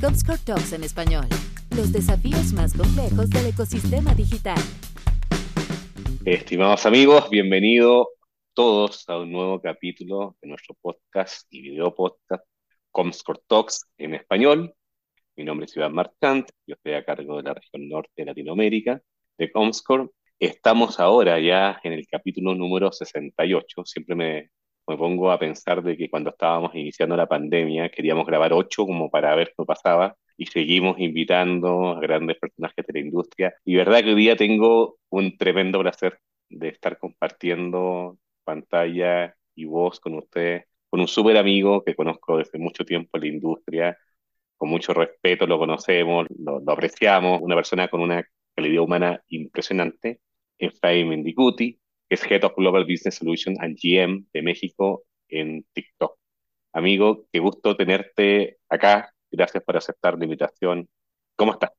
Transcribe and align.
Comscore 0.00 0.38
Talks 0.44 0.72
en 0.72 0.84
español. 0.84 1.26
Los 1.76 1.92
desafíos 1.92 2.52
más 2.52 2.72
complejos 2.72 3.28
del 3.30 3.46
ecosistema 3.46 4.14
digital. 4.14 4.58
Estimados 6.24 6.86
amigos, 6.86 7.28
bienvenidos 7.30 8.06
todos 8.54 9.08
a 9.08 9.18
un 9.18 9.32
nuevo 9.32 9.60
capítulo 9.60 10.36
de 10.40 10.48
nuestro 10.48 10.76
podcast 10.80 11.46
y 11.50 11.62
video 11.62 11.94
podcast 11.94 12.44
Comscore 12.90 13.40
Talks 13.48 13.88
en 13.98 14.14
español. 14.14 14.72
Mi 15.36 15.44
nombre 15.44 15.66
es 15.66 15.76
Iván 15.76 15.94
Marchant, 15.94 16.48
yo 16.66 16.74
estoy 16.74 16.92
a 16.92 17.04
cargo 17.04 17.38
de 17.38 17.42
la 17.42 17.54
región 17.54 17.88
norte 17.88 18.12
de 18.16 18.26
Latinoamérica 18.26 19.02
de 19.36 19.50
Comscore. 19.50 20.10
Estamos 20.38 21.00
ahora 21.00 21.40
ya 21.40 21.80
en 21.82 21.92
el 21.92 22.06
capítulo 22.06 22.54
número 22.54 22.92
68. 22.92 23.84
Siempre 23.84 24.14
me, 24.14 24.50
me 24.86 24.96
pongo 24.96 25.30
a 25.30 25.38
pensar 25.38 25.82
de 25.82 25.96
que 25.96 26.10
cuando 26.10 26.30
estábamos 26.30 26.74
iniciando 26.74 27.16
la 27.16 27.26
pandemia 27.28 27.90
queríamos 27.90 28.26
grabar 28.26 28.52
ocho 28.52 28.84
como 28.86 29.10
para 29.10 29.34
ver 29.34 29.54
qué 29.56 29.64
pasaba 29.64 30.16
y 30.36 30.46
seguimos 30.46 30.98
invitando 30.98 31.90
a 31.90 32.00
grandes 32.00 32.38
personajes 32.38 32.86
de 32.86 32.92
la 32.92 33.00
industria. 33.00 33.54
Y 33.64 33.76
verdad 33.76 34.00
que 34.02 34.10
hoy 34.10 34.16
día 34.16 34.36
tengo 34.36 34.98
un 35.10 35.36
tremendo 35.36 35.80
placer 35.80 36.18
de 36.48 36.68
estar 36.68 36.98
compartiendo 36.98 38.18
pantalla 38.44 39.34
y 39.54 39.64
voz 39.66 40.00
con 40.00 40.14
ustedes, 40.16 40.64
con 40.90 41.00
un 41.00 41.08
súper 41.08 41.36
amigo 41.36 41.84
que 41.84 41.94
conozco 41.94 42.38
desde 42.38 42.58
mucho 42.58 42.84
tiempo 42.84 43.16
en 43.16 43.20
la 43.22 43.28
industria, 43.28 43.98
con 44.56 44.70
mucho 44.70 44.94
respeto, 44.94 45.46
lo 45.46 45.58
conocemos, 45.58 46.26
lo, 46.38 46.60
lo 46.60 46.72
apreciamos, 46.72 47.40
una 47.42 47.56
persona 47.56 47.88
con 47.88 48.00
una 48.00 48.24
calidad 48.54 48.82
humana 48.82 49.22
impresionante, 49.28 50.20
Efraín 50.58 51.08
Mendicuti, 51.08 51.78
es 52.12 52.22
Head 52.30 52.44
of 52.44 52.54
Global 52.56 52.84
Business 52.84 53.14
Solutions 53.14 53.58
and 53.60 53.78
GM 53.82 54.26
de 54.34 54.42
México 54.42 55.04
en 55.28 55.64
TikTok. 55.72 56.18
Amigo, 56.74 57.26
qué 57.32 57.38
gusto 57.38 57.74
tenerte 57.74 58.58
acá. 58.68 59.14
Gracias 59.30 59.64
por 59.64 59.78
aceptar 59.78 60.18
la 60.18 60.24
invitación. 60.24 60.88
¿Cómo 61.36 61.52
estás? 61.52 61.70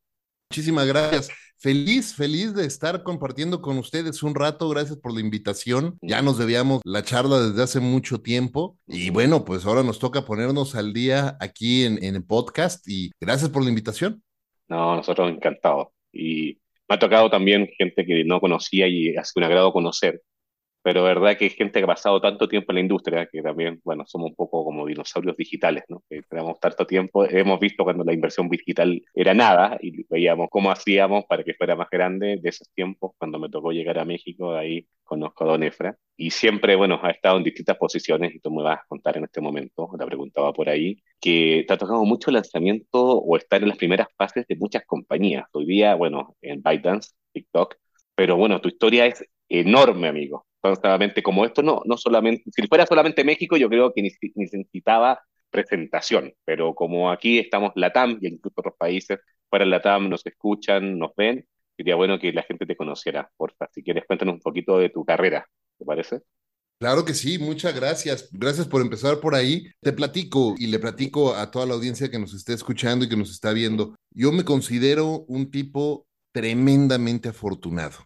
Muchísimas 0.49 0.87
gracias. 0.87 1.29
Feliz, 1.59 2.15
feliz 2.15 2.55
de 2.55 2.65
estar 2.65 3.03
compartiendo 3.03 3.61
con 3.61 3.77
ustedes 3.77 4.23
un 4.23 4.33
rato. 4.33 4.69
Gracias 4.69 4.97
por 4.97 5.13
la 5.13 5.19
invitación. 5.19 5.99
Ya 6.01 6.23
nos 6.23 6.39
debíamos 6.39 6.81
la 6.83 7.03
charla 7.03 7.39
desde 7.39 7.61
hace 7.61 7.79
mucho 7.79 8.21
tiempo. 8.21 8.77
Y 8.87 9.11
bueno, 9.11 9.45
pues 9.45 9.67
ahora 9.67 9.83
nos 9.83 9.99
toca 9.99 10.25
ponernos 10.25 10.73
al 10.73 10.93
día 10.93 11.37
aquí 11.39 11.83
en, 11.83 12.03
en 12.03 12.15
el 12.15 12.25
podcast. 12.25 12.87
Y 12.87 13.11
gracias 13.21 13.51
por 13.51 13.63
la 13.63 13.69
invitación. 13.69 14.23
No, 14.67 14.95
nosotros 14.95 15.29
encantados. 15.29 15.89
Y 16.11 16.57
me 16.87 16.95
ha 16.95 16.99
tocado 16.99 17.29
también 17.29 17.69
gente 17.77 18.05
que 18.05 18.23
no 18.23 18.39
conocía 18.39 18.87
y 18.87 19.15
ha 19.15 19.23
sido 19.23 19.41
un 19.41 19.51
agrado 19.51 19.71
conocer 19.71 20.21
pero 20.83 21.03
verdad 21.03 21.37
que 21.37 21.45
hay 21.45 21.49
gente 21.49 21.79
que 21.79 21.85
ha 21.85 21.87
pasado 21.87 22.19
tanto 22.21 22.47
tiempo 22.47 22.71
en 22.71 22.75
la 22.75 22.81
industria 22.81 23.27
que 23.31 23.41
también, 23.41 23.79
bueno, 23.83 24.03
somos 24.05 24.29
un 24.31 24.35
poco 24.35 24.65
como 24.65 24.85
dinosaurios 24.85 25.37
digitales, 25.37 25.83
¿no? 25.87 26.03
Que 26.09 26.21
tenemos 26.23 26.59
tanto 26.59 26.85
tiempo, 26.85 27.25
hemos 27.25 27.59
visto 27.59 27.83
cuando 27.85 28.03
la 28.03 28.13
inversión 28.13 28.49
digital 28.49 29.01
era 29.15 29.33
nada 29.33 29.77
y 29.81 30.05
veíamos 30.09 30.49
cómo 30.51 30.71
hacíamos 30.71 31.25
para 31.25 31.43
que 31.43 31.53
fuera 31.53 31.75
más 31.75 31.89
grande 31.89 32.37
de 32.41 32.49
esos 32.49 32.69
tiempos, 32.73 33.11
cuando 33.17 33.39
me 33.39 33.49
tocó 33.49 33.71
llegar 33.71 33.97
a 33.97 34.05
México, 34.05 34.53
ahí 34.55 34.85
conozco 35.03 35.45
a 35.45 35.47
Don 35.47 35.63
Efra, 35.63 35.97
y 36.17 36.31
siempre, 36.31 36.75
bueno, 36.75 36.99
ha 37.01 37.11
estado 37.11 37.37
en 37.37 37.43
distintas 37.43 37.77
posiciones, 37.77 38.35
y 38.35 38.39
tú 38.39 38.51
me 38.51 38.63
vas 38.63 38.79
a 38.79 38.85
contar 38.87 39.17
en 39.17 39.23
este 39.25 39.41
momento, 39.41 39.89
la 39.97 40.05
preguntaba 40.05 40.51
por 40.53 40.69
ahí, 40.69 41.01
que 41.19 41.63
te 41.67 41.73
ha 41.73 41.77
tocado 41.77 42.03
mucho 42.03 42.29
lanzamiento 42.31 43.01
o 43.19 43.37
estar 43.37 43.61
en 43.61 43.69
las 43.69 43.77
primeras 43.77 44.07
fases 44.17 44.45
de 44.47 44.55
muchas 44.57 44.85
compañías. 44.85 45.45
Hoy 45.53 45.65
día, 45.65 45.95
bueno, 45.95 46.35
en 46.41 46.61
ByteDance, 46.61 47.11
TikTok, 47.31 47.75
pero 48.15 48.35
bueno, 48.37 48.59
tu 48.61 48.69
historia 48.69 49.05
es 49.05 49.25
enorme, 49.49 50.07
amigo 50.07 50.45
como 51.23 51.45
esto, 51.45 51.61
no, 51.61 51.81
no 51.85 51.97
solamente, 51.97 52.43
si 52.51 52.67
fuera 52.67 52.85
solamente 52.85 53.23
México, 53.23 53.57
yo 53.57 53.69
creo 53.69 53.93
que 53.93 54.01
necesitaba 54.35 55.21
presentación, 55.49 56.33
pero 56.45 56.73
como 56.73 57.11
aquí 57.11 57.39
estamos 57.39 57.71
LATAM 57.75 58.17
y 58.21 58.27
incluso 58.27 58.55
otros 58.57 58.75
países 58.77 59.19
fuera 59.49 59.65
LATAM 59.65 60.09
nos 60.09 60.25
escuchan, 60.25 60.97
nos 60.97 61.11
ven, 61.15 61.45
sería 61.77 61.95
bueno 61.95 62.17
que 62.17 62.33
la 62.33 62.43
gente 62.43 62.65
te 62.65 62.75
conociera, 62.75 63.29
porfa. 63.37 63.67
Si 63.71 63.83
quieres, 63.83 64.05
cuéntanos 64.07 64.35
un 64.35 64.41
poquito 64.41 64.77
de 64.79 64.89
tu 64.89 65.05
carrera, 65.05 65.47
¿te 65.77 65.85
parece? 65.85 66.21
Claro 66.79 67.05
que 67.05 67.13
sí, 67.13 67.37
muchas 67.37 67.75
gracias. 67.75 68.29
Gracias 68.31 68.67
por 68.67 68.81
empezar 68.81 69.19
por 69.19 69.35
ahí. 69.35 69.67
Te 69.79 69.93
platico 69.93 70.55
y 70.57 70.67
le 70.67 70.79
platico 70.79 71.35
a 71.35 71.49
toda 71.49 71.65
la 71.65 71.75
audiencia 71.75 72.09
que 72.09 72.19
nos 72.19 72.33
esté 72.33 72.53
escuchando 72.53 73.05
y 73.05 73.09
que 73.09 73.15
nos 73.15 73.31
está 73.31 73.53
viendo. 73.53 73.95
Yo 74.11 74.31
me 74.31 74.43
considero 74.43 75.23
un 75.27 75.49
tipo 75.49 76.07
tremendamente 76.33 77.29
afortunado 77.29 77.97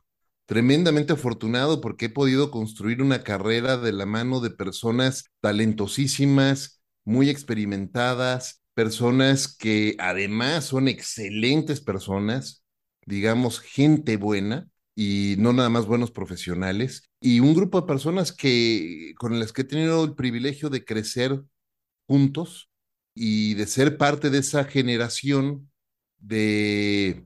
tremendamente 0.47 1.13
afortunado 1.13 1.81
porque 1.81 2.05
he 2.05 2.09
podido 2.09 2.51
construir 2.51 3.01
una 3.01 3.23
carrera 3.23 3.77
de 3.77 3.91
la 3.91 4.05
mano 4.05 4.39
de 4.39 4.49
personas 4.49 5.25
talentosísimas, 5.41 6.81
muy 7.05 7.29
experimentadas, 7.29 8.63
personas 8.73 9.55
que 9.55 9.95
además 9.99 10.65
son 10.65 10.87
excelentes 10.87 11.81
personas, 11.81 12.63
digamos, 13.05 13.59
gente 13.59 14.17
buena 14.17 14.69
y 14.95 15.35
no 15.37 15.53
nada 15.53 15.69
más 15.69 15.85
buenos 15.85 16.11
profesionales, 16.11 17.03
y 17.21 17.39
un 17.39 17.53
grupo 17.53 17.81
de 17.81 17.87
personas 17.87 18.31
que 18.31 19.13
con 19.19 19.39
las 19.39 19.53
que 19.53 19.61
he 19.63 19.65
tenido 19.65 20.03
el 20.05 20.15
privilegio 20.15 20.69
de 20.69 20.85
crecer 20.85 21.43
juntos 22.07 22.69
y 23.13 23.55
de 23.55 23.67
ser 23.67 23.97
parte 23.97 24.29
de 24.29 24.39
esa 24.39 24.63
generación 24.65 25.71
de 26.19 27.25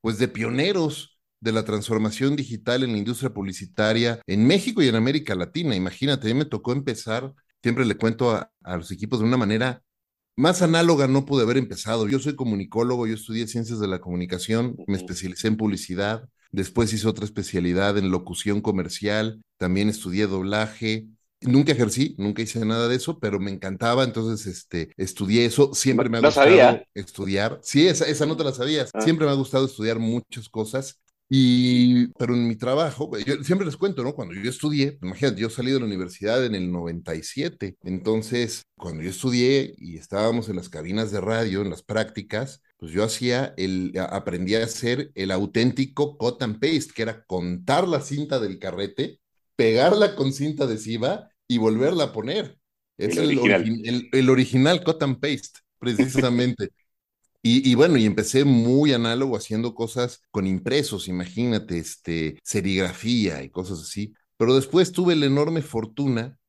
pues 0.00 0.18
de 0.18 0.28
pioneros 0.28 1.15
de 1.40 1.52
la 1.52 1.64
transformación 1.64 2.36
digital 2.36 2.82
en 2.82 2.92
la 2.92 2.98
industria 2.98 3.32
publicitaria 3.32 4.20
en 4.26 4.46
México 4.46 4.82
y 4.82 4.88
en 4.88 4.94
América 4.96 5.34
Latina. 5.34 5.74
Imagínate, 5.76 6.30
a 6.30 6.34
mí 6.34 6.38
me 6.38 6.44
tocó 6.44 6.72
empezar, 6.72 7.32
siempre 7.62 7.84
le 7.84 7.96
cuento 7.96 8.30
a, 8.30 8.50
los 8.76 8.90
equipos 8.90 9.20
de 9.20 9.26
una 9.26 9.36
manera 9.36 9.82
más 10.36 10.60
análoga 10.60 11.06
no 11.06 11.24
pude 11.24 11.44
haber 11.44 11.56
empezado. 11.56 12.08
Yo 12.08 12.18
soy 12.18 12.36
comunicólogo, 12.36 13.06
yo 13.06 13.14
estudié 13.14 13.46
ciencias 13.46 13.80
de 13.80 13.88
la 13.88 14.00
comunicación, 14.00 14.76
me 14.86 14.96
especialicé 14.96 15.48
en 15.48 15.56
publicidad, 15.56 16.28
después 16.52 16.92
hice 16.92 17.08
otra 17.08 17.24
especialidad 17.24 17.96
en 17.96 18.10
locución 18.10 18.60
comercial, 18.60 19.42
también 19.56 19.88
estudié 19.88 20.26
doblaje. 20.26 21.06
Nunca 21.42 21.72
ejercí, 21.72 22.14
nunca 22.18 22.42
hice 22.42 22.64
nada 22.64 22.88
de 22.88 22.96
eso, 22.96 23.18
pero 23.18 23.38
me 23.38 23.50
encantaba, 23.50 24.04
entonces 24.04 24.46
este, 24.46 24.90
estudié 24.96 25.44
eso. 25.44 25.72
Siempre 25.74 26.08
me 26.08 26.18
ha 26.18 26.20
gustado 26.20 26.82
estudiar. 26.94 27.60
Sí, 27.62 27.86
esa, 27.86 28.06
esa 28.06 28.26
no 28.26 28.36
te 28.36 28.44
la 28.44 28.52
sabías. 28.52 28.90
Ah. 28.94 29.02
Siempre 29.02 29.26
me 29.26 29.32
ha 29.32 29.36
gustado 29.36 29.66
estudiar 29.66 29.98
muchas 29.98 30.48
cosas 30.48 31.00
y, 31.28 32.06
pero 32.18 32.34
en 32.34 32.46
mi 32.46 32.56
trabajo, 32.56 33.10
yo 33.18 33.42
siempre 33.42 33.66
les 33.66 33.76
cuento, 33.76 34.04
¿no? 34.04 34.14
Cuando 34.14 34.34
yo 34.34 34.48
estudié, 34.48 34.98
imagínate, 35.02 35.40
yo 35.40 35.50
salí 35.50 35.72
de 35.72 35.80
la 35.80 35.86
universidad 35.86 36.44
en 36.44 36.54
el 36.54 36.70
97, 36.70 37.76
entonces, 37.82 38.62
cuando 38.76 39.02
yo 39.02 39.10
estudié 39.10 39.74
y 39.76 39.96
estábamos 39.96 40.48
en 40.48 40.56
las 40.56 40.68
cabinas 40.68 41.10
de 41.10 41.20
radio, 41.20 41.62
en 41.62 41.70
las 41.70 41.82
prácticas, 41.82 42.62
pues 42.76 42.92
yo 42.92 43.02
hacía 43.02 43.54
el, 43.56 43.92
aprendí 44.10 44.54
a 44.54 44.64
hacer 44.64 45.10
el 45.14 45.32
auténtico 45.32 46.16
cut 46.16 46.42
and 46.42 46.60
paste, 46.60 46.92
que 46.94 47.02
era 47.02 47.24
contar 47.24 47.88
la 47.88 48.00
cinta 48.00 48.38
del 48.38 48.58
carrete, 48.60 49.18
pegarla 49.56 50.14
con 50.14 50.32
cinta 50.32 50.64
adhesiva 50.64 51.28
y 51.48 51.58
volverla 51.58 52.04
a 52.04 52.12
poner. 52.12 52.56
Es 52.98 53.16
el, 53.16 53.38
original, 53.38 53.80
el, 53.84 54.08
el 54.12 54.30
original 54.30 54.84
cut 54.84 55.02
and 55.02 55.18
paste, 55.18 55.58
precisamente. 55.78 56.70
Y, 57.48 57.76
bueno, 57.76 57.96
y 57.96 58.06
empecé 58.06 58.44
muy 58.44 58.92
análogo 58.92 59.36
haciendo 59.36 59.72
cosas 59.72 60.20
con 60.32 60.48
impresos, 60.48 61.06
imagínate, 61.06 61.78
este, 61.78 62.40
serigrafía 62.42 63.44
y 63.44 63.50
cosas 63.50 63.78
así. 63.80 64.14
Pero 64.36 64.56
después 64.56 64.90
tuve 64.90 65.14
la 65.14 65.26
enorme 65.26 65.62
fortuna 65.62 66.40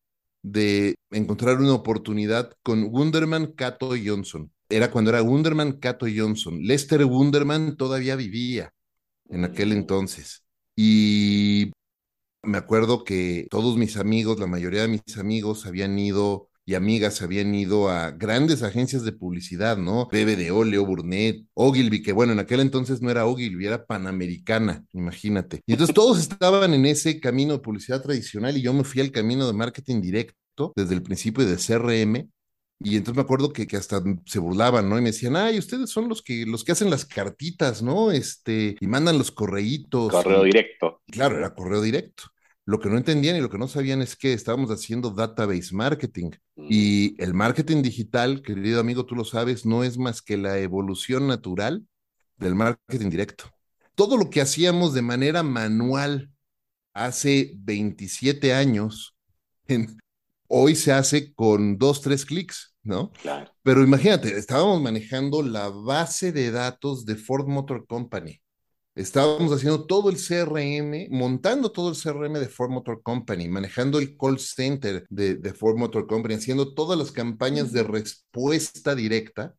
de 0.42 0.96
encontrar 1.12 1.60
una 1.60 1.76
oportunidad 1.76 2.52
con 2.64 2.86
Wunderman 2.86 3.52
Cato 3.52 3.92
Johnson. 4.04 4.52
Era 4.70 4.90
cuando 4.90 5.12
era 5.12 5.22
Wunderman 5.22 5.74
Cato 5.74 6.08
Johnson. 6.14 6.64
Lester 6.64 7.06
Wunderman 7.06 7.78
todavía 7.78 8.16
vivía 8.16 8.74
en 9.30 9.46
aquel 9.46 9.74
entonces. 9.74 10.46
Y 10.76 11.74
me 12.42 12.58
acuerdo 12.58 13.04
que 13.04 13.46
todos 13.52 13.78
mis 13.78 13.98
amigos, 13.98 14.40
la 14.40 14.48
mayoría 14.48 14.82
de 14.82 14.88
mis 14.88 15.18
amigos 15.20 15.68
habían 15.68 16.00
ido 16.00 16.50
y 16.68 16.76
amigas 16.76 17.22
habían 17.22 17.56
ido 17.56 17.90
a 17.90 18.12
grandes 18.12 18.62
agencias 18.62 19.06
de 19.06 19.14
publicidad, 19.14 19.78
¿no? 19.78 20.10
BBDO, 20.12 20.66
Leo 20.66 20.86
Burnett, 20.86 21.46
Ogilvy, 21.54 22.02
que 22.02 22.12
bueno, 22.12 22.34
en 22.34 22.40
aquel 22.40 22.60
entonces 22.60 23.02
no 23.02 23.10
era 23.10 23.26
Ogilvy, 23.26 23.66
era 23.66 23.86
Panamericana, 23.86 24.84
imagínate. 24.92 25.62
Y 25.66 25.72
entonces 25.72 25.96
todos 25.96 26.20
estaban 26.20 26.74
en 26.74 26.86
ese 26.86 27.22
camino 27.22 27.54
de 27.54 27.60
publicidad 27.60 28.02
tradicional 28.02 28.58
y 28.58 28.62
yo 28.62 28.74
me 28.74 28.84
fui 28.84 29.00
al 29.00 29.14
camino 29.14 29.48
de 29.48 29.54
marketing 29.54 30.02
directo 30.02 30.74
desde 30.76 30.94
el 30.94 31.04
principio 31.04 31.46
de 31.46 31.56
CRM. 31.56 32.30
Y 32.80 32.98
entonces 32.98 33.16
me 33.16 33.22
acuerdo 33.22 33.54
que, 33.54 33.66
que, 33.66 33.78
hasta 33.78 34.04
se 34.26 34.40
burlaban, 34.40 34.90
¿no? 34.90 34.98
Y 34.98 35.02
me 35.02 35.12
decían, 35.12 35.38
ay, 35.38 35.58
ustedes 35.58 35.90
son 35.90 36.10
los 36.10 36.22
que, 36.22 36.46
los 36.46 36.66
que 36.66 36.74
hacen 36.74 36.90
las 36.90 37.06
cartitas, 37.06 37.82
¿no? 37.82 38.12
Este, 38.12 38.76
y 38.82 38.88
mandan 38.88 39.18
los 39.18 39.32
correitos. 39.32 40.12
Correo 40.12 40.44
directo. 40.44 41.02
Claro, 41.08 41.38
era 41.38 41.56
correo 41.56 41.82
directo. 41.82 42.26
Lo 42.68 42.82
que 42.82 42.90
no 42.90 42.98
entendían 42.98 43.38
y 43.38 43.40
lo 43.40 43.50
que 43.50 43.58
no 43.58 43.70
sabían 43.70 44.02
es 44.02 44.18
que 44.18 44.34
estábamos 44.34 44.70
haciendo 44.72 45.10
database 45.10 45.74
marketing. 45.74 46.32
Mm. 46.58 46.68
Y 46.70 47.24
el 47.24 47.34
marketing 47.34 47.82
digital, 47.82 48.42
querido 48.42 48.82
amigo, 48.82 49.06
tú 49.06 49.16
lo 49.16 49.24
sabes, 49.24 49.66
no 49.66 49.86
es 49.86 49.98
más 49.98 50.22
que 50.22 50.36
la 50.36 50.60
evolución 50.60 51.28
natural 51.28 51.88
del 52.36 52.56
marketing 52.56 53.10
directo. 53.10 53.46
Todo 53.96 54.18
lo 54.18 54.30
que 54.30 54.42
hacíamos 54.42 54.94
de 54.94 55.02
manera 55.02 55.44
manual 55.44 56.30
hace 56.94 57.54
27 57.56 58.54
años, 58.54 59.16
hoy 60.50 60.76
se 60.76 60.92
hace 60.92 61.34
con 61.34 61.78
dos, 61.78 62.02
tres 62.02 62.26
clics, 62.26 62.76
¿no? 62.84 63.14
Claro. 63.22 63.50
Pero 63.64 63.82
imagínate, 63.82 64.38
estábamos 64.38 64.82
manejando 64.82 65.42
la 65.42 65.70
base 65.70 66.34
de 66.34 66.52
datos 66.52 67.06
de 67.06 67.16
Ford 67.16 67.48
Motor 67.48 67.88
Company. 67.88 68.42
Estábamos 68.98 69.54
haciendo 69.54 69.86
todo 69.86 70.10
el 70.10 70.18
CRM, 70.18 71.08
montando 71.12 71.72
todo 71.72 71.92
el 71.92 71.96
CRM 71.96 72.40
de 72.40 72.50
Ford 72.50 72.72
Motor 72.72 73.04
Company, 73.04 73.48
manejando 73.48 74.00
el 74.00 74.18
call 74.18 74.40
center 74.40 75.06
de, 75.12 75.36
de 75.36 75.54
Ford 75.54 75.78
Motor 75.78 76.08
Company, 76.08 76.34
haciendo 76.34 76.74
todas 76.74 76.98
las 76.98 77.12
campañas 77.12 77.72
de 77.72 77.84
respuesta 77.84 78.96
directa, 78.96 79.54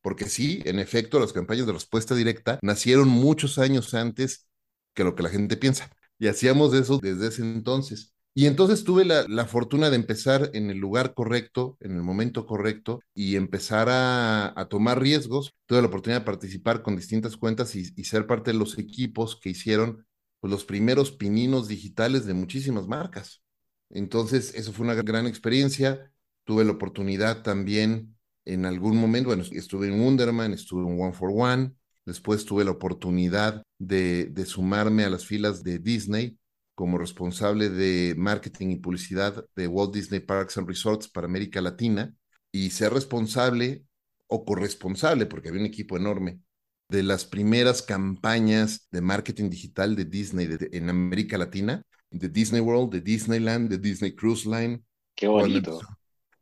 porque 0.00 0.28
sí, 0.28 0.62
en 0.64 0.80
efecto, 0.80 1.20
las 1.20 1.32
campañas 1.32 1.66
de 1.66 1.74
respuesta 1.74 2.16
directa 2.16 2.58
nacieron 2.60 3.06
muchos 3.08 3.56
años 3.58 3.94
antes 3.94 4.48
que 4.94 5.04
lo 5.04 5.14
que 5.14 5.22
la 5.22 5.28
gente 5.28 5.56
piensa. 5.56 5.88
Y 6.18 6.26
hacíamos 6.26 6.74
eso 6.74 6.98
desde 7.00 7.28
ese 7.28 7.42
entonces. 7.42 8.11
Y 8.34 8.46
entonces 8.46 8.84
tuve 8.84 9.04
la, 9.04 9.26
la, 9.28 9.44
fortuna 9.44 9.90
de 9.90 9.96
empezar 9.96 10.50
en 10.54 10.70
el 10.70 10.78
lugar 10.78 11.12
correcto, 11.12 11.76
en 11.80 11.92
el 11.96 12.02
momento 12.02 12.46
correcto, 12.46 13.00
y 13.14 13.36
empezar 13.36 13.88
a, 13.90 14.58
a 14.58 14.68
tomar 14.68 15.00
riesgos. 15.02 15.54
Tuve 15.66 15.82
la 15.82 15.88
oportunidad 15.88 16.20
de 16.20 16.26
participar 16.26 16.82
con 16.82 16.96
distintas 16.96 17.36
cuentas 17.36 17.76
y, 17.76 17.92
y 17.94 18.04
ser 18.04 18.26
parte 18.26 18.52
de 18.52 18.58
los 18.58 18.78
equipos 18.78 19.36
que 19.36 19.50
hicieron 19.50 20.06
pues, 20.40 20.50
los 20.50 20.64
primeros 20.64 21.12
pininos 21.12 21.68
digitales 21.68 22.24
de 22.24 22.32
muchísimas 22.32 22.86
marcas. 22.86 23.42
Entonces, 23.90 24.54
eso 24.54 24.72
fue 24.72 24.86
una 24.86 24.94
gran 24.94 25.26
experiencia. 25.26 26.10
Tuve 26.44 26.64
la 26.64 26.72
oportunidad 26.72 27.42
también 27.42 28.16
en 28.46 28.64
algún 28.64 28.96
momento, 28.96 29.28
bueno, 29.28 29.44
estuve 29.52 29.88
en 29.88 30.00
Wonderman, 30.00 30.52
estuve 30.54 30.88
en 30.88 31.00
One 31.00 31.12
for 31.12 31.30
One, 31.32 31.72
después 32.06 32.44
tuve 32.44 32.64
la 32.64 32.72
oportunidad 32.72 33.62
de, 33.78 34.24
de 34.26 34.46
sumarme 34.46 35.04
a 35.04 35.10
las 35.10 35.26
filas 35.26 35.62
de 35.62 35.78
Disney 35.78 36.38
como 36.74 36.98
responsable 36.98 37.68
de 37.68 38.14
marketing 38.16 38.68
y 38.68 38.76
publicidad 38.76 39.44
de 39.54 39.66
Walt 39.66 39.94
Disney 39.94 40.20
Parks 40.20 40.58
and 40.58 40.68
Resorts 40.68 41.08
para 41.08 41.26
América 41.26 41.60
Latina 41.60 42.14
y 42.50 42.70
ser 42.70 42.92
responsable 42.92 43.84
o 44.26 44.44
corresponsable, 44.44 45.26
porque 45.26 45.48
había 45.48 45.60
un 45.60 45.66
equipo 45.66 45.96
enorme, 45.96 46.40
de 46.88 47.02
las 47.02 47.24
primeras 47.24 47.82
campañas 47.82 48.88
de 48.90 49.00
marketing 49.00 49.50
digital 49.50 49.96
de 49.96 50.04
Disney 50.04 50.46
de, 50.46 50.58
de, 50.58 50.76
en 50.76 50.90
América 50.90 51.38
Latina, 51.38 51.82
de 52.10 52.28
Disney 52.28 52.60
World, 52.60 52.92
de 52.92 53.00
Disneyland, 53.00 53.70
de 53.70 53.78
Disney 53.78 54.14
Cruise 54.14 54.46
Line. 54.46 54.82
Qué 55.14 55.26
bonito. 55.26 55.80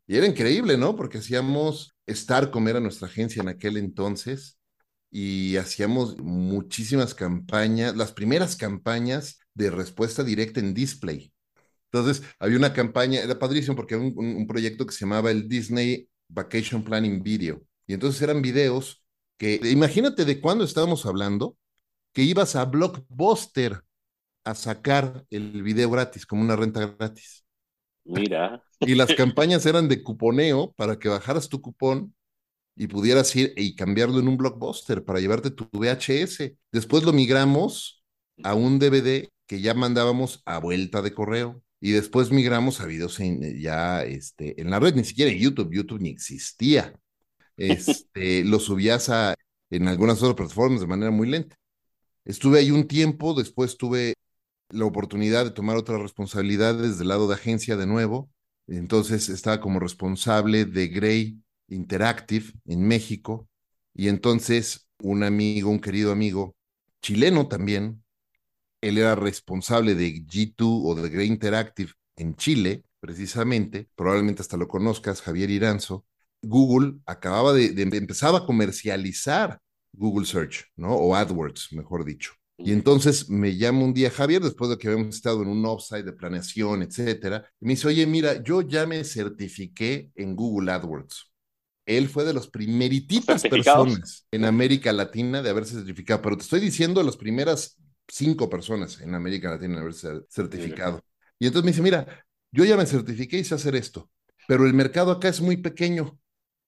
Y 0.07 0.17
era 0.17 0.27
increíble, 0.27 0.77
¿no? 0.77 0.95
Porque 0.95 1.19
hacíamos 1.19 1.95
Starcom, 2.09 2.67
era 2.67 2.79
nuestra 2.79 3.07
agencia 3.07 3.41
en 3.41 3.47
aquel 3.47 3.77
entonces, 3.77 4.57
y 5.09 5.57
hacíamos 5.57 6.17
muchísimas 6.17 7.13
campañas, 7.13 7.95
las 7.95 8.13
primeras 8.13 8.55
campañas 8.55 9.39
de 9.53 9.69
respuesta 9.69 10.23
directa 10.23 10.59
en 10.59 10.73
display. 10.73 11.31
Entonces, 11.91 12.23
había 12.39 12.57
una 12.57 12.73
campaña, 12.73 13.19
era 13.19 13.37
padrísimo 13.37 13.75
porque 13.75 13.95
había 13.95 14.07
un, 14.07 14.13
un, 14.17 14.35
un, 14.37 14.47
proyecto 14.47 14.85
que 14.85 14.93
se 14.93 15.01
llamaba 15.01 15.29
el 15.31 15.49
Disney 15.49 16.07
Vacation 16.29 16.83
Planning 16.83 17.21
Video. 17.21 17.61
Y 17.85 17.93
entonces 17.93 18.21
eran 18.21 18.41
videos 18.41 19.03
que, 19.37 19.59
imagínate 19.63 20.23
de 20.23 20.39
cuándo 20.39 20.63
estábamos 20.63 21.05
hablando, 21.05 21.57
que 22.13 22.23
ibas 22.23 22.55
a 22.55 22.65
Blockbuster 22.65 23.83
a 24.43 24.55
sacar 24.55 25.25
el 25.29 25.63
video 25.63 25.89
gratis, 25.89 26.25
como 26.25 26.41
una 26.41 26.55
renta 26.55 26.85
gratis. 26.85 27.45
Mira. 28.05 28.63
Y 28.79 28.95
las 28.95 29.13
campañas 29.13 29.63
eran 29.67 29.87
de 29.87 30.01
cuponeo 30.01 30.73
para 30.73 30.97
que 30.97 31.07
bajaras 31.07 31.47
tu 31.47 31.61
cupón 31.61 32.15
y 32.75 32.87
pudieras 32.87 33.35
ir 33.35 33.53
y 33.55 33.75
cambiarlo 33.75 34.19
en 34.19 34.27
un 34.27 34.37
blockbuster 34.37 35.05
para 35.05 35.19
llevarte 35.19 35.51
tu 35.51 35.67
VHS. 35.71 36.55
Después 36.71 37.03
lo 37.03 37.13
migramos 37.13 38.03
a 38.43 38.55
un 38.55 38.79
DVD 38.79 39.29
que 39.51 39.59
ya 39.59 39.73
mandábamos 39.73 40.41
a 40.45 40.59
vuelta 40.59 41.01
de 41.01 41.13
correo 41.13 41.61
y 41.81 41.91
después 41.91 42.31
migramos 42.31 42.79
a 42.79 42.85
videos 42.85 43.19
en, 43.19 43.59
ya 43.59 44.01
este, 44.05 44.61
en 44.61 44.69
la 44.69 44.79
red, 44.79 44.95
ni 44.95 45.03
siquiera 45.03 45.29
en 45.29 45.39
YouTube, 45.39 45.73
YouTube 45.73 45.99
ni 45.99 46.09
existía. 46.09 46.97
Este, 47.57 48.45
lo 48.45 48.59
subías 48.59 49.09
a, 49.09 49.35
en 49.69 49.89
algunas 49.89 50.19
otras 50.19 50.35
plataformas 50.35 50.79
de 50.79 50.87
manera 50.87 51.11
muy 51.11 51.27
lenta. 51.27 51.57
Estuve 52.23 52.59
ahí 52.59 52.71
un 52.71 52.87
tiempo, 52.87 53.33
después 53.33 53.77
tuve 53.77 54.13
la 54.69 54.85
oportunidad 54.85 55.43
de 55.43 55.51
tomar 55.51 55.75
otras 55.75 56.01
responsabilidades 56.01 56.97
del 56.97 57.09
lado 57.09 57.27
de 57.27 57.35
agencia 57.35 57.75
de 57.75 57.87
nuevo. 57.87 58.31
Entonces 58.67 59.27
estaba 59.27 59.59
como 59.59 59.81
responsable 59.81 60.63
de 60.63 60.87
Grey 60.87 61.41
Interactive 61.67 62.53
en 62.65 62.87
México. 62.87 63.49
Y 63.93 64.07
entonces 64.07 64.87
un 65.01 65.23
amigo, 65.23 65.69
un 65.69 65.81
querido 65.81 66.13
amigo, 66.13 66.55
chileno 67.01 67.49
también, 67.49 68.01
él 68.81 68.97
era 68.97 69.15
responsable 69.15 69.95
de 69.95 70.25
G2 70.25 70.81
o 70.83 70.95
de 70.95 71.09
Grey 71.09 71.27
Interactive 71.27 71.91
en 72.15 72.35
Chile, 72.35 72.83
precisamente, 72.99 73.87
probablemente 73.95 74.41
hasta 74.41 74.57
lo 74.57 74.67
conozcas, 74.67 75.21
Javier 75.21 75.49
Iranzo. 75.49 76.05
Google 76.41 76.95
acababa 77.05 77.53
de, 77.53 77.69
de 77.69 77.83
empezaba 77.97 78.39
a 78.39 78.45
comercializar 78.45 79.59
Google 79.93 80.25
Search, 80.25 80.65
¿no? 80.75 80.95
O 80.95 81.15
AdWords, 81.15 81.73
mejor 81.73 82.03
dicho. 82.05 82.33
Y 82.57 82.71
entonces 82.73 83.29
me 83.29 83.57
llama 83.57 83.83
un 83.83 83.93
día 83.93 84.11
Javier, 84.11 84.41
después 84.41 84.69
de 84.69 84.77
que 84.77 84.87
habíamos 84.87 85.15
estado 85.15 85.41
en 85.41 85.47
un 85.47 85.65
offsite 85.65 86.03
de 86.03 86.13
planeación, 86.13 86.83
etcétera, 86.83 87.45
y 87.59 87.65
me 87.65 87.71
dice, 87.71 87.87
oye, 87.87 88.05
mira, 88.05 88.41
yo 88.43 88.61
ya 88.61 88.85
me 88.85 89.03
certifiqué 89.03 90.11
en 90.15 90.35
Google 90.35 90.71
AdWords. 90.71 91.31
Él 91.87 92.07
fue 92.07 92.23
de 92.23 92.33
las 92.33 92.47
primerititas 92.47 93.41
personas 93.41 94.27
en 94.31 94.45
América 94.45 94.93
Latina 94.93 95.41
de 95.41 95.49
haberse 95.49 95.73
certificado, 95.73 96.21
pero 96.21 96.37
te 96.37 96.43
estoy 96.43 96.59
diciendo 96.59 97.01
las 97.01 97.17
primeras 97.17 97.77
cinco 98.07 98.49
personas 98.49 98.99
en 99.01 99.15
América 99.15 99.49
Latina 99.49 99.75
de 99.75 99.81
haberse 99.81 100.09
certificado. 100.29 101.01
Y 101.39 101.47
entonces 101.47 101.65
me 101.65 101.71
dice, 101.71 101.81
mira, 101.81 102.25
yo 102.51 102.65
ya 102.65 102.77
me 102.77 102.85
certifiqué 102.85 103.39
y 103.39 103.43
sé 103.43 103.55
hacer 103.55 103.75
esto, 103.75 104.09
pero 104.47 104.65
el 104.65 104.73
mercado 104.73 105.11
acá 105.11 105.29
es 105.29 105.41
muy 105.41 105.57
pequeño 105.57 106.19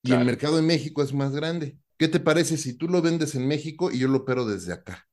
y 0.01 0.09
claro. 0.09 0.21
el 0.21 0.25
mercado 0.25 0.59
en 0.59 0.65
México 0.65 1.03
es 1.03 1.13
más 1.13 1.33
grande. 1.33 1.77
¿Qué 1.97 2.07
te 2.07 2.19
parece 2.19 2.57
si 2.57 2.75
tú 2.77 2.87
lo 2.87 3.01
vendes 3.01 3.35
en 3.35 3.47
México 3.47 3.91
y 3.91 3.99
yo 3.99 4.07
lo 4.07 4.19
opero 4.19 4.45
desde 4.45 4.73
acá? 4.73 5.07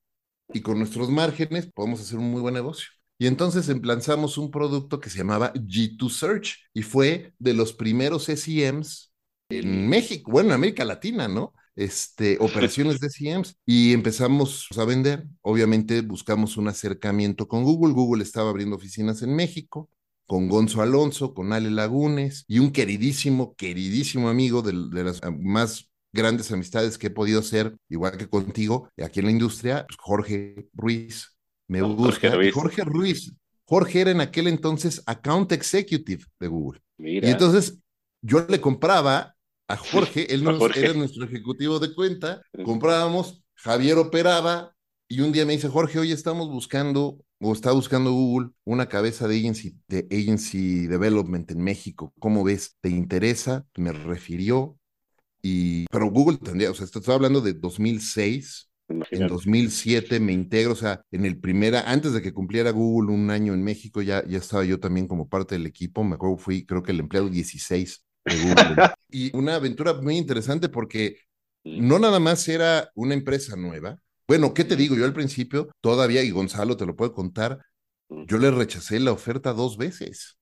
y 0.52 0.60
con 0.60 0.78
nuestros 0.78 1.10
márgenes 1.10 1.66
podemos 1.66 2.00
hacer 2.00 2.18
un 2.18 2.30
muy 2.30 2.40
buen 2.40 2.54
negocio. 2.54 2.88
Y 3.18 3.26
entonces 3.26 3.68
lanzamos 3.84 4.38
un 4.38 4.50
producto 4.50 4.98
que 4.98 5.10
se 5.10 5.18
llamaba 5.18 5.52
G2 5.52 6.10
Search 6.10 6.58
y 6.72 6.82
fue 6.82 7.34
de 7.38 7.54
los 7.54 7.72
primeros 7.72 8.28
SEMs 8.28 9.12
en 9.50 9.88
México, 9.88 10.30
bueno, 10.30 10.50
en 10.50 10.54
América 10.54 10.84
Latina, 10.84 11.28
¿no? 11.28 11.52
Este, 11.80 12.36
operaciones 12.40 13.00
de 13.00 13.08
SEMs 13.08 13.56
y 13.64 13.92
empezamos 13.92 14.68
a 14.76 14.84
vender. 14.84 15.24
Obviamente 15.40 16.02
buscamos 16.02 16.56
un 16.56 16.68
acercamiento 16.68 17.48
con 17.48 17.64
Google. 17.64 17.94
Google 17.94 18.22
estaba 18.22 18.50
abriendo 18.50 18.76
oficinas 18.76 19.22
en 19.22 19.34
México 19.34 19.88
con 20.26 20.48
Gonzo 20.48 20.80
Alonso, 20.82 21.34
con 21.34 21.52
Ale 21.52 21.70
Lagunes 21.70 22.44
y 22.46 22.60
un 22.60 22.70
queridísimo, 22.70 23.54
queridísimo 23.56 24.28
amigo 24.28 24.62
de, 24.62 24.72
de 24.94 25.04
las 25.04 25.20
más 25.40 25.90
grandes 26.12 26.52
amistades 26.52 26.98
que 26.98 27.08
he 27.08 27.10
podido 27.10 27.40
hacer, 27.40 27.76
igual 27.88 28.16
que 28.16 28.28
contigo, 28.28 28.88
aquí 29.02 29.20
en 29.20 29.26
la 29.26 29.32
industria, 29.32 29.86
pues 29.88 29.96
Jorge 29.98 30.68
Ruiz 30.72 31.36
me 31.66 31.82
busca. 31.82 32.30
Jorge 32.30 32.36
Ruiz. 32.36 32.54
Jorge 32.54 32.84
Ruiz. 32.84 33.32
Jorge 33.64 34.00
era 34.00 34.10
en 34.10 34.20
aquel 34.20 34.48
entonces 34.48 35.02
account 35.06 35.52
executive 35.52 36.24
de 36.38 36.48
Google. 36.48 36.80
Mira. 36.98 37.28
Y 37.28 37.30
entonces 37.30 37.78
yo 38.22 38.44
le 38.48 38.60
compraba 38.60 39.34
a 39.70 39.76
Jorge, 39.76 40.32
él 40.34 40.42
nos, 40.44 40.58
Jorge. 40.58 40.80
era 40.80 40.94
nuestro 40.94 41.24
ejecutivo 41.24 41.78
de 41.78 41.94
cuenta, 41.94 42.42
comprábamos, 42.64 43.42
Javier 43.54 43.98
operaba 43.98 44.74
y 45.08 45.20
un 45.20 45.32
día 45.32 45.46
me 45.46 45.52
dice, 45.52 45.68
Jorge, 45.68 45.98
hoy 45.98 46.12
estamos 46.12 46.48
buscando 46.48 47.18
o 47.40 47.52
está 47.52 47.72
buscando 47.72 48.12
Google 48.12 48.50
una 48.64 48.86
cabeza 48.86 49.26
de 49.26 49.38
agency, 49.38 49.76
de 49.88 50.06
agency 50.10 50.86
development 50.86 51.50
en 51.50 51.62
México. 51.62 52.12
¿Cómo 52.18 52.44
ves? 52.44 52.76
¿Te 52.80 52.90
interesa? 52.90 53.64
Me 53.76 53.92
refirió, 53.92 54.76
y, 55.42 55.86
pero 55.86 56.10
Google 56.10 56.38
tendría, 56.38 56.70
o 56.70 56.74
sea, 56.74 56.84
estoy 56.84 57.02
hablando 57.14 57.40
de 57.40 57.54
2006, 57.54 58.68
Imagínate. 58.88 59.24
en 59.24 59.28
2007 59.28 60.20
me 60.20 60.32
integro, 60.32 60.72
o 60.72 60.76
sea, 60.76 61.02
en 61.10 61.24
el 61.24 61.38
primera, 61.38 61.90
antes 61.90 62.12
de 62.12 62.20
que 62.20 62.34
cumpliera 62.34 62.70
Google 62.72 63.12
un 63.12 63.30
año 63.30 63.54
en 63.54 63.62
México, 63.62 64.02
ya, 64.02 64.26
ya 64.26 64.38
estaba 64.38 64.64
yo 64.64 64.80
también 64.80 65.06
como 65.06 65.28
parte 65.28 65.54
del 65.54 65.66
equipo, 65.66 66.02
me 66.02 66.16
acuerdo, 66.16 66.36
fui 66.38 66.66
creo 66.66 66.82
que 66.82 66.92
el 66.92 67.00
empleado 67.00 67.28
16 67.28 67.80
de 67.90 67.94
Google. 67.94 68.09
y 69.08 69.36
una 69.36 69.56
aventura 69.56 69.94
muy 69.94 70.16
interesante 70.16 70.68
porque 70.68 71.16
no 71.64 71.98
nada 71.98 72.20
más 72.20 72.48
era 72.48 72.90
una 72.94 73.14
empresa 73.14 73.56
nueva. 73.56 73.98
Bueno, 74.26 74.54
¿qué 74.54 74.64
te 74.64 74.76
digo? 74.76 74.96
Yo 74.96 75.04
al 75.04 75.12
principio 75.12 75.68
todavía, 75.80 76.22
y 76.22 76.30
Gonzalo 76.30 76.76
te 76.76 76.86
lo 76.86 76.96
puede 76.96 77.12
contar, 77.12 77.58
yo 78.08 78.38
le 78.38 78.50
rechacé 78.50 79.00
la 79.00 79.12
oferta 79.12 79.52
dos 79.52 79.76
veces. 79.76 80.36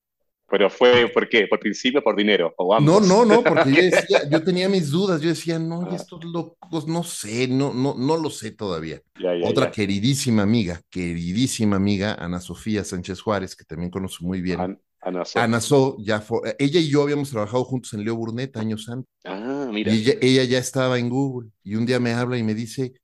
Pero 0.51 0.71
fue, 0.71 1.09
¿por 1.13 1.29
qué? 1.29 1.47
¿Por 1.47 1.59
principio 1.59 2.03
por 2.03 2.17
dinero? 2.17 2.55
¿O 2.57 2.75
ambos? 2.75 3.07
No, 3.07 3.25
no, 3.25 3.25
no, 3.27 3.45
porque 3.45 3.71
yo, 3.71 3.83
decía, 3.83 4.29
yo 4.31 4.43
tenía 4.43 4.69
mis 4.69 4.91
dudas, 4.91 5.21
yo 5.21 5.29
decía, 5.29 5.59
no, 5.59 5.83
ah. 5.83 5.95
estos 5.95 6.25
locos, 6.25 6.89
no 6.89 7.03
sé, 7.03 7.49
no, 7.49 7.75
no, 7.75 7.95
no 7.95 8.17
lo 8.17 8.31
sé 8.31 8.53
todavía. 8.53 9.03
Ya, 9.21 9.35
ya, 9.35 9.47
Otra 9.47 9.67
ya. 9.67 9.71
queridísima 9.73 10.43
amiga, 10.43 10.81
queridísima 10.89 11.77
amiga, 11.77 12.15
Ana 12.15 12.41
Sofía 12.41 12.83
Sánchez 12.83 13.21
Juárez, 13.21 13.55
que 13.55 13.65
también 13.65 13.91
conozco 13.91 14.25
muy 14.25 14.41
bien. 14.41 14.61
An 14.61 14.81
Ana 15.01 15.25
So. 15.25 15.39
Ana 15.41 15.61
So, 15.61 15.97
ya 16.01 16.21
fue, 16.21 16.57
ella 16.59 16.81
y 16.81 16.89
yo 16.89 17.03
habíamos 17.03 17.31
trabajado 17.31 17.65
juntos 17.65 17.93
en 17.95 18.05
Leo 18.05 18.17
Burnett 18.17 18.57
años 18.57 18.89
antes. 18.89 19.11
Ah, 19.25 19.69
mira. 19.73 19.93
Y 19.93 20.01
ella, 20.01 20.15
ella 20.21 20.45
ya 20.45 20.59
estaba 20.59 20.99
en 20.99 21.09
Google, 21.09 21.51
y 21.63 21.77
un 21.77 21.87
día 21.87 22.01
me 22.01 22.13
habla 22.13 22.39
y 22.39 22.43
me 22.43 22.55
dice, 22.55 22.95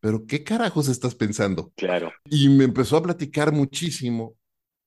pero 0.00 0.26
¿qué 0.26 0.44
carajos 0.44 0.88
estás 0.88 1.14
pensando? 1.14 1.72
Claro. 1.76 2.12
Y 2.24 2.48
me 2.48 2.64
empezó 2.64 2.96
a 2.96 3.02
platicar 3.02 3.52
muchísimo 3.52 4.36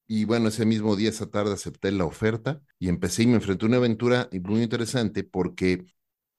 Y 0.07 0.25
bueno, 0.25 0.49
ese 0.49 0.65
mismo 0.65 0.95
día, 0.95 1.09
esa 1.09 1.29
tarde, 1.31 1.53
acepté 1.53 1.91
la 1.91 2.05
oferta 2.05 2.61
y 2.79 2.89
empecé 2.89 3.23
y 3.23 3.27
me 3.27 3.35
enfrenté 3.35 3.65
a 3.65 3.69
una 3.69 3.77
aventura 3.77 4.29
muy 4.43 4.61
interesante 4.63 5.23
porque 5.23 5.85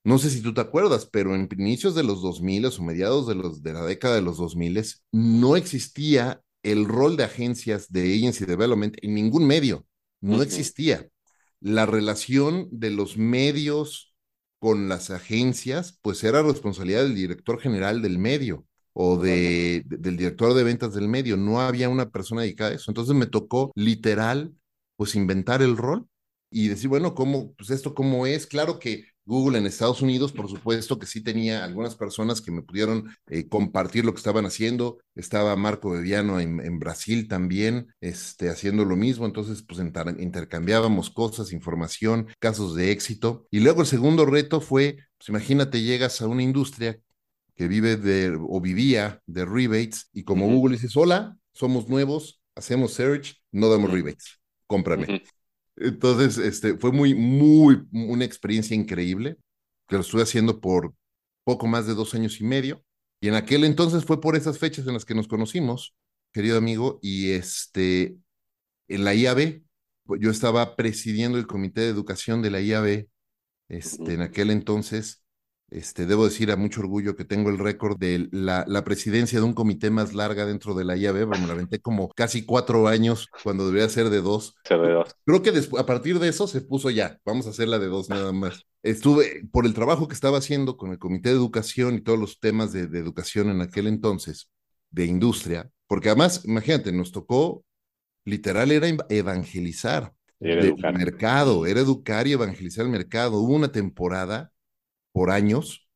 no 0.05 0.19
sé 0.19 0.31
si 0.31 0.41
tú 0.43 0.55
te 0.55 0.61
acuerdas, 0.61 1.07
pero 1.07 1.35
en 1.35 1.49
inicios 1.59 1.95
de 1.97 2.05
los 2.05 2.23
2000 2.23 2.67
o 2.67 2.83
mediados 2.83 3.27
de, 3.27 3.35
los, 3.35 3.63
de 3.63 3.73
la 3.73 3.85
década 3.85 4.15
de 4.17 4.23
los 4.23 4.39
2000 4.39 4.83
no 5.13 5.57
existía 5.57 6.43
el 6.63 6.87
rol 6.87 7.17
de 7.17 7.25
agencias 7.25 7.91
de 7.93 8.15
agency 8.15 8.45
development 8.45 8.97
en 9.03 9.15
ningún 9.15 9.47
medio. 9.47 9.85
No 10.21 10.43
existía. 10.43 11.09
La 11.61 11.87
relación 11.87 12.69
de 12.71 12.91
los 12.91 13.17
medios 13.17 14.15
con 14.59 14.89
las 14.89 15.11
agencias, 15.11 15.99
pues 16.03 16.25
era 16.25 16.43
responsabilidad 16.43 17.03
del 17.03 17.15
director 17.15 17.61
general 17.61 18.03
del 18.03 18.19
medio 18.19 18.67
o 18.93 19.19
de, 19.19 19.83
del 19.87 20.17
director 20.17 20.55
de 20.55 20.65
ventas 20.65 20.95
del 20.95 21.09
medio. 21.09 21.37
No 21.37 21.61
había 21.61 21.89
una 21.89 22.11
persona 22.11 22.43
dedicada 22.43 22.71
a 22.71 22.75
eso. 22.75 22.91
Entonces 22.91 23.15
me 23.15 23.27
tocó 23.27 23.73
literal, 23.75 24.55
pues 24.97 25.15
inventar 25.15 25.63
el 25.63 25.77
rol 25.77 26.09
y 26.51 26.69
decir, 26.69 26.89
bueno, 26.89 27.15
¿cómo, 27.15 27.53
pues 27.55 27.71
esto 27.71 27.95
cómo 27.95 28.27
es? 28.27 28.47
Claro 28.47 28.79
que 28.79 29.05
Google 29.27 29.59
en 29.59 29.67
Estados 29.67 30.01
Unidos, 30.03 30.33
por 30.33 30.49
supuesto 30.49 30.99
que 30.99 31.07
sí 31.07 31.21
tenía 31.21 31.65
algunas 31.65 31.97
personas 31.97 32.41
que 32.41 32.53
me 32.53 32.63
pudieron 32.63 33.15
eh, 33.27 33.49
compartir 33.49 34.05
lo 34.05 34.13
que 34.13 34.19
estaban 34.19 34.47
haciendo. 34.47 34.99
Estaba 35.17 35.57
Marco 35.57 35.91
Beviano 35.91 36.39
en, 36.41 36.79
Brasil 36.79 37.27
también, 37.27 37.89
este, 38.01 38.49
haciendo 38.49 38.85
lo 38.85 38.97
mismo. 38.97 39.27
Entonces, 39.27 39.63
pues 39.63 39.81
intercambiábamos 39.81 41.11
cosas, 41.11 41.53
información, 41.53 42.29
casos 42.39 42.77
de 42.77 42.93
éxito. 42.93 43.47
Y 43.51 43.61
luego 43.61 43.81
el 43.81 43.87
segundo 43.87 44.27
reto 44.27 44.61
fue, 44.61 44.99
pues 45.19 45.29
imagínate, 45.29 45.83
llegas 45.83 46.23
a 46.23 46.29
una 46.29 46.45
industria 46.45 47.01
que 47.57 47.67
vive 47.67 47.97
de, 47.97 48.39
o 48.49 48.61
vivía 48.61 49.21
de 49.27 49.45
rebates 49.45 50.09
y 50.13 50.23
como 50.23 50.47
Google 50.47 50.77
dices, 50.77 50.97
hola, 50.97 51.37
somos 51.53 51.89
nuevos, 51.89 52.41
hacemos 52.55 52.93
search, 52.93 53.43
no 53.51 53.69
damos 53.69 53.91
rebates, 53.91 54.39
cómprame. 54.67 55.25
Entonces, 55.77 56.39
este, 56.39 56.79
fue 56.79 56.93
muy, 56.93 57.15
muy, 57.15 57.87
una 57.93 58.25
experiencia 58.25 58.75
increíble, 58.75 59.37
que 59.89 59.97
lo 59.97 60.01
estuve 60.01 60.23
haciendo 60.23 60.61
por 60.61 60.95
poco 61.45 61.67
más 61.67 61.87
de 61.87 61.95
dos 61.95 62.15
años 62.15 62.41
y 62.41 62.45
medio. 62.45 62.83
Y 63.21 63.29
en 63.29 63.35
aquel 63.35 63.65
entonces 63.65 64.05
fue 64.05 64.21
por 64.21 64.37
esas 64.37 64.59
fechas 64.59 64.87
en 64.87 64.95
las 64.95 65.05
que 65.05 65.15
nos 65.15 65.29
conocimos, 65.29 65.95
querido 66.33 66.59
amigo, 66.59 66.99
y 67.03 67.31
este, 67.31 68.17
en 68.89 69.05
la 69.05 69.15
IAB, 69.15 69.63
yo 70.21 70.31
estaba 70.31 70.77
presidiendo 70.77 71.39
el 71.39 71.47
comité 71.47 71.83
de 71.83 71.89
educación 71.89 72.43
de 72.43 72.51
la 72.51 72.61
IAB, 72.61 73.09
este, 73.69 74.15
en 74.15 74.23
aquel 74.23 74.51
entonces, 74.51 75.23
este, 75.71 76.07
debo 76.07 76.25
decir 76.25 76.51
a 76.53 76.57
mucho 76.57 76.81
orgullo 76.81 77.17
que 77.17 77.25
tengo 77.25 77.51
el 77.51 77.59
récord 77.59 77.99
de 77.99 78.29
la, 78.31 78.65
la, 78.69 78.85
presidencia 78.85 79.41
de 79.41 79.45
un 79.45 79.53
comité 79.53 79.91
más 79.91 80.15
larga 80.15 80.47
dentro 80.47 80.75
de 80.75 80.85
la 80.85 80.97
IAB, 80.97 81.27
me 81.27 81.47
la 81.47 81.53
aventé 81.55 81.81
como 81.81 82.09
casi 82.11 82.45
cuatro 82.45 82.87
años 82.87 83.29
cuando 83.43 83.67
debería 83.67 83.89
ser 83.89 84.11
de 84.11 84.21
dos. 84.21 84.55
Creo 85.25 85.43
que 85.43 85.53
después, 85.53 85.83
a 85.83 85.87
partir 85.87 86.19
de 86.21 86.29
eso 86.29 86.47
se 86.47 86.61
puso 86.61 86.91
ya, 86.91 87.19
vamos 87.25 87.47
a 87.47 87.51
hacer 87.51 87.69
la 87.69 87.79
de 87.79 87.89
dos 87.89 88.09
nada 88.09 88.33
más. 88.33 88.65
Estuve, 88.83 89.43
por 89.51 89.67
el 89.67 89.75
trabajo 89.75 90.07
que 90.07 90.15
estaba 90.15 90.39
haciendo 90.39 90.77
con 90.77 90.93
el 90.93 90.99
comité 90.99 91.31
de 91.31 91.35
educación 91.35 91.97
y 91.97 92.01
todos 92.01 92.19
los 92.19 92.39
temas 92.39 92.73
de, 92.73 92.87
de 92.87 92.99
educación 93.01 93.51
en 93.51 93.61
aquel 93.61 93.89
entonces, 93.89 94.49
de 94.91 95.07
industria, 95.07 95.69
porque 95.89 96.09
además, 96.11 96.45
imagínate, 96.45 96.93
nos 96.93 97.11
tocó, 97.11 97.65
literal, 98.25 98.71
era 98.71 98.89
evangelizar 99.09 100.13
el 100.41 100.77
mercado, 100.77 101.67
era 101.67 101.81
educar 101.81 102.27
y 102.27 102.33
evangelizar 102.33 102.85
el 102.85 102.93
mercado. 102.93 103.39
Hubo 103.39 103.55
una 103.55 103.73
temporada 103.73 104.53
por 105.17 105.31
años, 105.31 105.89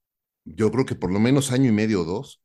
yo 0.47 0.73
creo 0.73 0.87
que 0.87 0.95
por 0.95 1.12
lo 1.12 1.21
menos 1.21 1.53
año 1.53 1.69
y 1.69 1.73
medio 1.73 2.00
o 2.00 2.05
dos, 2.05 2.41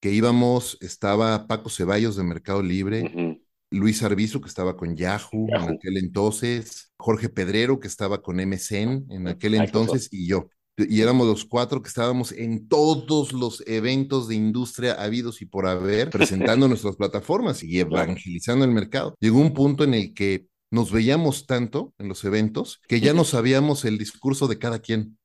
que 0.00 0.12
íbamos, 0.12 0.78
estaba 0.80 1.48
Paco 1.48 1.68
Ceballos 1.68 2.14
de 2.14 2.22
Mercado 2.22 2.62
Libre, 2.62 3.40
Luis 3.72 4.04
Arbizu, 4.04 4.40
que 4.40 4.46
estaba 4.48 4.76
con 4.76 4.94
Yahoo, 4.94 5.48
en 5.48 5.74
aquel 5.74 5.96
entonces, 5.96 6.92
Jorge 6.96 7.28
Pedrero, 7.28 7.80
que 7.80 7.88
estaba 7.88 8.22
con 8.22 8.36
MSN 8.36 9.06
en 9.10 9.26
aquel 9.26 9.56
entonces, 9.56 10.10
y 10.12 10.28
yo. 10.28 10.48
Y 10.76 11.00
éramos 11.00 11.26
los 11.26 11.44
cuatro 11.44 11.82
que 11.82 11.88
estábamos 11.88 12.30
en 12.30 12.68
todos 12.68 13.32
los 13.32 13.64
eventos 13.66 14.28
de 14.28 14.36
industria 14.36 14.92
habidos 14.92 15.42
y 15.42 15.46
por 15.46 15.66
haber, 15.66 16.08
presentando 16.10 16.68
nuestras 16.68 16.94
plataformas 16.94 17.64
y 17.64 17.80
evangelizando 17.80 18.64
el 18.64 18.70
mercado. 18.70 19.16
Llegó 19.18 19.40
un 19.40 19.54
punto 19.54 19.82
en 19.82 19.94
el 19.94 20.14
que 20.14 20.46
nos 20.70 20.92
veíamos 20.92 21.46
tanto 21.46 21.92
en 21.98 22.06
los 22.06 22.22
eventos 22.22 22.80
que 22.86 23.00
ya 23.00 23.12
no 23.12 23.24
sabíamos 23.24 23.84
el 23.84 23.98
discurso 23.98 24.46
de 24.46 24.58
cada 24.60 24.78
quien. 24.78 25.18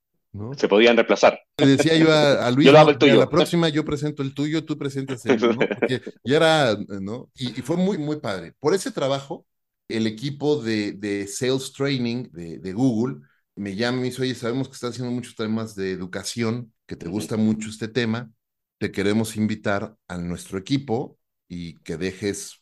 Se 0.58 0.67
podían 0.67 0.96
reemplazar. 0.96 1.39
Le 1.58 1.67
decía 1.67 1.96
yo 1.98 2.12
a, 2.12 2.50
Luis, 2.51 2.72
la 2.72 3.29
próxima 3.29 3.70
yo 3.70 3.84
presento 3.84 4.24
el 4.24 4.34
tuyo, 4.34 4.65
tú 4.65 4.77
presentas 4.77 5.25
el, 5.25 5.39
¿no? 5.39 5.58
Porque 5.58 6.01
ya 6.24 6.38
era, 6.38 6.77
¿no? 7.01 7.29
Y, 7.36 7.50
fue 7.62 7.77
muy, 7.77 7.98
muy 7.98 8.20
padre. 8.20 8.53
Por 8.60 8.74
ese 8.74 8.91
trabajo, 8.91 9.46
el 9.88 10.08
equipo 10.08 10.62
de, 10.62 10.94
de 10.94 11.27
Sales 11.27 11.72
Training 11.74 12.29
de, 12.32 12.60
de, 12.60 12.74
Google 12.74 13.22
me 13.56 13.75
llama 13.75 13.98
y 13.98 14.01
me 14.01 14.06
dice, 14.08 14.22
oye, 14.22 14.36
sabemos 14.36 14.67
que 14.67 14.74
estás 14.74 14.91
haciendo 14.91 15.12
muchos 15.12 15.36
temas 15.36 15.75
de 15.75 15.91
educación, 15.91 16.74
que 16.86 16.96
te 16.96 17.08
gusta 17.08 17.38
mucho 17.38 17.70
este 17.70 17.88
tema, 17.88 18.32
te 18.77 18.91
queremos 18.91 19.36
invitar 19.36 19.96
a 20.08 20.17
nuestro 20.17 20.60
equipo 20.60 21.17
y 21.48 21.75
que 21.79 21.98
dejes, 21.98 22.62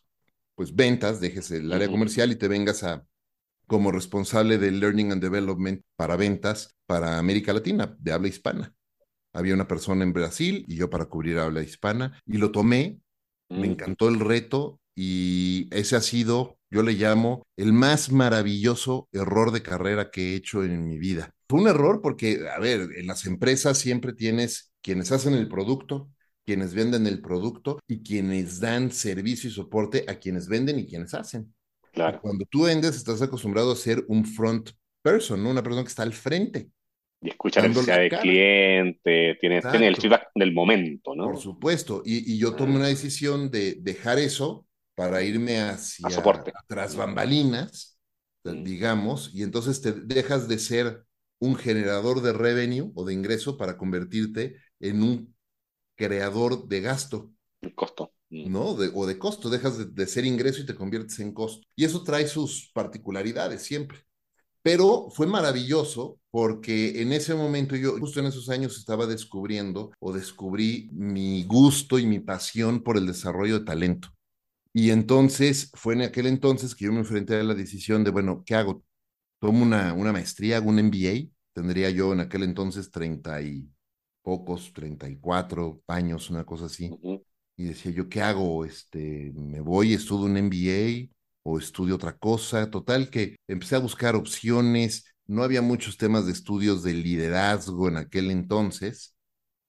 pues, 0.56 0.76
ventas, 0.76 1.20
dejes 1.20 1.52
el 1.52 1.72
área 1.74 1.90
comercial 1.90 2.32
y 2.32 2.36
te 2.36 2.48
vengas 2.48 2.84
a, 2.84 3.06
como 3.68 3.92
responsable 3.92 4.58
de 4.58 4.72
Learning 4.72 5.12
and 5.12 5.22
Development 5.22 5.82
para 5.96 6.16
ventas 6.16 6.76
para 6.86 7.18
América 7.18 7.54
Latina, 7.54 7.96
de 8.00 8.12
habla 8.12 8.28
hispana. 8.28 8.74
Había 9.34 9.54
una 9.54 9.68
persona 9.68 10.04
en 10.04 10.14
Brasil 10.14 10.66
y 10.68 10.76
yo 10.76 10.90
para 10.90 11.06
cubrir 11.06 11.40
habla 11.40 11.62
hispana 11.62 12.22
y 12.26 12.38
lo 12.38 12.52
tomé, 12.52 13.00
me 13.50 13.68
mm. 13.68 13.72
encantó 13.72 14.08
el 14.08 14.20
reto 14.20 14.80
y 14.96 15.68
ese 15.72 15.98
ha 15.98 16.02
sido, 16.02 16.58
yo 16.70 16.84
le 16.84 16.94
llamo, 16.94 17.46
el 17.58 17.74
más 17.74 18.12
maravilloso 18.12 19.10
error 19.12 19.52
de 19.52 19.62
carrera 19.62 20.10
que 20.10 20.32
he 20.32 20.36
hecho 20.36 20.64
en 20.64 20.86
mi 20.88 20.98
vida. 20.98 21.32
Fue 21.50 21.60
un 21.60 21.68
error 21.68 22.02
porque, 22.02 22.48
a 22.48 22.60
ver, 22.60 22.88
en 22.96 23.08
las 23.08 23.26
empresas 23.26 23.78
siempre 23.78 24.14
tienes 24.14 24.72
quienes 24.82 25.12
hacen 25.12 25.34
el 25.34 25.48
producto, 25.50 26.10
quienes 26.46 26.74
venden 26.74 27.08
el 27.08 27.22
producto 27.22 27.80
y 27.88 28.04
quienes 28.04 28.60
dan 28.60 28.92
servicio 28.92 29.50
y 29.50 29.54
soporte 29.54 30.06
a 30.08 30.16
quienes 30.16 30.48
venden 30.48 30.80
y 30.80 30.88
quienes 30.88 31.14
hacen. 31.14 31.54
Cuando 32.22 32.46
tú 32.50 32.64
vendes, 32.64 32.96
estás 32.96 33.22
acostumbrado 33.22 33.72
a 33.72 33.76
ser 33.76 34.04
un 34.08 34.26
front 34.26 34.72
person, 35.02 35.42
¿no? 35.42 35.50
Una 35.50 35.64
persona 35.64 35.84
que 35.84 35.90
está 35.90 36.04
al 36.04 36.14
frente. 36.14 36.70
Y 37.22 37.30
escucha 37.30 37.62
la 37.62 37.70
necesidad 37.70 37.98
del 37.98 38.20
cliente, 38.20 39.38
tiene, 39.40 39.58
el 39.88 39.96
feedback 39.96 40.30
del 40.36 40.54
momento, 40.54 41.16
¿no? 41.16 41.26
Por 41.26 41.40
supuesto. 41.40 42.02
Y, 42.06 42.38
yo 42.38 42.56
tomé 42.56 42.76
una 42.76 42.88
decisión 42.88 43.50
de 43.50 43.76
dejar 43.80 44.20
eso 44.20 44.66
para 44.96 45.24
irme 45.24 45.60
hacia 45.60 46.08
tras 46.68 46.96
bambalinas, 46.96 48.00
mm. 48.44 48.64
digamos, 48.64 49.32
y 49.34 49.44
entonces 49.44 49.82
te 49.82 49.94
dejas 49.94 50.48
de 50.48 50.60
ser 50.60 51.04
un 51.40 51.56
generador 51.56 52.22
de 52.22 52.34
revenue 52.34 52.92
o 52.96 53.06
de 53.06 53.14
ingreso 53.14 53.58
para 53.58 53.78
convertirte 53.78 54.58
en 54.80 55.04
un 55.04 55.36
creador 55.96 56.68
de 56.68 56.82
gasto. 56.82 57.32
El 57.62 57.74
costo. 57.74 58.15
¿No? 58.30 58.70
o 58.70 59.06
de 59.06 59.18
costo, 59.18 59.50
dejas 59.50 59.94
de, 59.96 60.08
ser 60.08 60.26
ingreso 60.26 60.62
y 60.62 60.66
te 60.66 60.76
conviertes 60.76 61.20
en 61.20 61.34
costo. 61.34 61.68
Y 61.76 61.86
eso 61.86 62.04
trae 62.04 62.28
sus 62.28 62.72
particularidades 62.74 63.62
siempre. 63.62 64.00
Pero 64.62 65.10
fue 65.12 65.28
maravilloso 65.28 66.20
porque 66.32 67.02
en 67.02 67.14
ese 67.14 67.36
momento 67.36 67.76
yo, 67.76 68.00
justo 68.00 68.20
en 68.20 68.26
esos 68.26 68.50
años, 68.50 68.78
estaba 68.78 69.06
descubriendo 69.06 69.92
o 70.00 70.12
descubrí 70.12 70.90
mi 70.92 71.44
gusto 71.44 72.00
y 72.00 72.08
mi 72.08 72.20
pasión 72.20 72.82
por 72.82 72.98
el 72.98 73.06
desarrollo 73.06 73.60
de 73.60 73.66
talento. 73.66 74.10
Y 74.74 74.90
entonces 74.90 75.72
fue 75.76 75.94
en 75.94 76.02
aquel 76.02 76.26
entonces 76.26 76.76
que 76.76 76.86
yo 76.86 76.92
me 76.92 77.00
enfrenté 77.00 77.36
a 77.36 77.44
la 77.44 77.54
decisión 77.54 78.04
de, 78.04 78.12
bueno, 78.12 78.44
¿qué 78.46 78.56
hago? 78.56 78.84
Tomo 79.40 79.64
una, 79.64 79.94
una 79.94 80.12
maestría, 80.12 80.58
hago 80.58 80.70
un 80.70 80.80
MBA. 80.80 81.30
Tendría 81.54 81.90
yo 81.92 82.12
en 82.14 82.22
aquel 82.22 82.44
entonces 82.44 82.90
treinta 82.92 83.42
y 83.42 83.70
pocos, 84.24 84.74
treinta 84.74 85.08
y 85.08 85.18
cuatro 85.18 85.84
años, 85.88 86.30
una 86.32 86.44
cosa 86.44 86.66
así 86.66 86.90
y 87.58 87.66
decía 87.66 87.92
yo, 87.92 88.10
¿qué 88.10 88.22
hago? 88.22 88.66
Este, 88.66 89.32
¿Me 89.36 89.62
voy, 89.62 89.94
estudio 89.94 90.26
un 90.26 90.38
MBA 90.38 91.10
o 91.44 91.58
estudio 91.60 91.96
otra 91.96 92.18
cosa? 92.18 92.70
Total 92.70 93.10
que 93.10 93.38
empecé 93.48 93.76
a 93.76 93.80
buscar 93.80 94.16
opciones, 94.16 95.06
no 95.28 95.44
había 95.44 95.62
muchos 95.62 95.98
temas 95.98 96.26
de 96.26 96.34
estudios 96.34 96.84
de 96.84 96.94
liderazgo 96.94 97.88
en 97.88 97.98
aquel 97.98 98.32
entonces. 98.32 99.16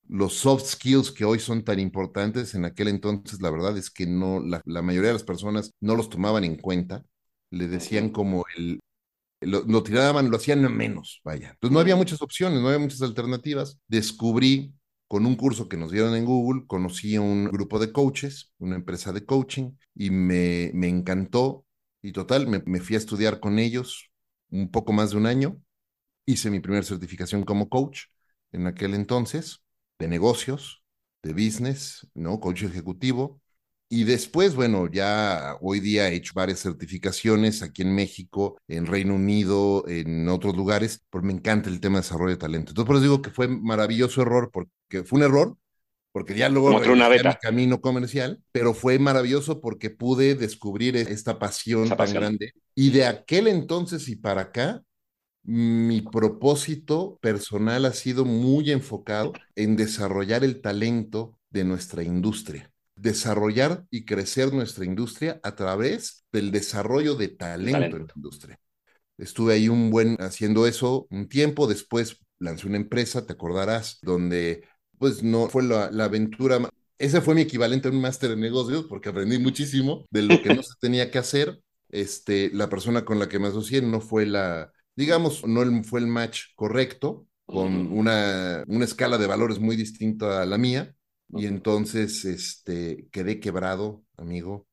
Los 0.09 0.35
soft 0.35 0.66
skills 0.66 1.11
que 1.12 1.25
hoy 1.25 1.38
son 1.40 1.64
tan 1.64 1.81
importantes, 1.81 2.55
en 2.55 2.64
aquel 2.64 2.88
entonces 2.88 3.40
la 3.40 3.50
verdad 3.50 3.76
es 3.76 3.90
que 3.90 4.07
no, 4.07 4.40
la, 4.40 4.62
mayoría 4.83 5.09
de 5.09 5.14
las 5.14 5.25
personas 5.25 5.73
no 5.81 5.97
los 5.97 6.11
tomaban 6.11 6.45
en 6.45 6.57
cuenta. 6.57 7.05
Le 7.50 7.69
decían 7.69 8.11
como 8.11 8.45
el, 8.57 8.81
lo, 9.40 9.62
lo, 9.64 9.83
tiraban, 9.83 10.31
lo 10.31 10.37
hacían 10.37 10.61
menos, 10.76 11.21
vaya. 11.25 11.50
Entonces 11.50 11.73
no 11.73 11.81
había 11.81 11.97
muchas 11.97 12.23
opciones, 12.23 12.61
no 12.61 12.69
había 12.69 12.81
muchas 12.81 13.02
alternativas. 13.02 13.78
Descubrí 13.88 14.75
con 15.08 15.26
un 15.26 15.36
curso 15.36 15.68
que 15.68 15.76
nos 15.76 15.92
dieron 15.92 16.14
en 16.14 16.25
Google, 16.25 16.66
conocí 16.66 17.16
a 17.16 17.20
un 17.20 17.46
grupo 17.46 17.78
de 17.78 17.92
coaches, 17.92 18.52
una 18.58 18.76
empresa 18.76 19.12
de 19.12 19.25
coaching, 19.25 19.72
y 19.94 20.10
me, 20.10 20.70
me 20.75 20.88
encantó. 20.88 21.64
Y 22.02 22.12
total, 22.12 22.46
me, 22.48 22.62
me, 22.66 22.80
fui 22.80 22.96
a 22.96 22.98
estudiar 22.98 23.40
con 23.40 23.58
ellos 23.58 24.10
un 24.50 24.70
poco 24.70 24.92
más 24.92 25.10
de 25.10 25.16
un 25.18 25.26
año. 25.26 25.60
Hice 26.26 26.50
mi 26.50 26.60
primera 26.60 26.84
certificación 26.84 27.44
como 27.44 27.68
coach 27.68 28.04
en 28.52 28.66
aquel 28.66 28.94
entonces, 28.94 29.62
de 29.98 30.08
negocios, 30.08 30.84
de 31.22 31.32
business, 31.32 32.06
¿no? 32.14 32.40
Coach 32.40 32.64
ejecutivo. 32.64 33.40
Y 33.88 34.02
después, 34.02 34.57
bueno, 34.57 34.90
ya 34.90 35.57
hoy 35.61 35.78
día 35.78 36.09
he 36.09 36.16
hecho 36.16 36.33
varias 36.35 36.61
certificaciones 36.61 37.62
aquí 37.62 37.83
en 37.83 37.95
México, 37.95 38.59
en 38.66 38.87
Reino 38.87 39.14
Unido, 39.14 39.85
en 39.87 40.28
otros 40.28 40.57
lugares, 40.57 41.05
porque 41.09 41.28
me 41.28 41.33
encanta 41.33 41.71
el 41.71 41.81
tema 41.81 41.99
de 41.99 42.02
desarrollo 42.02 42.33
de 42.33 42.37
talento. 42.37 42.71
Entonces, 42.73 42.87
por 42.87 42.97
eso 42.97 43.02
digo 43.05 43.23
que 43.23 43.31
fue 43.31 43.47
maravilloso 43.47 44.23
error, 44.23 44.50
porque 44.52 45.05
fue 45.05 45.19
un 45.19 45.25
error, 45.25 45.57
porque 46.11 46.35
ya 46.35 46.49
luego 46.49 46.71
una 46.90 47.09
mi 47.09 47.19
camino 47.40 47.81
comercial, 47.81 48.43
pero 48.50 48.75
fue 48.75 48.99
maravilloso 48.99 49.61
porque 49.61 49.90
pude 49.90 50.35
descubrir 50.35 50.97
esta 50.97 51.38
pasión 51.38 51.88
tan 51.88 52.12
grande. 52.12 52.55
Y 52.75 52.90
de 52.90 53.07
aquel 53.07 53.47
entonces 53.47 54.09
y 54.09 54.16
para 54.16 54.43
acá, 54.43 54.83
mi 55.45 56.00
propósito 56.00 57.19
personal 57.21 57.85
ha 57.85 57.93
sido 57.93 58.25
muy 58.25 58.73
enfocado 58.73 59.33
en 59.55 59.76
desarrollar 59.76 60.43
el 60.43 60.61
talento 60.61 61.38
de 61.50 61.62
nuestra 61.62 62.02
industria 62.02 62.73
desarrollar 62.96 63.84
y 63.90 64.04
crecer 64.04 64.52
nuestra 64.52 64.84
industria 64.84 65.40
a 65.42 65.54
través 65.54 66.24
del 66.32 66.50
desarrollo 66.50 67.14
de 67.14 67.28
talento, 67.28 67.96
en 67.96 68.06
la 68.06 68.12
industria. 68.14 68.58
Estuve 69.18 69.54
ahí 69.54 69.68
un 69.68 69.90
buen 69.90 70.16
haciendo 70.20 70.66
eso 70.66 71.06
un 71.10 71.28
tiempo, 71.28 71.66
después 71.66 72.18
lancé 72.38 72.66
una 72.66 72.76
empresa, 72.76 73.26
te 73.26 73.34
acordarás, 73.34 73.98
donde 74.02 74.64
pues 74.98 75.22
no 75.22 75.48
fue 75.48 75.62
la, 75.62 75.90
la 75.90 76.04
aventura, 76.04 76.58
ese 76.98 77.20
fue 77.20 77.34
mi 77.34 77.42
equivalente 77.42 77.88
a 77.88 77.90
un 77.90 78.00
máster 78.00 78.30
en 78.30 78.40
negocios 78.40 78.86
porque 78.86 79.10
aprendí 79.10 79.38
muchísimo 79.38 80.06
de 80.10 80.22
lo 80.22 80.40
que 80.42 80.54
no 80.54 80.62
se 80.62 80.74
tenía 80.80 81.10
que 81.10 81.18
hacer. 81.18 81.60
Este, 81.88 82.50
la 82.52 82.68
persona 82.68 83.04
con 83.04 83.18
la 83.18 83.28
que 83.28 83.38
me 83.38 83.48
asocié 83.48 83.80
no 83.82 84.00
fue 84.00 84.26
la, 84.26 84.72
digamos, 84.96 85.46
no 85.46 85.62
fue 85.84 86.00
el 86.00 86.06
match 86.06 86.54
correcto, 86.54 87.26
con 87.44 87.92
una, 87.92 88.64
una 88.66 88.84
escala 88.84 89.18
de 89.18 89.26
valores 89.26 89.60
muy 89.60 89.76
distinta 89.76 90.42
a 90.42 90.46
la 90.46 90.58
mía. 90.58 90.94
Y 91.28 91.47
entonces 91.47 92.25
este, 92.25 93.09
quedé 93.11 93.40
quebrado, 93.40 94.04
amigo, 94.16 94.66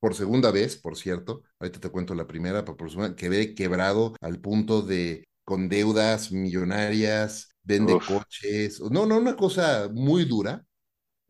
por 0.00 0.14
segunda 0.14 0.50
vez, 0.50 0.76
por 0.76 0.96
cierto. 0.96 1.42
Ahorita 1.60 1.80
te 1.80 1.90
cuento 1.90 2.14
la 2.14 2.26
primera, 2.26 2.64
pero 2.64 2.76
por 2.76 2.90
segunda, 2.90 3.16
quedé 3.16 3.54
quebrado 3.54 4.14
al 4.20 4.40
punto 4.40 4.82
de 4.82 5.24
con 5.44 5.68
deudas 5.68 6.32
millonarias, 6.32 7.50
vende 7.62 7.98
coches. 7.98 8.80
No, 8.80 9.06
no, 9.06 9.18
una 9.18 9.36
cosa 9.36 9.88
muy 9.92 10.24
dura. 10.24 10.64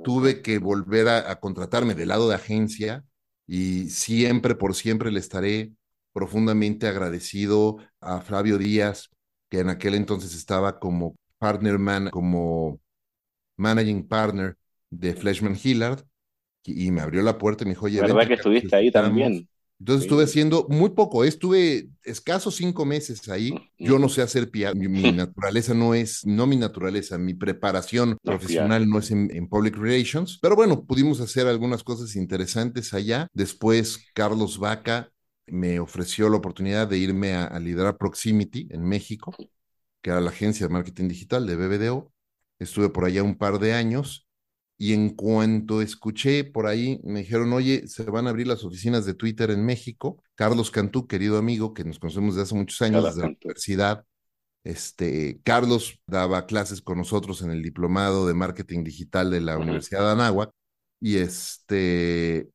Tuve 0.02 0.43
que 0.43 0.59
volver 0.59 1.09
a, 1.09 1.31
a 1.31 1.41
contratarme 1.41 1.95
del 1.95 2.09
lado 2.09 2.29
de 2.29 2.35
agencia 2.35 3.05
y 3.47 3.88
siempre, 3.91 4.55
por 4.55 4.75
siempre 4.75 5.12
le 5.12 5.21
estaré 5.21 5.73
profundamente 6.12 6.88
agradecido 6.88 7.76
a 8.00 8.21
Flavio 8.21 8.59
Díaz, 8.59 9.11
que 9.49 9.61
en 9.61 9.71
aquel 9.71 9.95
entonces 9.95 10.35
estaba 10.35 10.79
como 10.81 11.17
partner 11.38 11.79
man, 11.79 12.11
como 12.11 12.81
managing 13.57 14.07
partner 14.09 14.57
de 14.92 15.14
Fleshman 15.14 15.58
Hillard 15.61 16.04
y 16.64 16.90
me 16.92 17.00
abrió 17.00 17.22
la 17.22 17.38
puerta 17.38 17.64
y 17.64 17.66
me 17.66 17.72
dijo, 17.72 17.87
oye, 17.87 18.00
¿verdad 18.00 18.28
que 18.28 18.34
estuviste 18.34 18.76
ahí 18.76 18.90
también? 18.90 19.49
Entonces 19.80 20.04
estuve 20.04 20.22
haciendo 20.22 20.68
muy 20.68 20.90
poco, 20.90 21.25
estuve 21.25 21.88
escasos 22.04 22.54
cinco 22.54 22.84
meses 22.84 23.28
ahí. 23.28 23.52
Yo 23.76 23.99
no 23.99 24.08
sé 24.08 24.22
hacer 24.22 24.49
PR, 24.49 24.76
mi, 24.76 24.87
naturaleza 25.12 25.75
no 25.75 25.92
es, 25.94 26.25
no 26.25 26.46
mi 26.46 26.56
naturaleza, 26.56 27.18
mi 27.18 27.34
preparación 27.34 28.16
profesional 28.22 28.88
no 28.88 29.00
es 29.00 29.11
en, 29.11 29.49
Public 29.49 29.76
Relations, 29.76 30.38
pero 30.40 30.54
bueno, 30.54 30.84
pudimos 30.84 31.20
hacer 31.20 31.49
algunas 31.49 31.82
cosas 31.82 32.14
interesantes 32.14 32.94
allá. 32.94 33.26
Después 33.32 34.06
Carlos 34.14 34.58
Vaca 34.58 35.11
me 35.46 35.80
ofreció 35.80 36.28
la 36.28 36.37
oportunidad 36.37 36.87
de 36.87 36.99
irme 36.99 37.32
a, 37.32 37.46
a 37.46 37.58
liderar 37.58 37.96
Proximity 37.99 38.68
en 38.70 38.84
México, 38.84 39.34
que 40.00 40.11
era 40.11 40.20
la 40.20 40.30
agencia 40.30 40.68
de 40.68 40.72
marketing 40.72 41.08
digital 41.08 41.44
de 41.44 41.56
BBDO. 41.56 42.12
Estuve 42.61 42.88
por 42.88 43.04
allá 43.04 43.25
un 43.25 43.34
par 43.34 43.58
de 43.58 43.72
años 43.72 44.28
y 44.79 44.93
en 44.95 45.11
cuanto 45.11 45.81
escuché 45.81 46.45
por 46.45 46.67
ahí, 46.67 47.00
me 47.05 47.21
dijeron, 47.21 47.52
oye, 47.52 47.87
se 47.87 48.05
van 48.05 48.26
a 48.26 48.31
abrir 48.31 48.47
las 48.47 48.64
oficinas 48.64 49.05
de 49.05 49.14
Twitter 49.14 49.50
en 49.50 49.64
México. 49.64 50.23
Carlos 50.35 50.71
Cantú, 50.71 51.07
querido 51.07 51.38
amigo, 51.38 51.73
que 51.73 51.85
nos 51.85 51.99
conocemos 51.99 52.35
desde 52.35 52.45
hace 52.45 52.55
muchos 52.57 52.83
años, 52.83 53.05
desde 53.05 53.21
la 53.21 53.26
universidad. 53.29 54.05
Este, 54.64 55.41
Carlos 55.45 56.00
daba 56.07 56.47
clases 56.47 56.83
con 56.83 56.99
nosotros 56.99 57.43
en 57.43 57.50
el 57.50 57.62
diplomado 57.62 58.26
de 58.26 58.35
marketing 58.35 58.85
digital 58.85 59.31
de 59.31 59.41
la 59.41 59.59
Universidad 59.59 60.00
de 60.00 60.12
Anáhuac. 60.12 60.50
Y 61.00 61.17
este, 61.17 62.49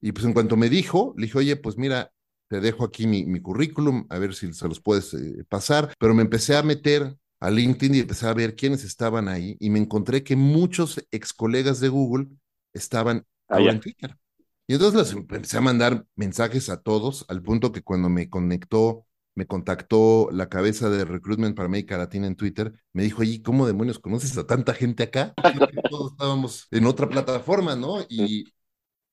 y 0.00 0.12
pues 0.12 0.24
en 0.24 0.32
cuanto 0.32 0.56
me 0.56 0.68
dijo, 0.68 1.14
le 1.16 1.26
dije, 1.26 1.38
oye, 1.38 1.56
pues 1.56 1.76
mira, 1.76 2.12
te 2.48 2.60
dejo 2.60 2.84
aquí 2.84 3.06
mi, 3.06 3.26
mi 3.26 3.40
currículum, 3.40 4.06
a 4.08 4.18
ver 4.18 4.34
si 4.34 4.52
se 4.52 4.68
los 4.68 4.80
puedes 4.80 5.14
eh, 5.14 5.44
pasar. 5.48 5.94
Pero 5.98 6.14
me 6.14 6.22
empecé 6.22 6.56
a 6.56 6.62
meter 6.62 7.16
a 7.40 7.50
LinkedIn 7.50 7.94
y 7.94 8.00
empecé 8.00 8.26
a 8.26 8.34
ver 8.34 8.56
quiénes 8.56 8.84
estaban 8.84 9.28
ahí 9.28 9.56
y 9.60 9.70
me 9.70 9.78
encontré 9.78 10.24
que 10.24 10.36
muchos 10.36 11.04
ex 11.10 11.32
colegas 11.32 11.80
de 11.80 11.88
Google 11.88 12.28
estaban 12.72 13.24
ahí 13.48 13.68
en 13.68 13.80
Twitter. 13.80 14.16
Y 14.66 14.74
entonces 14.74 15.00
les 15.00 15.12
empecé 15.12 15.56
a 15.56 15.62
mandar 15.62 16.04
mensajes 16.14 16.68
a 16.68 16.82
todos, 16.82 17.24
al 17.28 17.42
punto 17.42 17.72
que 17.72 17.82
cuando 17.82 18.08
me 18.08 18.28
conectó, 18.28 19.06
me 19.34 19.46
contactó 19.46 20.28
la 20.32 20.48
cabeza 20.48 20.90
de 20.90 21.04
Recruitment 21.04 21.56
para 21.56 21.66
América 21.66 21.96
Latina 21.96 22.26
en 22.26 22.36
Twitter, 22.36 22.74
me 22.92 23.04
dijo, 23.04 23.22
¿y 23.22 23.40
cómo 23.40 23.66
demonios 23.66 23.98
conoces 23.98 24.36
a 24.36 24.46
tanta 24.46 24.74
gente 24.74 25.04
acá? 25.04 25.32
todos 25.90 26.12
estábamos 26.12 26.66
en 26.70 26.86
otra 26.86 27.08
plataforma, 27.08 27.76
¿no? 27.76 28.04
Y 28.08 28.52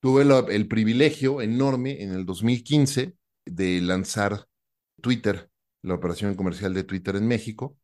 tuve 0.01 0.23
el 0.53 0.67
privilegio 0.67 1.41
enorme 1.41 2.01
en 2.01 2.11
el 2.11 2.25
2015 2.25 3.15
de 3.45 3.81
lanzar 3.81 4.47
Twitter, 4.99 5.49
la 5.83 5.93
operación 5.93 6.35
comercial 6.35 6.73
de 6.73 6.83
Twitter 6.83 7.15
en 7.15 7.27
México 7.27 7.77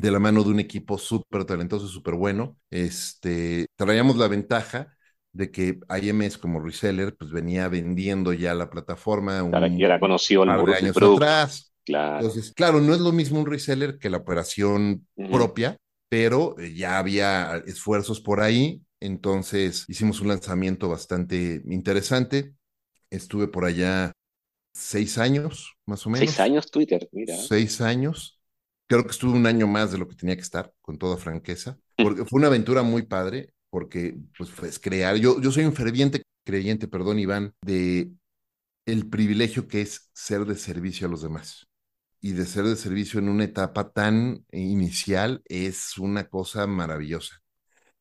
de 0.00 0.10
la 0.10 0.18
mano 0.18 0.42
de 0.42 0.50
un 0.50 0.60
equipo 0.60 0.98
súper 0.98 1.44
talentoso, 1.44 1.86
súper 1.88 2.14
bueno. 2.14 2.56
Este, 2.70 3.66
traíamos 3.76 4.16
la 4.16 4.28
ventaja 4.28 4.94
de 5.32 5.50
que 5.50 5.78
IMS 6.02 6.38
como 6.38 6.60
reseller 6.60 7.16
pues 7.16 7.30
venía 7.30 7.68
vendiendo 7.68 8.32
ya 8.32 8.54
la 8.54 8.70
plataforma 8.70 9.42
un 9.42 9.50
claro, 9.50 9.66
par 10.00 10.64
de 10.64 10.74
años 10.74 10.96
atrás. 10.96 11.72
Claro. 11.84 12.16
Entonces, 12.16 12.52
claro, 12.52 12.80
no 12.80 12.94
es 12.94 13.00
lo 13.00 13.12
mismo 13.12 13.40
un 13.40 13.46
reseller 13.46 13.98
que 13.98 14.10
la 14.10 14.18
operación 14.18 15.06
propia, 15.30 15.76
pero 16.08 16.58
eh, 16.58 16.74
ya 16.74 16.98
había 16.98 17.62
esfuerzos 17.66 18.20
por 18.20 18.40
ahí. 18.40 18.82
Entonces 19.00 19.84
hicimos 19.88 20.20
un 20.20 20.28
lanzamiento 20.28 20.88
bastante 20.88 21.62
interesante. 21.66 22.52
Estuve 23.10 23.48
por 23.48 23.64
allá 23.64 24.12
seis 24.74 25.18
años, 25.18 25.76
más 25.86 26.06
o 26.06 26.10
menos. 26.10 26.28
Seis 26.28 26.40
años 26.40 26.70
Twitter, 26.70 27.08
mira. 27.12 27.36
Seis 27.36 27.80
años. 27.80 28.37
Creo 28.88 29.04
que 29.04 29.10
estuve 29.10 29.36
un 29.36 29.46
año 29.46 29.66
más 29.66 29.92
de 29.92 29.98
lo 29.98 30.08
que 30.08 30.16
tenía 30.16 30.34
que 30.34 30.42
estar, 30.42 30.72
con 30.80 30.96
toda 30.96 31.18
franqueza, 31.18 31.78
porque 31.96 32.24
fue 32.24 32.38
una 32.38 32.46
aventura 32.46 32.82
muy 32.82 33.02
padre, 33.02 33.52
porque 33.68 34.16
pues, 34.36 34.50
pues 34.50 34.78
crear, 34.78 35.16
yo, 35.16 35.40
yo 35.40 35.52
soy 35.52 35.64
un 35.64 35.74
ferviente 35.74 36.22
creyente, 36.44 36.88
perdón 36.88 37.18
Iván, 37.18 37.52
de 37.60 38.10
el 38.86 39.08
privilegio 39.10 39.68
que 39.68 39.82
es 39.82 40.10
ser 40.14 40.46
de 40.46 40.56
servicio 40.56 41.06
a 41.06 41.10
los 41.10 41.20
demás. 41.22 41.66
Y 42.20 42.32
de 42.32 42.46
ser 42.46 42.64
de 42.64 42.76
servicio 42.76 43.20
en 43.20 43.28
una 43.28 43.44
etapa 43.44 43.92
tan 43.92 44.44
inicial 44.50 45.42
es 45.44 45.98
una 45.98 46.28
cosa 46.28 46.66
maravillosa. 46.66 47.36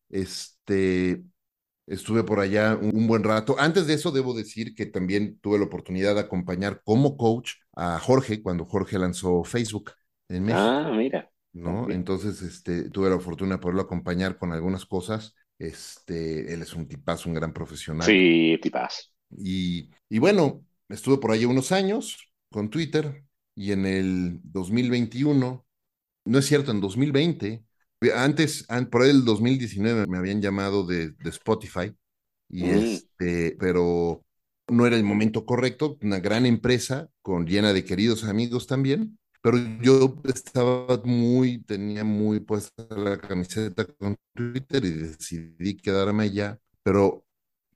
Este, 0.10 1.23
estuve 1.86 2.23
por 2.23 2.39
allá 2.39 2.76
un, 2.82 2.95
un, 2.95 3.08
buen 3.08 3.23
rato. 3.23 3.58
Antes 3.60 3.86
de 3.88 3.93
eso, 3.95 4.12
debo 4.12 4.34
decir 4.34 4.73
que 4.73 4.86
también 4.86 5.38
tuve 5.39 5.60
la 5.60 5.65
oportunidad 5.65 6.15
de 6.15 6.21
acompañar 6.21 6.82
como 6.86 7.17
coach 7.17 7.56
a 7.76 8.00
Jorge 8.00 8.41
cuando 8.41 8.65
Jorge 8.65 8.97
lanzó 8.97 9.43
Facebook 9.43 9.91
en 10.30 10.44
México. 10.44 10.60
Ah, 10.60 10.92
mira. 10.96 11.32
¿no? 11.54 11.90
Entonces, 11.90 12.42
este, 12.42 12.90
tuve 12.90 13.10
la 13.10 13.20
fortuna 13.20 13.56
de 13.56 13.62
poderlo 13.62 13.82
acompañar 13.82 14.38
con 14.38 14.52
algunas 14.52 14.86
cosas. 14.86 15.36
Este, 15.58 16.54
él 16.54 16.62
es 16.62 16.74
un 16.74 16.88
tipazo, 16.88 17.30
un 17.30 17.36
gran 17.36 17.54
profesional. 17.54 18.06
Sí, 18.06 18.60
tipazo. 18.62 19.10
Y, 19.32 19.90
y 20.10 20.20
bueno, 20.20 20.63
estuve 20.90 21.18
por 21.18 21.32
ahí 21.32 21.46
unos 21.46 21.72
años 21.72 22.32
con 22.50 22.70
Twitter 22.70 23.24
y 23.56 23.72
en 23.72 23.86
el 23.86 24.40
2021, 24.44 25.66
no 26.26 26.38
es 26.38 26.46
cierto, 26.46 26.72
en 26.72 26.80
2020, 26.80 27.63
antes, 28.16 28.68
por 28.92 29.02
ahí 29.02 29.10
el 29.10 29.26
2019 29.26 30.06
me 30.08 30.18
habían 30.20 30.42
llamado 30.42 30.86
de, 30.86 31.10
de 31.10 31.30
Spotify, 31.30 31.92
y 32.50 32.63
mm. 32.63 32.78
este, 32.78 33.58
pero 33.60 34.24
no 34.68 34.86
era 34.86 34.96
el 34.96 35.04
momento 35.04 35.46
correcto, 35.46 35.98
una 36.02 36.20
gran 36.20 36.46
empresa 36.46 37.10
con 37.22 37.48
llena 37.48 37.74
de 37.74 37.84
queridos 37.84 38.26
amigos 38.26 38.68
también, 38.68 39.18
pero 39.41 39.58
yo 39.82 40.15
estaba 40.26 41.02
muy, 41.04 41.60
tenía 41.63 42.04
muy 42.04 42.39
puesta 42.39 42.86
la 42.95 43.17
camiseta 43.19 43.86
con 43.86 44.15
Twitter 44.34 44.84
y 44.86 44.91
decidí 44.91 45.78
quedarme 45.78 46.23
allá, 46.23 46.60
pero 46.84 47.26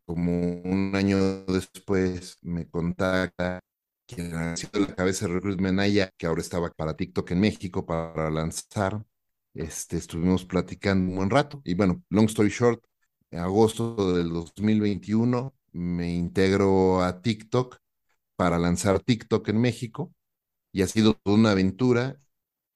como 0.05 0.33
un 0.63 0.91
año 0.95 1.45
después 1.45 2.37
me 2.41 2.67
contacta 2.69 3.59
quien 4.07 4.33
ha 4.35 4.57
sido 4.57 4.81
la 4.81 4.95
cabeza 4.95 5.27
de 5.27 5.33
Recruitment 5.35 5.79
allá, 5.79 6.11
que 6.17 6.27
ahora 6.27 6.41
estaba 6.41 6.69
para 6.71 6.95
TikTok 6.95 7.31
en 7.31 7.39
México 7.41 7.85
para 7.85 8.29
lanzar. 8.29 9.03
Este, 9.53 9.97
estuvimos 9.97 10.45
platicando 10.45 11.09
un 11.11 11.17
buen 11.17 11.29
rato 11.29 11.61
y 11.65 11.73
bueno, 11.75 12.03
long 12.09 12.25
story 12.27 12.49
short, 12.49 12.83
en 13.31 13.39
agosto 13.39 14.13
del 14.15 14.29
2021 14.29 15.53
me 15.73 16.13
integro 16.13 17.03
a 17.03 17.21
TikTok 17.21 17.77
para 18.35 18.57
lanzar 18.59 18.99
TikTok 19.01 19.49
en 19.49 19.61
México 19.61 20.13
y 20.71 20.81
ha 20.81 20.87
sido 20.87 21.13
toda 21.15 21.37
una 21.37 21.51
aventura. 21.51 22.17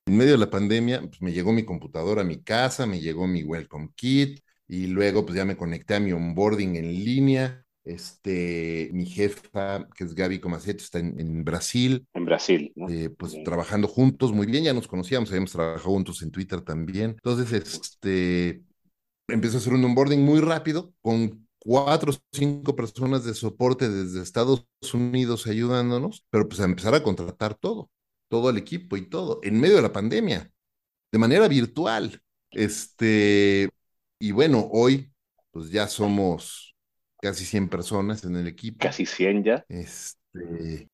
En 0.05 0.17
medio 0.17 0.33
de 0.33 0.37
la 0.37 0.51
pandemia, 0.51 1.01
pues 1.01 1.21
me 1.21 1.33
llegó 1.33 1.51
mi 1.51 1.65
computadora 1.65 2.21
a 2.21 2.25
mi 2.25 2.43
casa, 2.43 2.85
me 2.85 2.99
llegó 2.99 3.27
mi 3.27 3.43
welcome 3.43 3.89
kit 3.95 4.39
y 4.67 4.87
luego 4.87 5.25
pues 5.25 5.35
ya 5.37 5.45
me 5.45 5.57
conecté 5.57 5.95
a 5.95 5.99
mi 5.99 6.11
onboarding 6.11 6.75
en 6.75 6.87
línea 6.93 7.63
Este, 7.83 8.89
mi 8.93 9.05
jefa, 9.05 9.87
que 9.95 10.03
es 10.03 10.15
Gaby 10.15 10.39
Comaceto, 10.39 10.83
está 10.83 10.99
en, 10.99 11.43
Brasil. 11.43 12.07
En 12.13 12.25
Brasil, 12.25 12.71
¿no? 12.75 12.89
Eh, 12.89 13.09
pues 13.11 13.35
trabajando 13.43 13.87
juntos 13.87 14.31
muy 14.31 14.47
bien, 14.47 14.63
ya 14.63 14.73
nos 14.73 14.87
conocíamos, 14.87 15.29
habíamos 15.29 15.51
trabajado 15.51 15.91
juntos 15.91 16.21
en 16.23 16.31
Twitter 16.31 16.61
también. 16.61 17.11
Entonces, 17.11 17.53
este, 17.53 18.63
empezó 19.27 19.57
a 19.57 19.59
hacer 19.59 19.73
un 19.73 19.85
onboarding 19.85 20.21
muy 20.21 20.39
rápido 20.39 20.93
con 21.01 21.44
cuatro 21.65 22.11
o 22.11 22.15
cinco 22.31 22.75
personas 22.75 23.25
de 23.25 23.33
soporte 23.33 23.89
desde 23.89 24.21
Estados 24.21 24.67
Unidos 24.93 25.47
ayudándonos, 25.47 26.23
pero 26.29 26.47
pues 26.47 26.61
a 26.61 26.65
empezar 26.65 26.93
a 26.93 27.01
contratar 27.01 27.55
todo, 27.55 27.89
todo 28.29 28.51
el 28.51 28.57
equipo 28.57 28.97
y 28.97 29.09
todo, 29.09 29.39
en 29.41 29.59
medio 29.59 29.75
de 29.77 29.81
la 29.81 29.91
pandemia, 29.91 30.51
de 31.11 31.17
manera 31.17 31.47
virtual. 31.47 32.21
Este, 32.51 33.67
y 34.19 34.31
bueno, 34.31 34.69
hoy 34.71 35.11
pues 35.49 35.71
ya 35.71 35.87
somos 35.87 36.75
casi 37.19 37.45
100 37.45 37.69
personas 37.69 38.23
en 38.25 38.35
el 38.35 38.47
equipo. 38.47 38.77
Casi 38.79 39.05
100 39.07 39.43
ya. 39.43 39.65
Este, 39.67 40.87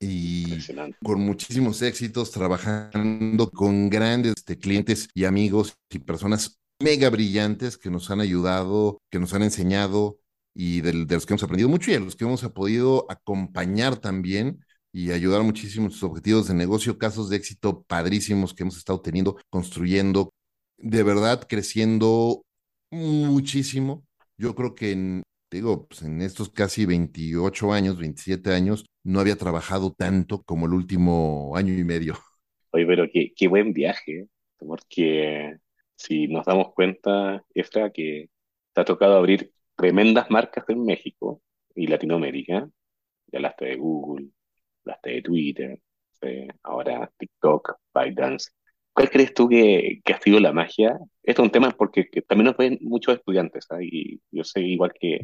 y 0.00 0.56
con 1.02 1.20
muchísimos 1.20 1.82
éxitos, 1.82 2.30
trabajando 2.30 3.50
con 3.50 3.90
grandes 3.90 4.34
este, 4.38 4.56
clientes 4.56 5.08
y 5.12 5.26
amigos 5.26 5.76
y 5.90 5.98
personas 5.98 6.58
mega 6.80 7.10
brillantes 7.10 7.76
que 7.76 7.90
nos 7.90 8.10
han 8.10 8.20
ayudado, 8.20 9.02
que 9.10 9.18
nos 9.18 9.34
han 9.34 9.42
enseñado 9.42 10.18
y 10.54 10.80
de, 10.80 10.92
los 10.92 11.26
que 11.26 11.32
hemos 11.32 11.42
aprendido 11.42 11.68
mucho 11.68 11.90
y 11.90 11.94
a 11.94 12.00
los 12.00 12.16
que 12.16 12.24
hemos 12.24 12.42
podido 12.50 13.06
acompañar 13.08 13.96
también 13.96 14.64
y 14.92 15.12
ayudar 15.12 15.42
muchísimo 15.42 15.86
en 15.86 15.92
sus 15.92 16.02
objetivos 16.02 16.48
de 16.48 16.54
negocio, 16.54 16.98
casos 16.98 17.28
de 17.28 17.36
éxito 17.36 17.84
padrísimos 17.86 18.54
que 18.54 18.62
hemos 18.62 18.76
estado 18.76 19.00
teniendo, 19.00 19.36
construyendo, 19.50 20.32
de 20.78 21.02
verdad 21.02 21.46
creciendo 21.48 22.42
muchísimo. 22.90 24.04
Yo 24.36 24.54
creo 24.54 24.74
que 24.74 24.92
en, 24.92 25.22
digo, 25.50 25.86
pues 25.86 26.02
en 26.02 26.22
estos 26.22 26.48
casi 26.50 26.86
28 26.86 27.72
años, 27.72 27.98
27 27.98 28.52
años, 28.52 28.86
no 29.04 29.20
había 29.20 29.36
trabajado 29.36 29.92
tanto 29.92 30.42
como 30.42 30.66
el 30.66 30.74
último 30.74 31.56
año 31.56 31.74
y 31.74 31.84
medio. 31.84 32.18
Oye, 32.70 32.86
pero 32.86 33.06
qué, 33.12 33.32
qué 33.36 33.48
buen 33.48 33.72
viaje, 33.72 34.28
porque 34.58 35.58
si 35.98 36.28
nos 36.28 36.46
damos 36.46 36.72
cuenta, 36.74 37.44
esta 37.54 37.90
que 37.90 38.30
te 38.72 38.80
ha 38.80 38.84
tocado 38.84 39.16
abrir 39.16 39.52
tremendas 39.76 40.30
marcas 40.30 40.64
en 40.68 40.84
México 40.84 41.42
y 41.74 41.86
Latinoamérica, 41.88 42.68
ya 43.26 43.40
las 43.40 43.56
de 43.56 43.76
Google, 43.76 44.28
las 44.84 45.00
de 45.02 45.22
Twitter, 45.22 45.80
ahora 46.62 47.10
TikTok, 47.18 47.76
ByteDance, 47.94 48.50
¿Cuál 48.98 49.10
crees 49.10 49.32
tú 49.32 49.48
que, 49.48 50.00
ha 50.12 50.20
sido 50.20 50.40
la 50.40 50.52
magia? 50.52 50.98
Esto 51.22 51.42
es 51.42 51.46
un 51.46 51.52
tema 51.52 51.70
porque 51.70 52.08
también 52.26 52.46
nos 52.46 52.56
ven 52.56 52.78
muchos 52.80 53.14
estudiantes, 53.14 53.64
¿ah? 53.70 53.78
y 53.80 54.20
yo 54.32 54.42
sé 54.42 54.60
igual 54.60 54.92
que 54.92 55.20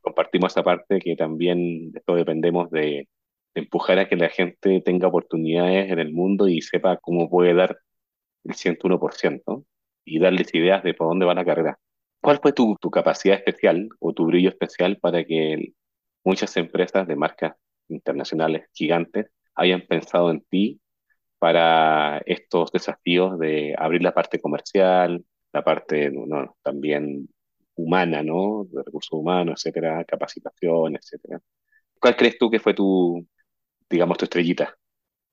compartimos 0.00 0.50
esa 0.50 0.64
parte 0.64 0.98
que 0.98 1.14
también 1.14 1.92
esto 1.94 2.16
dependemos 2.16 2.68
de, 2.72 3.06
empujar 3.54 4.00
a 4.00 4.08
que 4.08 4.16
la 4.16 4.28
gente 4.28 4.80
tenga 4.80 5.06
oportunidades 5.06 5.90
en 5.92 6.00
el 6.00 6.12
mundo 6.12 6.48
y 6.48 6.62
sepa 6.62 6.96
cómo 6.96 7.30
puede 7.30 7.54
dar 7.54 7.78
el 8.42 8.54
101% 8.54 9.64
y 10.04 10.18
darles 10.18 10.54
ideas 10.54 10.82
de 10.82 10.94
por 10.94 11.08
dónde 11.08 11.26
va 11.26 11.34
la 11.34 11.44
carrera. 11.44 11.78
¿Cuál 12.20 12.38
fue 12.40 12.52
tu, 12.52 12.76
tu 12.80 12.90
capacidad 12.90 13.36
especial 13.36 13.88
o 13.98 14.12
tu 14.12 14.26
brillo 14.26 14.48
especial 14.48 14.98
para 14.98 15.24
que 15.24 15.72
muchas 16.24 16.56
empresas 16.56 17.06
de 17.06 17.16
marcas 17.16 17.54
internacionales 17.88 18.68
gigantes 18.72 19.30
hayan 19.54 19.82
pensado 19.82 20.30
en 20.30 20.40
ti 20.42 20.80
para 21.38 22.22
estos 22.26 22.70
desafíos 22.70 23.38
de 23.38 23.74
abrir 23.76 24.02
la 24.02 24.14
parte 24.14 24.40
comercial, 24.40 25.24
la 25.52 25.64
parte 25.64 26.10
no, 26.10 26.56
también 26.62 27.28
humana, 27.74 28.22
¿no? 28.22 28.66
De 28.70 28.82
recursos 28.82 29.12
humanos, 29.12 29.60
etcétera, 29.60 30.04
capacitación, 30.04 30.96
etcétera. 30.96 31.40
¿Cuál 31.98 32.16
crees 32.16 32.38
tú 32.38 32.50
que 32.50 32.60
fue 32.60 32.74
tu, 32.74 33.26
digamos, 33.90 34.18
tu 34.18 34.24
estrellita? 34.24 34.76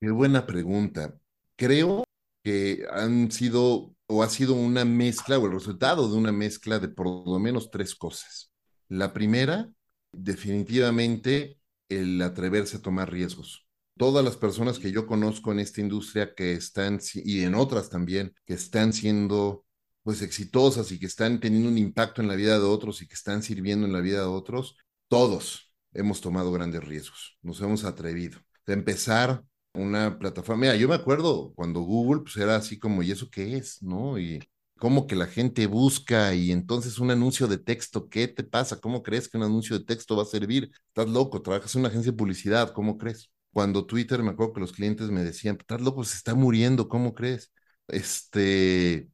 Qué 0.02 0.10
buena 0.12 0.46
pregunta. 0.46 1.14
Creo 1.56 2.04
que 2.50 2.86
han 2.92 3.32
sido 3.32 3.94
o 4.08 4.24
ha 4.24 4.30
sido 4.30 4.56
una 4.56 4.86
mezcla 4.86 5.38
o 5.38 5.46
el 5.46 5.52
resultado 5.54 6.10
de 6.10 6.18
una 6.18 6.32
mezcla 6.32 6.80
de 6.80 6.88
por 6.88 7.06
lo 7.28 7.38
menos 7.40 7.70
tres 7.70 7.94
cosas. 7.94 8.52
La 8.88 9.14
primera, 9.14 9.70
definitivamente, 10.12 11.60
el 11.90 12.20
atreverse 12.22 12.78
a 12.78 12.82
tomar 12.82 13.12
riesgos 13.12 13.70
todas 14.00 14.24
las 14.24 14.38
personas 14.38 14.80
que 14.80 14.94
yo 14.94 15.06
conozco 15.06 15.52
en 15.52 15.60
esta 15.60 15.82
industria 15.82 16.34
que 16.34 16.54
están, 16.54 17.02
y 17.16 17.42
en 17.42 17.54
otras 17.54 17.90
también, 17.90 18.34
que 18.46 18.54
están 18.54 18.94
siendo 18.94 19.66
pues 20.04 20.22
exitosas 20.22 20.94
y 20.94 21.00
que 21.00 21.06
están 21.06 21.42
teniendo 21.42 21.68
un 21.68 21.78
impacto 21.78 22.22
en 22.22 22.30
la 22.30 22.36
vida 22.36 22.58
de 22.58 22.64
otros 22.64 23.02
y 23.02 23.08
que 23.10 23.16
están 23.16 23.44
sirviendo 23.44 23.86
en 23.86 23.92
la 23.92 24.00
vida 24.00 24.22
de 24.22 24.28
otros, 24.28 24.78
todos 25.10 25.74
hemos 25.92 26.22
tomado 26.22 26.50
grandes 26.54 26.82
riesgos, 26.82 27.38
nos 27.42 27.60
hemos 27.60 27.84
atrevido. 27.84 28.40
De 28.66 28.72
empezar 28.72 29.44
una 29.74 30.18
plataforma, 30.20 30.62
mira, 30.62 30.76
yo 30.76 30.88
me 30.88 30.96
acuerdo 30.96 31.54
cuando 31.56 31.82
Google 31.82 32.22
pues 32.24 32.38
era 32.38 32.56
así 32.56 32.80
como, 32.80 33.04
¿y 33.04 33.12
eso 33.12 33.30
qué 33.30 33.58
es? 33.58 33.82
¿No? 33.84 34.20
Y 34.20 34.40
cómo 34.78 35.08
que 35.08 35.16
la 35.16 35.28
gente 35.28 35.68
busca 35.68 36.34
y 36.34 36.52
entonces 36.52 37.00
un 37.00 37.12
anuncio 37.12 37.48
de 37.48 37.58
texto, 37.58 38.10
¿qué 38.10 38.28
te 38.28 38.44
pasa? 38.44 38.80
¿Cómo 38.80 39.04
crees 39.04 39.28
que 39.30 39.38
un 39.38 39.44
anuncio 39.44 39.78
de 39.78 39.86
texto 39.86 40.16
va 40.18 40.24
a 40.24 40.26
servir? 40.26 40.72
Estás 40.88 41.10
loco, 41.10 41.42
trabajas 41.42 41.74
en 41.76 41.82
una 41.82 41.90
agencia 41.90 42.12
de 42.12 42.18
publicidad, 42.18 42.74
¿cómo 42.74 42.98
crees? 42.98 43.32
Cuando 43.52 43.86
Twitter, 43.86 44.22
me 44.24 44.32
acuerdo 44.32 44.54
que 44.54 44.60
los 44.62 44.72
clientes 44.74 45.10
me 45.10 45.24
decían, 45.24 45.58
estás 45.60 45.82
loco, 45.82 46.04
se 46.04 46.16
está 46.18 46.36
muriendo, 46.36 46.88
¿cómo 46.90 47.14
crees? 47.14 47.52
Este, 47.88 49.10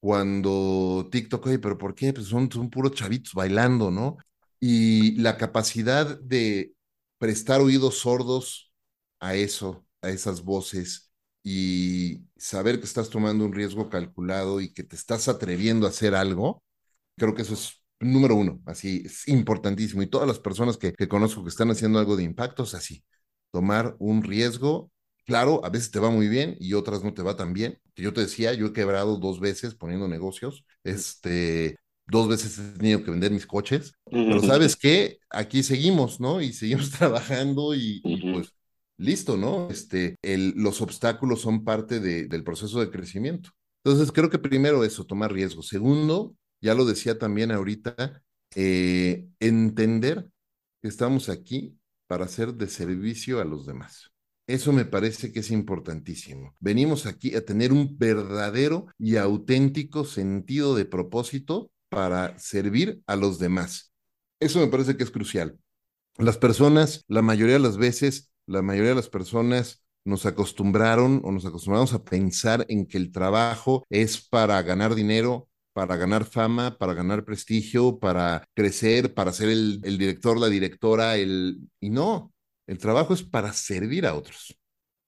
cuando 0.00 1.08
TikTok, 1.10 1.46
oye, 1.46 1.58
pero 1.58 1.78
¿por 1.78 1.94
qué? 1.94 2.12
Pues 2.12 2.26
son, 2.28 2.50
son 2.50 2.70
puros 2.70 2.92
chavitos 2.92 3.34
bailando, 3.34 3.90
¿no? 3.90 4.16
Y 4.60 5.16
la 5.20 5.36
capacidad 5.36 6.18
de 6.20 6.74
prestar 7.18 7.60
oídos 7.60 7.98
sordos 8.00 8.72
a 9.20 9.34
eso, 9.36 9.86
a 10.02 10.10
esas 10.10 10.42
voces 10.42 11.10
y 11.42 12.22
saber 12.36 12.78
que 12.78 12.84
estás 12.84 13.10
tomando 13.10 13.44
un 13.44 13.52
riesgo 13.52 13.88
calculado 13.88 14.60
y 14.60 14.72
que 14.72 14.84
te 14.84 14.96
estás 14.96 15.28
atreviendo 15.28 15.86
a 15.86 15.90
hacer 15.90 16.14
algo, 16.14 16.62
creo 17.16 17.34
que 17.34 17.42
eso 17.42 17.54
es 17.54 17.82
número 18.00 18.36
uno, 18.36 18.60
así, 18.66 19.02
es 19.06 19.28
importantísimo. 19.28 20.02
Y 20.02 20.08
todas 20.08 20.26
las 20.28 20.38
personas 20.38 20.76
que, 20.76 20.92
que 20.92 21.08
conozco 21.08 21.42
que 21.42 21.50
están 21.50 21.70
haciendo 21.70 21.98
algo 21.98 22.16
de 22.16 22.24
impacto, 22.24 22.64
es 22.64 22.74
así, 22.74 23.04
tomar 23.50 23.96
un 23.98 24.22
riesgo. 24.22 24.90
Claro, 25.24 25.64
a 25.64 25.70
veces 25.70 25.90
te 25.92 26.00
va 26.00 26.10
muy 26.10 26.28
bien 26.28 26.56
y 26.58 26.74
otras 26.74 27.04
no 27.04 27.14
te 27.14 27.22
va 27.22 27.36
tan 27.36 27.52
bien. 27.52 27.78
Yo 27.96 28.12
te 28.12 28.22
decía, 28.22 28.54
yo 28.54 28.66
he 28.66 28.72
quebrado 28.72 29.18
dos 29.18 29.38
veces 29.40 29.74
poniendo 29.74 30.08
negocios. 30.08 30.64
Este, 30.82 31.76
dos 32.06 32.28
veces 32.28 32.58
he 32.58 32.78
tenido 32.78 33.04
que 33.04 33.10
vender 33.10 33.30
mis 33.30 33.46
coches, 33.46 33.94
pero 34.04 34.40
sabes 34.42 34.76
qué, 34.76 35.18
aquí 35.30 35.62
seguimos, 35.62 36.20
¿no? 36.20 36.40
Y 36.40 36.52
seguimos 36.52 36.90
trabajando 36.98 37.74
y, 37.74 38.02
pues 38.32 38.52
listo, 39.02 39.36
¿no? 39.36 39.68
Este, 39.70 40.16
los 40.22 40.80
obstáculos 40.80 41.40
son 41.40 41.64
parte 41.64 42.00
de, 42.00 42.26
del 42.26 42.44
proceso 42.44 42.80
de 42.80 42.90
crecimiento. 42.90 43.50
Entonces, 43.84 44.12
creo 44.12 44.30
que 44.30 44.38
primero 44.38 44.84
eso, 44.84 45.04
tomar 45.04 45.32
riesgo. 45.32 45.62
Segundo, 45.62 46.36
ya 46.60 46.74
lo 46.74 46.84
decía 46.84 47.18
también 47.18 47.50
ahorita, 47.50 48.22
eh, 48.54 49.26
entender 49.40 50.28
que 50.80 50.88
estamos 50.88 51.28
aquí 51.28 51.76
para 52.06 52.28
ser 52.28 52.54
de 52.54 52.68
servicio 52.68 53.40
a 53.40 53.44
los 53.44 53.66
demás. 53.66 54.12
Eso 54.46 54.72
me 54.72 54.84
parece 54.84 55.32
que 55.32 55.40
es 55.40 55.50
importantísimo. 55.50 56.54
Venimos 56.60 57.06
aquí 57.06 57.34
a 57.34 57.44
tener 57.44 57.72
un 57.72 57.96
verdadero 57.96 58.86
y 58.98 59.16
auténtico 59.16 60.04
sentido 60.04 60.74
de 60.74 60.84
propósito 60.84 61.70
para 61.88 62.38
servir 62.38 63.00
a 63.06 63.16
los 63.16 63.38
demás. 63.38 63.92
Eso 64.40 64.58
me 64.58 64.66
parece 64.66 64.96
que 64.96 65.04
es 65.04 65.10
crucial. 65.10 65.58
Las 66.18 66.36
personas, 66.36 67.04
la 67.08 67.22
mayoría 67.22 67.54
de 67.54 67.60
las 67.60 67.78
veces, 67.78 68.31
la 68.46 68.62
mayoría 68.62 68.90
de 68.90 68.96
las 68.96 69.08
personas 69.08 69.82
nos 70.04 70.26
acostumbraron 70.26 71.20
o 71.24 71.32
nos 71.32 71.44
acostumbramos 71.46 71.92
a 71.92 72.04
pensar 72.04 72.66
en 72.68 72.86
que 72.86 72.98
el 72.98 73.12
trabajo 73.12 73.84
es 73.88 74.20
para 74.28 74.60
ganar 74.62 74.94
dinero, 74.94 75.48
para 75.72 75.96
ganar 75.96 76.24
fama, 76.24 76.76
para 76.76 76.94
ganar 76.94 77.24
prestigio, 77.24 77.98
para 77.98 78.44
crecer, 78.54 79.14
para 79.14 79.32
ser 79.32 79.48
el, 79.48 79.80
director, 79.80 80.38
la 80.38 80.48
directora, 80.48 81.16
el... 81.16 81.58
Y 81.80 81.90
no, 81.90 82.32
el 82.66 82.78
trabajo 82.78 83.14
es 83.14 83.22
para 83.22 83.52
servir 83.52 84.06
a 84.06 84.14
otros. 84.14 84.56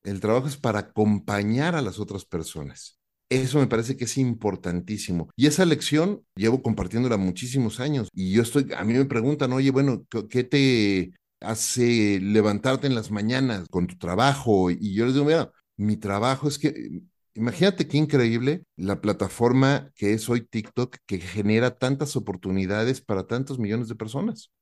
El 0.05 0.20
trabajo 0.20 0.47
es 0.47 0.57
para 0.57 0.81
acompañar 0.81 1.75
a 1.75 1.83
las 1.83 1.99
otras 1.99 2.25
personas. 2.25 2.99
Eso 3.31 3.59
me 3.59 3.66
parece 3.66 3.97
que 3.97 4.05
es 4.05 4.18
importantísimo. 4.18 5.31
Y 5.35 5.47
esa 5.47 5.64
lección 5.64 6.23
llevo 6.37 6.62
compartiéndola 6.62 7.16
muchísimos 7.16 7.81
años. 7.81 8.09
Y 8.12 8.33
yo 8.33 8.42
estoy, 8.42 8.70
a 8.77 8.85
mí 8.85 8.92
me 8.92 9.07
preguntan, 9.07 9.53
oye, 9.53 9.70
bueno, 9.70 10.05
¿qué 10.29 10.44
te 10.44 11.14
hace 11.44 12.20
levantarte 12.20 12.87
en 12.87 12.94
las 12.94 13.11
mañanas 13.11 13.68
con 13.70 13.87
tu 13.87 13.96
trabajo? 13.96 14.70
Y 14.70 14.94
yo 14.94 15.04
les 15.07 15.14
digo, 15.14 15.26
mira, 15.26 15.50
mi 15.76 15.96
trabajo 15.96 16.48
es 16.48 16.59
que 16.59 17.02
Imagínate 17.37 17.88
qué 17.88 17.96
increíble 17.96 18.64
la 18.76 19.00
plataforma 19.00 19.90
que 19.96 20.12
es 20.12 20.28
hoy 20.28 20.42
TikTok, 20.42 20.98
que 21.04 21.18
genera 21.18 21.76
tantas 21.76 22.14
oportunidades 22.14 23.00
para 23.00 23.26
tantos 23.26 23.59
millones 23.59 23.88
de 23.88 23.96
personas. 23.96 24.52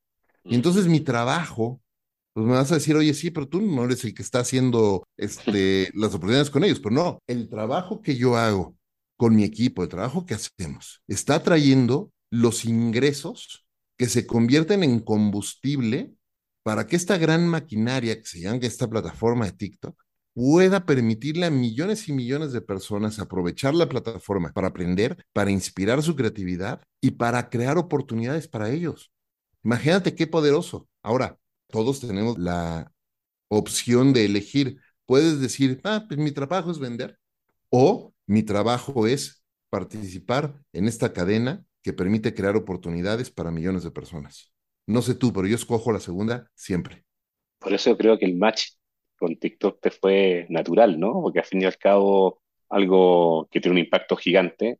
Y 0.44 0.54
entonces 0.54 0.86
mi 0.86 1.00
trabajo, 1.00 1.82
pues 2.32 2.46
me 2.46 2.54
vas 2.54 2.72
a 2.72 2.76
decir, 2.76 2.96
oye, 2.96 3.12
sí, 3.12 3.30
pero 3.30 3.46
tú 3.46 3.60
no 3.60 3.84
eres 3.84 4.04
el 4.04 4.14
que 4.14 4.22
está 4.22 4.40
haciendo 4.40 5.06
este, 5.18 5.90
las 5.94 6.14
oportunidades 6.14 6.48
con 6.48 6.64
ellos, 6.64 6.80
pero 6.80 6.94
no, 6.94 7.18
el 7.26 7.50
trabajo 7.50 8.00
que 8.00 8.16
yo 8.16 8.38
hago 8.38 8.74
con 9.18 9.36
mi 9.36 9.44
equipo, 9.44 9.82
el 9.82 9.90
trabajo 9.90 10.24
que 10.24 10.34
hacemos, 10.34 11.02
está 11.06 11.42
trayendo 11.42 12.10
los 12.30 12.64
ingresos 12.64 13.66
que 13.98 14.08
se 14.08 14.26
convierten 14.26 14.82
en 14.82 14.98
combustible 15.00 16.14
para 16.62 16.86
que 16.86 16.96
esta 16.96 17.18
gran 17.18 17.46
maquinaria 17.46 18.18
que 18.18 18.26
se 18.26 18.40
llama 18.40 18.58
esta 18.62 18.88
plataforma 18.88 19.46
de 19.46 19.52
TikTok 19.52 20.02
pueda 20.34 20.86
permitirle 20.86 21.46
a 21.46 21.50
millones 21.50 22.08
y 22.08 22.12
millones 22.12 22.52
de 22.52 22.62
personas 22.62 23.18
aprovechar 23.18 23.74
la 23.74 23.88
plataforma 23.88 24.52
para 24.52 24.68
aprender, 24.68 25.24
para 25.32 25.50
inspirar 25.50 26.02
su 26.02 26.16
creatividad 26.16 26.82
y 27.00 27.12
para 27.12 27.50
crear 27.50 27.76
oportunidades 27.78 28.48
para 28.48 28.70
ellos. 28.70 29.12
Imagínate 29.64 30.14
qué 30.14 30.26
poderoso. 30.26 30.88
Ahora, 31.02 31.38
todos 31.68 32.00
tenemos 32.00 32.38
la 32.38 32.92
opción 33.48 34.12
de 34.12 34.24
elegir. 34.24 34.80
Puedes 35.06 35.40
decir, 35.40 35.80
ah, 35.84 36.06
pues 36.08 36.18
mi 36.18 36.32
trabajo 36.32 36.70
es 36.70 36.78
vender 36.78 37.18
o 37.70 38.14
mi 38.26 38.42
trabajo 38.42 39.06
es 39.06 39.44
participar 39.70 40.62
en 40.72 40.88
esta 40.88 41.12
cadena 41.12 41.64
que 41.82 41.92
permite 41.92 42.34
crear 42.34 42.56
oportunidades 42.56 43.30
para 43.30 43.50
millones 43.50 43.82
de 43.82 43.90
personas. 43.90 44.52
No 44.86 45.02
sé 45.02 45.14
tú, 45.14 45.32
pero 45.32 45.46
yo 45.46 45.56
escojo 45.56 45.92
la 45.92 46.00
segunda 46.00 46.50
siempre. 46.54 47.04
Por 47.58 47.72
eso 47.72 47.96
creo 47.96 48.18
que 48.18 48.24
el 48.24 48.36
match 48.36 48.70
con 49.16 49.36
TikTok 49.36 49.80
te 49.80 49.90
fue 49.90 50.46
natural, 50.48 50.98
¿no? 50.98 51.22
Porque 51.22 51.38
al 51.38 51.44
fin 51.44 51.62
y 51.62 51.64
al 51.64 51.76
cabo, 51.78 52.40
algo 52.68 53.48
que 53.50 53.60
tiene 53.60 53.74
un 53.78 53.84
impacto 53.84 54.16
gigante, 54.16 54.78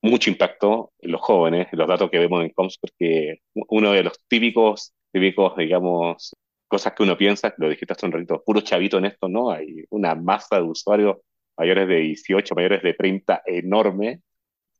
mucho 0.00 0.30
impacto 0.30 0.92
en 0.98 1.12
los 1.12 1.20
jóvenes, 1.20 1.68
en 1.72 1.78
los 1.78 1.88
datos 1.88 2.10
que 2.10 2.18
vemos 2.18 2.42
en 2.42 2.50
Comscore, 2.50 2.92
que 2.98 3.36
uno 3.54 3.92
de 3.92 4.02
los 4.02 4.18
típicos, 4.28 4.94
típicos, 5.12 5.56
digamos, 5.56 6.34
cosas 6.66 6.94
que 6.94 7.02
uno 7.02 7.18
piensa, 7.18 7.54
lo 7.58 7.68
dijiste 7.68 7.92
hace 7.92 8.06
un 8.06 8.12
ratito, 8.12 8.42
puro 8.44 8.62
chavito 8.62 8.98
en 8.98 9.04
esto, 9.04 9.28
¿no? 9.28 9.50
Hay 9.50 9.84
una 9.90 10.14
masa 10.14 10.56
de 10.56 10.62
usuarios 10.62 11.18
mayores 11.58 11.86
de 11.86 11.96
18, 11.96 12.54
mayores 12.54 12.82
de 12.82 12.94
30 12.94 13.42
enorme, 13.46 14.22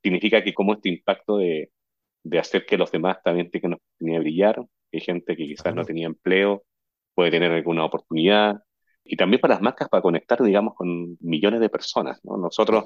significa 0.03 0.43
que 0.43 0.55
como 0.55 0.73
este 0.73 0.89
impacto 0.89 1.37
de, 1.37 1.71
de 2.25 2.39
hacer 2.39 2.67
que 2.67 2.79
los 2.79 2.91
demás 2.91 3.19
también 3.23 3.51
tengan 3.51 3.75
oportunidad 3.75 4.19
de 4.19 4.23
brillar, 4.23 4.67
hay 4.93 5.01
gente 5.01 5.37
que 5.37 5.47
quizás 5.47 5.75
no 5.75 5.85
tenía 5.85 6.07
empleo, 6.07 6.65
puede 7.15 7.31
tener 7.31 7.53
alguna 7.53 7.85
oportunidad, 7.85 8.57
y 9.05 9.17
también 9.17 9.41
para 9.41 9.55
las 9.55 9.63
marcas 9.63 9.89
para 9.89 10.03
conectar, 10.03 10.41
digamos, 10.43 10.75
con 10.75 11.17
millones 11.21 11.61
de 11.61 11.69
personas, 11.69 12.21
¿no? 12.23 12.37
Nosotros, 12.37 12.85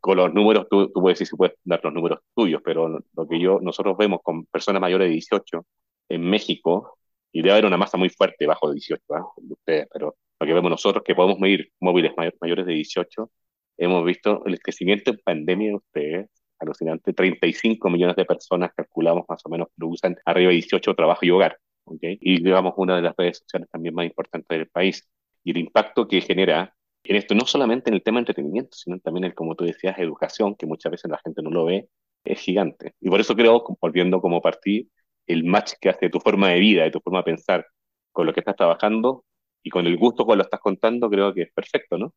con 0.00 0.16
los 0.16 0.32
números, 0.32 0.66
tú, 0.70 0.92
puedes 0.92 1.18
decir 1.18 1.26
si 1.26 1.36
puedes 1.36 1.56
dar 1.64 1.80
los 1.82 1.92
números 1.92 2.20
tuyos, 2.34 2.62
pero 2.64 2.88
lo 2.88 3.28
que 3.28 3.40
yo, 3.40 3.58
nosotros 3.60 3.96
vemos 3.96 4.20
con 4.22 4.46
personas 4.46 4.80
mayores 4.80 5.08
de 5.08 5.14
18 5.14 5.66
en 6.10 6.22
México, 6.22 6.98
y 7.32 7.42
debe 7.42 7.52
haber 7.52 7.66
una 7.66 7.76
masa 7.76 7.96
muy 7.96 8.10
fuerte 8.10 8.46
bajo 8.46 8.68
de 8.68 8.74
18, 8.74 9.02
¿eh? 9.08 9.20
ustedes, 9.36 9.88
pero 9.92 10.16
lo 10.38 10.46
que 10.46 10.52
vemos 10.52 10.70
nosotros, 10.70 11.04
que 11.04 11.14
podemos 11.14 11.38
medir 11.38 11.70
móviles 11.80 12.12
mayores 12.40 12.66
de 12.66 12.72
18, 12.72 13.30
hemos 13.78 14.04
visto 14.04 14.44
el 14.46 14.58
crecimiento 14.60 15.10
en 15.10 15.18
pandemia 15.24 15.68
de 15.68 15.74
ustedes, 15.74 16.30
alucinante, 16.60 17.12
35 17.12 17.90
millones 17.90 18.16
de 18.16 18.24
personas 18.24 18.72
calculamos 18.74 19.24
más 19.28 19.40
o 19.44 19.48
menos 19.48 19.68
usan 19.80 20.16
arriba 20.24 20.48
de 20.50 20.54
18 20.56 20.94
trabajo 20.94 21.24
y 21.24 21.30
hogar, 21.30 21.58
¿okay? 21.84 22.18
Y 22.20 22.42
digamos 22.42 22.74
una 22.76 22.96
de 22.96 23.02
las 23.02 23.14
redes 23.16 23.38
sociales 23.38 23.68
también 23.70 23.94
más 23.94 24.06
importantes 24.06 24.58
del 24.58 24.68
país. 24.68 25.08
Y 25.42 25.52
el 25.52 25.58
impacto 25.58 26.06
que 26.06 26.20
genera 26.20 26.74
en 27.04 27.16
esto, 27.16 27.34
no 27.34 27.46
solamente 27.46 27.90
en 27.90 27.94
el 27.94 28.02
tema 28.02 28.18
de 28.18 28.22
entretenimiento, 28.22 28.76
sino 28.76 28.98
también 29.00 29.24
en, 29.24 29.32
como 29.32 29.54
tú 29.54 29.64
decías, 29.64 29.98
educación, 29.98 30.54
que 30.54 30.66
muchas 30.66 30.92
veces 30.92 31.10
la 31.10 31.18
gente 31.24 31.42
no 31.42 31.50
lo 31.50 31.64
ve, 31.64 31.88
es 32.24 32.38
gigante. 32.40 32.94
Y 33.00 33.08
por 33.08 33.20
eso 33.20 33.34
creo, 33.34 33.64
volviendo 33.80 34.20
como 34.20 34.42
partí, 34.42 34.90
el 35.26 35.44
match 35.44 35.72
que 35.80 35.88
hace 35.88 36.10
tu 36.10 36.20
forma 36.20 36.50
de 36.50 36.60
vida, 36.60 36.84
de 36.84 36.90
tu 36.90 37.00
forma 37.00 37.20
de 37.20 37.24
pensar 37.24 37.66
con 38.12 38.26
lo 38.26 38.34
que 38.34 38.40
estás 38.40 38.56
trabajando 38.56 39.24
y 39.62 39.70
con 39.70 39.86
el 39.86 39.96
gusto 39.96 40.26
con 40.26 40.38
lo 40.38 40.44
estás 40.44 40.60
contando, 40.60 41.08
creo 41.08 41.32
que 41.32 41.42
es 41.42 41.52
perfecto, 41.52 41.96
¿no? 41.96 42.14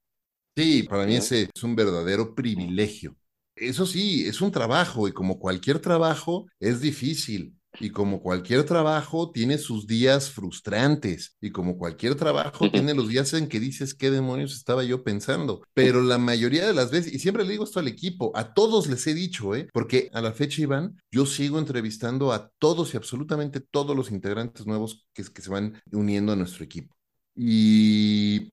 Sí, 0.56 0.84
para 0.84 1.06
mí 1.06 1.15
ese 1.15 1.49
es 1.53 1.63
un 1.63 1.75
verdadero 1.75 2.36
privilegio. 2.36 3.15
Eso 3.55 3.85
sí, 3.85 4.25
es 4.27 4.41
un 4.41 4.51
trabajo 4.51 5.07
y 5.07 5.11
como 5.11 5.39
cualquier 5.39 5.79
trabajo 5.79 6.47
es 6.59 6.81
difícil. 6.81 7.55
Y 7.79 7.89
como 7.89 8.21
cualquier 8.21 8.63
trabajo 8.65 9.31
tiene 9.31 9.57
sus 9.57 9.87
días 9.87 10.29
frustrantes 10.29 11.35
y 11.41 11.49
como 11.49 11.77
cualquier 11.77 12.13
trabajo 12.15 12.69
tiene 12.69 12.93
los 12.93 13.07
días 13.09 13.33
en 13.33 13.47
que 13.47 13.59
dices 13.59 13.95
qué 13.95 14.11
demonios 14.11 14.55
estaba 14.55 14.83
yo 14.83 15.03
pensando. 15.03 15.63
Pero 15.73 16.03
la 16.03 16.19
mayoría 16.19 16.67
de 16.67 16.73
las 16.73 16.91
veces, 16.91 17.13
y 17.13 17.19
siempre 17.19 17.43
le 17.43 17.51
digo 17.51 17.63
esto 17.63 17.79
al 17.79 17.87
equipo, 17.87 18.31
a 18.35 18.53
todos 18.53 18.87
les 18.87 19.07
he 19.07 19.15
dicho, 19.15 19.55
¿eh? 19.55 19.67
porque 19.73 20.11
a 20.13 20.21
la 20.21 20.33
fecha, 20.33 20.61
Iván, 20.61 20.97
yo 21.11 21.25
sigo 21.25 21.57
entrevistando 21.57 22.31
a 22.31 22.51
todos 22.59 22.93
y 22.93 22.97
absolutamente 22.97 23.59
todos 23.59 23.95
los 23.95 24.11
integrantes 24.11 24.67
nuevos 24.67 25.07
que, 25.13 25.23
que 25.23 25.41
se 25.41 25.49
van 25.49 25.81
uniendo 25.91 26.31
a 26.31 26.35
nuestro 26.35 26.63
equipo. 26.63 26.95
Y 27.35 28.51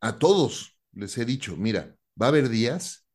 a 0.00 0.18
todos 0.18 0.76
les 0.92 1.16
he 1.16 1.24
dicho, 1.24 1.56
mira, 1.56 1.96
va 2.20 2.26
a 2.26 2.28
haber 2.28 2.50
días 2.50 3.07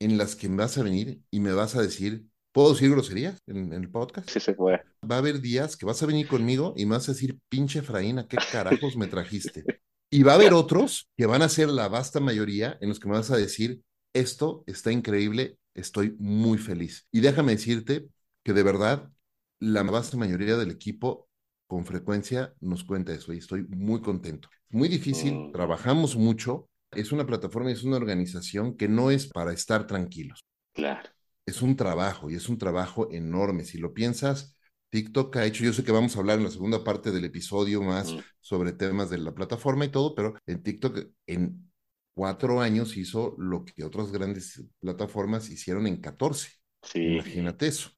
en 0.00 0.18
las 0.18 0.36
que 0.36 0.48
me 0.48 0.56
vas 0.56 0.78
a 0.78 0.82
venir 0.82 1.20
y 1.30 1.40
me 1.40 1.52
vas 1.52 1.76
a 1.76 1.82
decir, 1.82 2.24
¿puedo 2.52 2.72
decir 2.72 2.90
groserías 2.90 3.40
en, 3.46 3.72
el 3.72 3.90
podcast? 3.90 4.30
Sí, 4.30 4.40
se 4.40 4.54
puede. 4.54 4.82
Va 5.08 5.16
a 5.16 5.18
haber 5.18 5.40
días 5.40 5.76
que 5.76 5.86
vas 5.86 6.02
a 6.02 6.06
venir 6.06 6.28
conmigo 6.28 6.74
y 6.76 6.86
me 6.86 6.96
vas 6.96 7.08
a 7.08 7.12
decir, 7.12 7.38
pinche 7.48 7.82
Fraína, 7.82 8.26
¿qué 8.26 8.36
carajos 8.52 8.96
me 8.96 9.06
trajiste? 9.06 9.64
Y 10.10 10.22
va 10.22 10.32
a 10.32 10.34
haber 10.36 10.54
otros 10.54 11.10
que 11.18 11.26
van 11.26 11.42
a 11.42 11.50
ser 11.50 11.68
la 11.68 11.86
vasta 11.88 12.18
mayoría 12.18 12.78
en 12.80 12.88
los 12.88 12.98
que 12.98 13.08
me 13.08 13.16
vas 13.16 13.30
a 13.30 13.36
decir, 13.36 13.82
esto 14.14 14.64
está 14.66 14.90
increíble, 14.90 15.58
estoy 15.74 16.16
muy 16.18 16.56
feliz. 16.56 17.06
Y 17.12 17.20
déjame 17.20 17.52
decirte 17.52 18.08
que 18.42 18.54
de 18.54 18.62
verdad 18.62 19.10
la 19.60 19.82
vasta 19.82 20.16
mayoría 20.16 20.56
del 20.56 20.70
equipo 20.70 21.28
con 21.66 21.84
frecuencia 21.84 22.54
nos 22.60 22.84
cuenta 22.84 23.12
eso 23.12 23.32
y 23.34 23.38
estoy 23.38 23.64
muy 23.68 24.00
contento. 24.00 24.48
Muy 24.70 24.88
difícil, 24.88 25.34
mm. 25.34 25.52
trabajamos 25.52 26.16
mucho, 26.16 26.68
es 26.92 27.12
una 27.12 27.26
plataforma, 27.26 27.70
es 27.70 27.84
una 27.84 27.96
organización 27.96 28.76
que 28.76 28.88
no 28.88 29.10
es 29.10 29.26
para 29.26 29.52
estar 29.52 29.86
tranquilos. 29.86 30.44
Claro. 30.72 31.08
Es 31.46 31.62
un 31.62 31.76
trabajo 31.76 32.30
y 32.30 32.34
es 32.34 32.48
un 32.48 32.58
trabajo 32.58 33.08
enorme. 33.10 33.64
Si 33.64 33.78
lo 33.78 33.94
piensas, 33.94 34.56
TikTok 34.90 35.36
ha 35.36 35.46
hecho, 35.46 35.64
yo 35.64 35.72
sé 35.72 35.84
que 35.84 35.92
vamos 35.92 36.16
a 36.16 36.20
hablar 36.20 36.38
en 36.38 36.44
la 36.44 36.50
segunda 36.50 36.84
parte 36.84 37.10
del 37.10 37.24
episodio 37.24 37.82
más 37.82 38.14
sobre 38.40 38.72
temas 38.72 39.10
de 39.10 39.18
la 39.18 39.34
plataforma 39.34 39.84
y 39.84 39.90
todo, 39.90 40.14
pero 40.14 40.34
en 40.46 40.62
TikTok 40.62 41.08
en 41.26 41.70
cuatro 42.14 42.60
años 42.60 42.96
hizo 42.96 43.34
lo 43.38 43.64
que 43.64 43.84
otras 43.84 44.10
grandes 44.10 44.62
plataformas 44.80 45.50
hicieron 45.50 45.86
en 45.86 46.00
14. 46.00 46.50
Sí. 46.82 47.00
Imagínate 47.00 47.66
eso. 47.66 47.90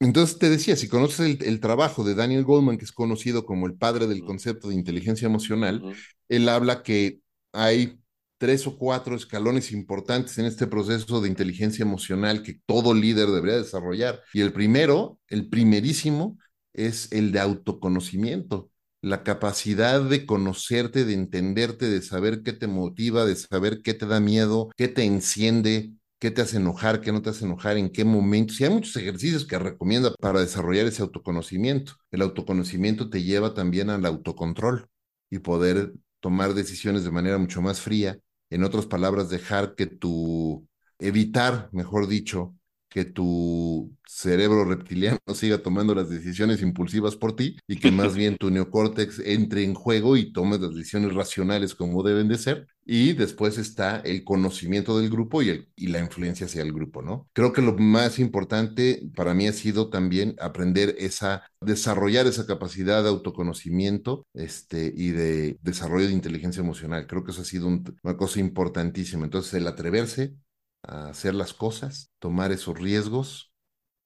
Entonces 0.00 0.38
te 0.38 0.48
decía, 0.48 0.76
si 0.76 0.88
conoces 0.88 1.20
el, 1.20 1.46
el, 1.46 1.60
trabajo 1.60 2.04
de 2.04 2.14
Daniel 2.14 2.44
Goldman, 2.44 2.78
que 2.78 2.86
es 2.86 2.92
conocido 2.92 3.44
como 3.44 3.66
el 3.66 3.74
padre 3.74 4.06
del 4.06 4.24
concepto 4.24 4.68
de 4.68 4.74
inteligencia 4.74 5.26
emocional, 5.26 5.94
él 6.28 6.48
habla 6.48 6.82
que 6.82 7.20
hay 7.52 8.00
tres 8.40 8.66
o 8.66 8.78
cuatro 8.78 9.14
escalones 9.14 9.70
importantes 9.70 10.38
en 10.38 10.46
este 10.46 10.66
proceso 10.66 11.20
de 11.20 11.28
inteligencia 11.28 11.82
emocional 11.82 12.42
que 12.42 12.58
todo 12.64 12.94
líder 12.94 13.28
debería 13.28 13.58
desarrollar. 13.58 14.22
Y 14.32 14.40
el 14.40 14.54
primero, 14.54 15.18
el 15.28 15.50
primerísimo, 15.50 16.38
es 16.72 17.12
el 17.12 17.32
de 17.32 17.40
autoconocimiento, 17.40 18.70
la 19.02 19.24
capacidad 19.24 20.00
de 20.00 20.24
conocerte, 20.24 21.04
de 21.04 21.12
entenderte, 21.12 21.90
de 21.90 22.00
saber 22.00 22.42
qué 22.42 22.54
te 22.54 22.66
motiva, 22.66 23.26
de 23.26 23.36
saber 23.36 23.82
qué 23.82 23.92
te 23.92 24.06
da 24.06 24.20
miedo, 24.20 24.70
qué 24.74 24.88
te 24.88 25.04
enciende, 25.04 25.92
qué 26.18 26.30
te 26.30 26.40
hace 26.40 26.56
enojar, 26.56 27.02
qué 27.02 27.12
no 27.12 27.20
te 27.20 27.28
hace 27.28 27.44
enojar, 27.44 27.76
en 27.76 27.90
qué 27.90 28.06
momentos. 28.06 28.58
Y 28.58 28.64
hay 28.64 28.70
muchos 28.70 28.96
ejercicios 28.96 29.44
que 29.44 29.58
recomienda 29.58 30.14
para 30.18 30.40
desarrollar 30.40 30.86
ese 30.86 31.02
autoconocimiento. 31.02 31.92
El 32.10 32.22
autoconocimiento 32.22 33.10
te 33.10 33.22
lleva 33.22 33.52
también 33.52 33.90
al 33.90 34.06
autocontrol 34.06 34.86
y 35.28 35.40
poder 35.40 35.92
tomar 36.20 36.54
decisiones 36.54 37.04
de 37.04 37.10
manera 37.10 37.36
mucho 37.36 37.60
más 37.60 37.80
fría 37.82 38.18
en 38.50 38.64
otras 38.64 38.86
palabras, 38.86 39.30
dejar 39.30 39.74
que 39.74 39.86
tu, 39.86 40.66
evitar, 40.98 41.68
mejor 41.72 42.08
dicho, 42.08 42.54
que 42.88 43.04
tu 43.04 43.96
cerebro 44.06 44.64
reptiliano 44.64 45.18
siga 45.34 45.58
tomando 45.58 45.94
las 45.94 46.10
decisiones 46.10 46.60
impulsivas 46.60 47.16
por 47.16 47.36
ti 47.36 47.56
y 47.66 47.76
que 47.78 47.90
más 47.92 48.14
bien 48.14 48.36
tu 48.36 48.50
neocórtex 48.50 49.20
entre 49.20 49.64
en 49.64 49.74
juego 49.74 50.16
y 50.16 50.32
tomes 50.32 50.60
las 50.60 50.74
decisiones 50.74 51.14
racionales 51.14 51.74
como 51.74 52.02
deben 52.02 52.28
de 52.28 52.38
ser. 52.38 52.66
Y 52.92 53.12
después 53.12 53.56
está 53.56 54.00
el 54.00 54.24
conocimiento 54.24 54.98
del 54.98 55.10
grupo 55.10 55.42
y, 55.42 55.50
el, 55.50 55.68
y 55.76 55.86
la 55.86 56.00
influencia 56.00 56.46
hacia 56.46 56.62
el 56.62 56.72
grupo, 56.72 57.02
¿no? 57.02 57.28
Creo 57.32 57.52
que 57.52 57.62
lo 57.62 57.74
más 57.74 58.18
importante 58.18 59.00
para 59.14 59.32
mí 59.32 59.46
ha 59.46 59.52
sido 59.52 59.90
también 59.90 60.34
aprender 60.40 60.96
esa, 60.98 61.48
desarrollar 61.60 62.26
esa 62.26 62.48
capacidad 62.48 63.04
de 63.04 63.08
autoconocimiento 63.08 64.26
este, 64.34 64.92
y 64.92 65.10
de 65.10 65.56
desarrollo 65.62 66.08
de 66.08 66.14
inteligencia 66.14 66.62
emocional. 66.62 67.06
Creo 67.06 67.22
que 67.22 67.30
eso 67.30 67.42
ha 67.42 67.44
sido 67.44 67.68
una 67.68 68.16
cosa 68.16 68.40
importantísima. 68.40 69.22
Entonces, 69.22 69.54
el 69.54 69.68
atreverse 69.68 70.34
a 70.82 71.10
hacer 71.10 71.36
las 71.36 71.54
cosas, 71.54 72.10
tomar 72.18 72.50
esos 72.50 72.76
riesgos 72.76 73.52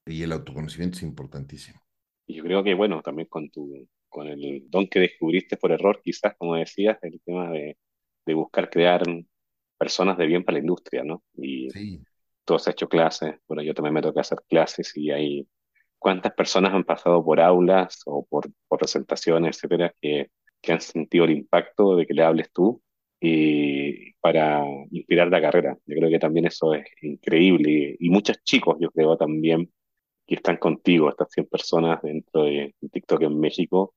y 0.05 0.25
el 0.25 0.33
autoconocimiento 0.33 0.99
es 0.99 1.05
importantísimo. 1.05 1.81
Y 2.27 2.35
yo 2.35 2.43
creo 2.43 2.63
que, 2.63 2.75
bueno, 2.75 3.01
también 3.01 3.29
con 3.31 3.49
tu, 3.49 3.89
con 4.11 4.29
el 4.29 4.69
don 4.69 4.89
que 4.89 5.01
descubriste 5.01 5.57
por 5.57 5.73
error, 5.73 6.03
quizás, 6.05 6.35
como 6.37 6.57
decías, 6.57 6.99
el 7.01 7.19
tema 7.25 7.51
de, 7.51 7.79
de 8.27 8.35
buscar 8.35 8.71
crear 8.71 9.03
personas 9.79 10.17
de 10.19 10.27
bien 10.27 10.45
para 10.45 10.59
la 10.59 10.61
industria, 10.61 11.05
¿no? 11.05 11.23
Y 11.37 11.71
sí. 11.71 12.01
tú 12.45 12.55
has 12.55 12.67
hecho 12.69 12.89
clases, 12.89 13.37
bueno, 13.47 13.63
yo 13.63 13.75
también 13.75 13.95
me 13.95 14.03
toca 14.03 14.21
hacer 14.21 14.39
clases 14.49 14.97
y 14.97 15.11
hay 15.11 15.49
cuántas 15.99 16.33
personas 16.33 16.75
han 16.75 16.85
pasado 16.85 17.25
por 17.25 17.41
aulas 17.41 18.03
o 18.07 18.25
por, 18.27 18.51
por 18.69 18.79
presentaciones, 18.79 19.57
etcétera, 19.57 19.95
que, 20.01 20.31
que 20.61 20.73
han 20.73 20.81
sentido 20.81 21.25
el 21.25 21.33
impacto 21.33 21.97
de 21.97 22.07
que 22.07 22.15
le 22.15 22.23
hables 22.23 22.51
tú 22.53 22.83
y 23.21 24.13
para 24.21 24.65
inspirar 24.91 25.29
la 25.29 25.41
carrera. 25.41 25.79
Yo 25.87 25.97
creo 25.97 26.11
que 26.11 26.19
también 26.19 26.47
eso 26.47 26.75
es 26.75 26.85
increíble 27.03 27.97
y, 27.99 28.11
muchos 28.11 28.43
chicos, 28.43 28.77
yo 28.81 28.91
creo 28.91 29.17
también, 29.17 29.71
que 30.27 30.37
están 30.37 30.57
contigo, 30.57 31.09
estas 31.09 31.31
100 31.33 31.47
personas 31.47 32.03
dentro 32.03 32.45
de 32.45 32.75
TikTok 32.93 33.23
en 33.23 33.41
México, 33.41 33.95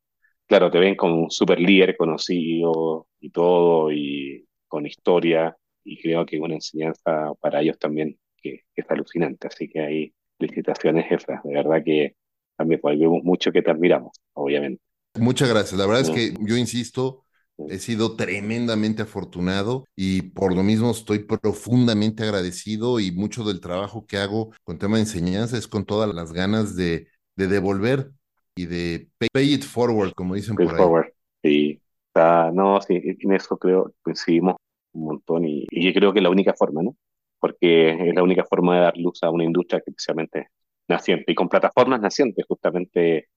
claro, 0.48 0.72
te 0.72 0.80
ven 0.80 0.96
como 0.96 1.24
un 1.24 1.32
super 1.32 1.60
líder 1.60 1.96
conocido 1.98 3.08
y 3.20 3.30
todo, 3.30 3.92
y 3.92 4.48
con 4.68 4.86
historia, 4.86 5.56
y 5.84 6.02
creo 6.02 6.26
que 6.26 6.40
una 6.40 6.56
enseñanza 6.56 7.34
para 7.40 7.62
ellos 7.62 7.78
también 7.80 8.18
que, 8.38 8.62
que 8.74 8.82
es 8.82 8.92
alucinante. 8.92 9.48
Así 9.48 9.70
que 9.70 9.80
ahí, 9.80 10.14
felicitaciones, 10.40 11.08
jefas. 11.08 11.42
De 11.44 11.54
verdad 11.54 11.84
que 11.84 12.16
también 12.58 12.82
pues, 12.82 12.98
mucho 13.24 13.52
que 13.52 13.62
te 13.62 13.72
admiramos, 13.72 14.12
obviamente. 14.34 14.82
Muchas 15.16 15.50
gracias. 15.50 15.80
La 15.80 15.86
verdad 15.86 16.04
es 16.04 16.10
que 16.10 16.34
yo 16.42 16.58
insisto, 16.58 17.24
he 17.70 17.80
sido 17.80 18.16
tremendamente 18.16 19.02
afortunado 19.02 19.86
y 19.96 20.22
por 20.22 20.56
lo 20.56 20.64
mismo 20.64 20.92
estoy 20.92 21.20
profundamente 21.20 22.24
agradecido 22.24 23.00
y 23.00 23.12
mucho 23.12 23.44
del 23.44 23.62
trabajo 23.62 24.06
que 24.06 24.18
hago 24.18 24.52
con 24.64 24.78
tema 24.78 24.98
de 24.98 25.04
enseñanza 25.04 25.58
es 25.58 25.68
con 25.68 25.86
todas 25.86 26.14
las 26.14 26.34
ganas 26.34 26.76
de, 26.76 27.08
de 27.36 27.48
devolver 27.48 28.12
y 28.58 28.66
de 28.66 29.08
pay, 29.32 29.54
it 29.54 29.64
forward, 29.64 30.14
como 30.14 30.36
dicen 30.36 30.56
pay 30.56 30.66
por 30.66 30.76
ahí. 30.76 30.82
Forward. 30.82 31.14
Sí, 31.44 31.82
no, 32.16 32.82
sí, 32.82 33.02
en 33.20 33.32
eso 33.34 33.58
creo 33.58 33.94
coincidimos 34.02 34.56
un 34.94 35.06
montón 35.06 35.46
y, 35.46 35.66
y 35.70 35.94
creo 35.94 36.12
que 36.12 36.20
es 36.20 36.24
la 36.24 36.30
única 36.30 36.54
forma, 36.54 36.82
¿no? 36.82 36.96
Porque 37.40 38.10
es 38.10 38.16
la 38.16 38.24
única 38.24 38.44
forma 38.44 38.76
de 38.76 38.82
dar 38.82 38.98
luz 38.98 39.22
a 39.22 39.30
una 39.30 39.44
industria 39.44 39.80
que 39.80 39.92
especialmente 39.92 40.48
naciente 40.88 41.32
y 41.32 41.36
con 41.36 41.50
plataformas 41.50 42.02
nacientes, 42.02 42.46
justamente 42.48 43.30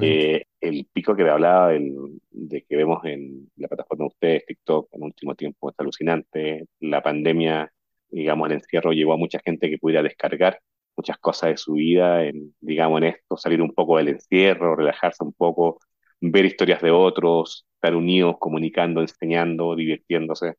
eh, 0.00 0.44
el 0.60 0.86
pico 0.92 1.14
que 1.14 1.24
me 1.24 1.30
hablaba 1.30 1.72
de 1.72 2.64
que 2.68 2.76
vemos 2.76 3.04
en 3.04 3.50
la 3.56 3.68
plataforma 3.68 4.04
de 4.04 4.08
ustedes, 4.08 4.46
TikTok, 4.46 4.88
en 4.92 5.02
último 5.02 5.34
tiempo 5.34 5.70
es 5.70 5.74
alucinante. 5.78 6.66
La 6.80 7.02
pandemia, 7.02 7.72
digamos, 8.10 8.48
el 8.48 8.56
encierro 8.56 8.92
llevó 8.92 9.14
a 9.14 9.18
mucha 9.18 9.40
gente 9.44 9.70
que 9.70 9.78
pudiera 9.78 10.02
descargar 10.02 10.60
muchas 10.96 11.18
cosas 11.18 11.50
de 11.50 11.56
su 11.56 11.74
vida, 11.74 12.24
en, 12.24 12.54
digamos, 12.60 12.98
en 12.98 13.08
esto, 13.08 13.36
salir 13.36 13.62
un 13.62 13.72
poco 13.72 13.98
del 13.98 14.08
encierro, 14.08 14.76
relajarse 14.76 15.24
un 15.24 15.32
poco, 15.32 15.80
ver 16.20 16.44
historias 16.44 16.82
de 16.82 16.90
otros, 16.90 17.66
estar 17.74 17.94
unidos, 17.94 18.36
comunicando, 18.38 19.00
enseñando, 19.00 19.74
divirtiéndose. 19.74 20.54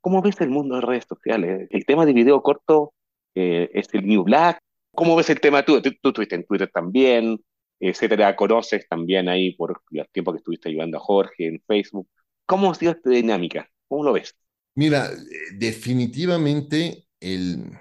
¿Cómo 0.00 0.22
ves 0.22 0.40
el 0.40 0.50
mundo 0.50 0.76
de 0.76 0.82
redes 0.82 1.06
sociales? 1.08 1.68
El 1.70 1.84
tema 1.84 2.06
de 2.06 2.12
video 2.12 2.42
corto 2.42 2.92
eh, 3.34 3.70
es 3.72 3.88
el 3.92 4.06
New 4.06 4.24
Black. 4.24 4.60
¿Cómo 4.92 5.16
ves 5.16 5.30
el 5.30 5.40
tema 5.40 5.64
tú? 5.64 5.80
Tú, 5.82 5.90
tú 6.00 6.08
estuviste 6.10 6.36
en 6.36 6.44
Twitter 6.44 6.70
también, 6.72 7.38
etcétera, 7.80 8.36
conoces 8.36 8.88
también 8.88 9.28
ahí 9.28 9.54
por 9.54 9.82
los 9.90 10.10
tiempos 10.10 10.34
que 10.34 10.38
estuviste 10.38 10.68
ayudando 10.68 10.98
a 10.98 11.00
Jorge 11.00 11.46
en 11.46 11.60
Facebook. 11.66 12.08
¿Cómo 12.46 12.70
ha 12.70 12.74
sido 12.74 12.92
esta 12.92 13.10
dinámica? 13.10 13.68
¿Cómo 13.88 14.04
lo 14.04 14.12
ves? 14.12 14.34
Mira, 14.74 15.10
definitivamente 15.54 17.06
el, 17.20 17.72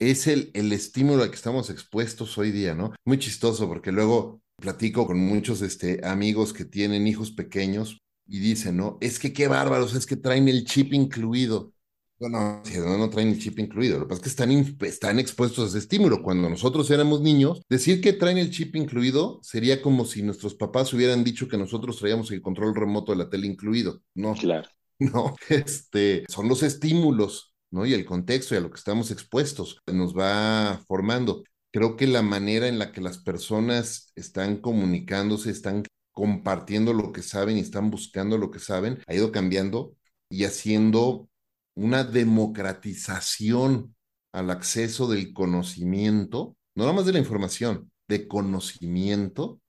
es 0.00 0.26
el, 0.26 0.50
el 0.54 0.72
estímulo 0.72 1.22
al 1.22 1.30
que 1.30 1.36
estamos 1.36 1.70
expuestos 1.70 2.36
hoy 2.38 2.50
día, 2.50 2.74
¿no? 2.74 2.92
Muy 3.04 3.18
chistoso 3.18 3.68
porque 3.68 3.92
luego 3.92 4.42
platico 4.56 5.06
con 5.06 5.18
muchos 5.18 5.62
este, 5.62 6.04
amigos 6.04 6.52
que 6.52 6.64
tienen 6.64 7.06
hijos 7.06 7.30
pequeños 7.30 7.98
y 8.26 8.38
dicen, 8.38 8.76
¿no? 8.76 8.98
Es 9.00 9.18
que 9.18 9.32
qué 9.32 9.48
bárbaros, 9.48 9.94
es 9.94 10.06
que 10.06 10.16
traen 10.16 10.48
el 10.48 10.64
chip 10.64 10.92
incluido. 10.94 11.72
Bueno, 12.18 12.62
no, 12.76 12.98
no 12.98 13.10
traen 13.10 13.28
el 13.28 13.40
chip 13.40 13.58
incluido. 13.58 13.98
Lo 13.98 14.04
que 14.04 14.10
pasa 14.10 14.18
es 14.20 14.22
que 14.22 14.28
están, 14.28 14.76
están 14.82 15.18
expuestos 15.18 15.64
a 15.64 15.68
ese 15.68 15.78
estímulo. 15.78 16.22
Cuando 16.22 16.48
nosotros 16.50 16.90
éramos 16.90 17.22
niños, 17.22 17.62
decir 17.68 18.00
que 18.00 18.12
traen 18.12 18.38
el 18.38 18.50
chip 18.50 18.76
incluido 18.76 19.40
sería 19.42 19.80
como 19.80 20.04
si 20.04 20.22
nuestros 20.22 20.54
papás 20.54 20.92
hubieran 20.92 21.24
dicho 21.24 21.48
que 21.48 21.56
nosotros 21.56 21.98
traíamos 21.98 22.30
el 22.30 22.42
control 22.42 22.74
remoto 22.74 23.12
de 23.12 23.18
la 23.18 23.30
tele 23.30 23.46
incluido. 23.46 24.02
No. 24.14 24.34
Claro. 24.34 24.68
No, 25.00 25.34
este, 25.48 26.26
son 26.28 26.46
los 26.46 26.62
estímulos, 26.62 27.49
¿no? 27.70 27.86
Y 27.86 27.94
el 27.94 28.04
contexto 28.04 28.54
y 28.54 28.58
a 28.58 28.60
lo 28.60 28.70
que 28.70 28.78
estamos 28.78 29.10
expuestos 29.10 29.78
nos 29.86 30.16
va 30.16 30.82
formando. 30.86 31.44
Creo 31.72 31.96
que 31.96 32.06
la 32.06 32.22
manera 32.22 32.66
en 32.68 32.78
la 32.78 32.92
que 32.92 33.00
las 33.00 33.18
personas 33.18 34.12
están 34.16 34.56
comunicándose, 34.58 35.50
están 35.50 35.84
compartiendo 36.12 36.92
lo 36.92 37.12
que 37.12 37.22
saben 37.22 37.56
y 37.56 37.60
están 37.60 37.90
buscando 37.90 38.38
lo 38.38 38.50
que 38.50 38.58
saben, 38.58 38.98
ha 39.06 39.14
ido 39.14 39.30
cambiando 39.32 39.94
y 40.28 40.44
haciendo 40.44 41.28
una 41.74 42.04
democratización 42.04 43.94
al 44.32 44.50
acceso 44.50 45.08
del 45.08 45.32
conocimiento, 45.32 46.56
no 46.74 46.84
nada 46.84 46.94
más 46.94 47.06
de 47.06 47.12
la 47.12 47.18
información, 47.18 47.90
de 48.08 48.28
conocimiento, 48.28 49.60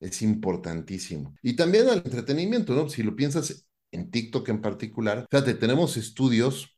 es 0.00 0.22
importantísimo. 0.22 1.34
Y 1.42 1.56
también 1.56 1.88
al 1.88 1.98
entretenimiento, 2.04 2.74
¿no? 2.74 2.88
Si 2.88 3.02
lo 3.02 3.16
piensas 3.16 3.66
en 3.92 4.10
TikTok 4.10 4.48
en 4.48 4.60
particular, 4.60 5.26
fíjate, 5.30 5.54
tenemos 5.54 5.96
estudios, 5.96 6.75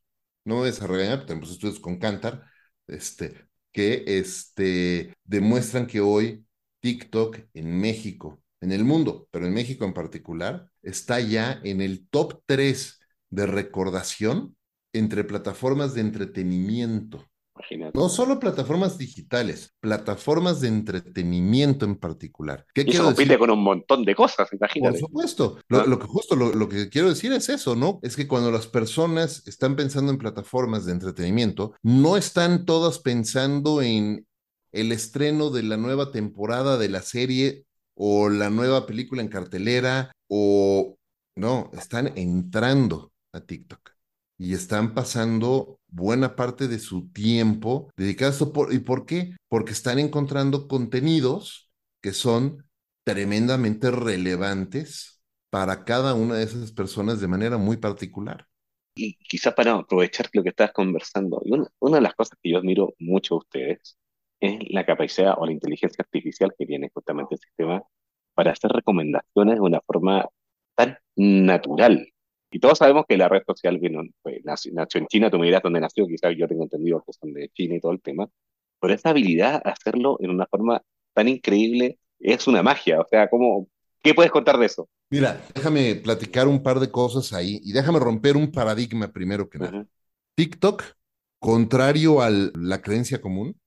no 0.48 0.64
a 0.64 0.86
regañar, 0.86 1.26
tenemos 1.26 1.50
estudios 1.50 1.78
con 1.78 1.98
Cantar, 1.98 2.44
este, 2.86 3.46
que 3.72 4.04
este, 4.06 5.14
demuestran 5.24 5.86
que 5.86 6.00
hoy 6.00 6.44
TikTok 6.80 7.38
en 7.54 7.80
México, 7.80 8.42
en 8.60 8.72
el 8.72 8.84
mundo, 8.84 9.28
pero 9.30 9.46
en 9.46 9.54
México 9.54 9.84
en 9.84 9.92
particular, 9.94 10.70
está 10.82 11.20
ya 11.20 11.60
en 11.62 11.80
el 11.80 12.08
top 12.08 12.42
3 12.46 12.98
de 13.30 13.46
recordación 13.46 14.56
entre 14.92 15.22
plataformas 15.22 15.94
de 15.94 16.00
entretenimiento. 16.00 17.24
Imagínate. 17.58 17.98
No 17.98 18.08
solo 18.08 18.38
plataformas 18.38 18.98
digitales, 18.98 19.74
plataformas 19.80 20.60
de 20.60 20.68
entretenimiento 20.68 21.84
en 21.84 21.96
particular. 21.96 22.64
¿Qué 22.72 22.84
y 22.86 22.90
eso 22.90 23.04
compite 23.04 23.38
con 23.38 23.50
un 23.50 23.62
montón 23.62 24.04
de 24.04 24.14
cosas, 24.14 24.48
imagínate. 24.52 25.00
Por 25.00 25.08
supuesto. 25.08 25.58
Lo, 25.68 25.86
lo 25.86 25.98
que 25.98 26.06
justo 26.06 26.36
lo, 26.36 26.52
lo, 26.54 26.68
que 26.68 26.88
quiero 26.88 27.08
decir 27.08 27.32
es 27.32 27.48
eso, 27.48 27.74
¿no? 27.74 27.98
Es 28.02 28.16
que 28.16 28.28
cuando 28.28 28.50
las 28.50 28.66
personas 28.66 29.46
están 29.46 29.76
pensando 29.76 30.12
en 30.12 30.18
plataformas 30.18 30.84
de 30.84 30.92
entretenimiento, 30.92 31.74
no 31.82 32.16
están 32.16 32.64
todas 32.64 32.98
pensando 33.00 33.82
en 33.82 34.26
el 34.72 34.92
estreno 34.92 35.50
de 35.50 35.62
la 35.62 35.76
nueva 35.76 36.12
temporada 36.12 36.78
de 36.78 36.88
la 36.88 37.02
serie 37.02 37.64
o 37.94 38.28
la 38.28 38.50
nueva 38.50 38.86
película 38.86 39.22
en 39.22 39.28
cartelera 39.28 40.12
o 40.28 40.96
no, 41.34 41.70
están 41.72 42.12
entrando 42.16 43.12
a 43.32 43.40
TikTok 43.40 43.90
y 44.38 44.54
están 44.54 44.94
pasando 44.94 45.77
buena 45.88 46.36
parte 46.36 46.68
de 46.68 46.78
su 46.78 47.08
tiempo 47.10 47.90
dedicado 47.96 48.30
a 48.30 48.32
esto. 48.34 48.52
¿Y 48.72 48.78
por 48.80 49.06
qué? 49.06 49.34
Porque 49.48 49.72
están 49.72 49.98
encontrando 49.98 50.68
contenidos 50.68 51.70
que 52.00 52.12
son 52.12 52.64
tremendamente 53.04 53.90
relevantes 53.90 55.22
para 55.50 55.84
cada 55.84 56.14
una 56.14 56.36
de 56.36 56.44
esas 56.44 56.72
personas 56.72 57.20
de 57.20 57.28
manera 57.28 57.56
muy 57.56 57.78
particular. 57.78 58.46
Y 58.94 59.14
quizá 59.14 59.54
para 59.54 59.74
aprovechar 59.74 60.28
lo 60.32 60.42
que 60.42 60.50
estás 60.50 60.72
conversando, 60.72 61.40
una, 61.44 61.66
una 61.78 61.96
de 61.96 62.02
las 62.02 62.14
cosas 62.14 62.38
que 62.42 62.50
yo 62.50 62.58
admiro 62.58 62.94
mucho 62.98 63.36
de 63.36 63.38
ustedes 63.38 63.96
es 64.40 64.58
la 64.70 64.84
capacidad 64.84 65.34
o 65.38 65.46
la 65.46 65.52
inteligencia 65.52 66.02
artificial 66.02 66.52
que 66.58 66.66
tiene 66.66 66.90
justamente 66.92 67.36
el 67.36 67.40
sistema 67.40 67.82
para 68.34 68.52
hacer 68.52 68.70
recomendaciones 68.72 69.54
de 69.56 69.60
una 69.60 69.80
forma 69.80 70.28
tan 70.76 70.98
natural. 71.16 72.12
Y 72.50 72.60
todos 72.60 72.78
sabemos 72.78 73.04
que 73.06 73.16
la 73.16 73.28
red 73.28 73.42
social 73.46 73.78
vino, 73.78 74.02
pues, 74.22 74.40
nació, 74.44 74.72
en 74.94 75.06
China, 75.06 75.30
tú 75.30 75.38
me 75.38 75.46
dirás 75.46 75.62
dónde 75.62 75.80
nació, 75.80 76.06
quizás 76.06 76.34
yo 76.36 76.48
tengo 76.48 76.62
entendido 76.62 77.02
que 77.06 77.12
son 77.12 77.32
de 77.32 77.50
China 77.50 77.76
y 77.76 77.80
todo 77.80 77.92
el 77.92 78.00
tema, 78.00 78.28
pero 78.80 78.94
esa 78.94 79.10
habilidad 79.10 79.60
hacerlo 79.64 80.16
en 80.20 80.30
una 80.30 80.46
forma 80.46 80.82
tan 81.12 81.28
increíble 81.28 81.98
es 82.18 82.46
una 82.46 82.62
magia. 82.62 83.00
O 83.00 83.06
sea, 83.08 83.28
¿cómo, 83.28 83.68
¿qué 84.02 84.14
puedes 84.14 84.32
contar 84.32 84.58
de 84.58 84.66
eso? 84.66 84.88
Mira, 85.10 85.42
déjame 85.54 85.96
platicar 85.96 86.48
un 86.48 86.62
par 86.62 86.80
de 86.80 86.90
cosas 86.90 87.32
ahí 87.32 87.60
y 87.62 87.72
déjame 87.72 87.98
romper 87.98 88.36
un 88.36 88.50
paradigma 88.50 89.12
primero 89.12 89.48
que 89.48 89.58
nada. 89.58 89.86
TikTok, 90.34 90.84
contrario 91.38 92.22
a 92.22 92.30
la 92.30 92.80
creencia 92.80 93.20
común, 93.20 93.58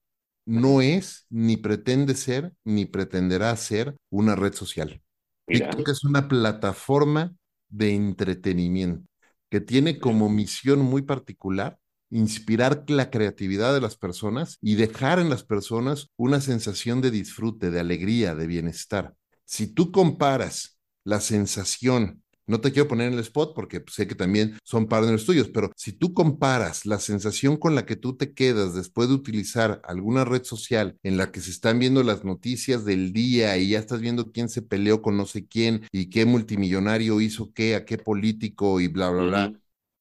no 0.45 0.81
es, 0.81 1.25
ni 1.29 1.57
pretende 1.57 2.15
ser, 2.15 2.53
ni 2.63 2.85
pretenderá 2.85 3.55
ser 3.55 3.95
una 4.09 4.35
red 4.35 4.53
social. 4.53 5.01
TikTok 5.47 5.89
es 5.89 6.03
una 6.03 6.27
plataforma 6.27 7.35
de 7.71 7.95
entretenimiento 7.95 9.11
que 9.49 9.59
tiene 9.59 9.99
como 9.99 10.29
misión 10.29 10.79
muy 10.79 11.01
particular 11.01 11.77
inspirar 12.09 12.85
la 12.87 13.09
creatividad 13.09 13.73
de 13.73 13.81
las 13.81 13.97
personas 13.97 14.57
y 14.61 14.75
dejar 14.75 15.19
en 15.19 15.29
las 15.29 15.43
personas 15.43 16.09
una 16.15 16.41
sensación 16.41 17.01
de 17.01 17.11
disfrute, 17.11 17.69
de 17.69 17.79
alegría, 17.79 18.33
de 18.33 18.47
bienestar. 18.47 19.13
Si 19.45 19.67
tú 19.67 19.91
comparas 19.91 20.79
la 21.03 21.19
sensación 21.19 22.20
no 22.47 22.59
te 22.61 22.71
quiero 22.71 22.87
poner 22.87 23.07
en 23.07 23.13
el 23.13 23.19
spot 23.19 23.53
porque 23.55 23.83
sé 23.87 24.07
que 24.07 24.15
también 24.15 24.57
son 24.63 24.87
partners 24.87 25.25
tuyos, 25.25 25.49
pero 25.49 25.71
si 25.75 25.93
tú 25.93 26.13
comparas 26.13 26.85
la 26.85 26.99
sensación 26.99 27.57
con 27.57 27.75
la 27.75 27.85
que 27.85 27.95
tú 27.95 28.17
te 28.17 28.33
quedas 28.33 28.73
después 28.73 29.09
de 29.09 29.15
utilizar 29.15 29.81
alguna 29.83 30.25
red 30.25 30.43
social 30.43 30.97
en 31.03 31.17
la 31.17 31.31
que 31.31 31.41
se 31.41 31.51
están 31.51 31.79
viendo 31.79 32.03
las 32.03 32.23
noticias 32.23 32.85
del 32.85 33.13
día 33.13 33.57
y 33.57 33.69
ya 33.69 33.79
estás 33.79 34.01
viendo 34.01 34.31
quién 34.31 34.49
se 34.49 34.61
peleó 34.61 35.01
con 35.01 35.17
no 35.17 35.25
sé 35.25 35.47
quién 35.47 35.85
y 35.91 36.09
qué 36.09 36.25
multimillonario 36.25 37.21
hizo 37.21 37.53
qué, 37.53 37.75
a 37.75 37.85
qué 37.85 37.97
político 37.97 38.79
y 38.79 38.87
bla, 38.87 39.09
bla, 39.09 39.23
bla, 39.23 39.53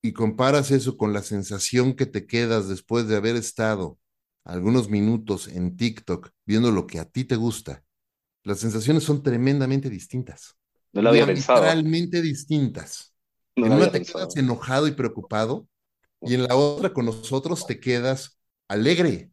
y 0.03 0.13
comparas 0.13 0.71
eso 0.71 0.97
con 0.97 1.13
la 1.13 1.23
sensación 1.23 1.95
que 1.95 2.07
te 2.07 2.27
quedas 2.27 2.69
después 2.69 3.07
de 3.07 3.17
haber 3.17 3.37
estado 3.37 3.99
algunos 4.45 4.89
minutos 4.89 5.49
en 5.49 5.77
TikTok 5.77 6.31
viendo 6.47 6.71
lo 6.71 6.87
que 6.87 6.99
a 6.99 7.05
ti 7.05 7.25
te 7.25 7.37
gusta, 7.37 7.85
las 8.43 8.59
sensaciones 8.59 9.05
son 9.05 9.23
tremendamente 9.23 9.91
distintas. 9.91 10.57
No 10.93 11.03
lo 11.03 11.11
había 11.11 11.27
pensado. 11.27 11.63
Literalmente 11.63 12.23
distintas. 12.23 13.15
en 13.57 13.73
una 13.73 13.91
te 13.91 14.03
quedas 14.03 14.37
enojado 14.37 14.87
y 14.87 14.93
preocupado, 14.93 15.69
y 16.23 16.35
en 16.35 16.45
la 16.45 16.57
otra 16.57 16.93
con 16.93 17.07
nosotros 17.07 17.67
te 17.67 17.81
quedas 17.81 18.39
alegre, 18.69 19.31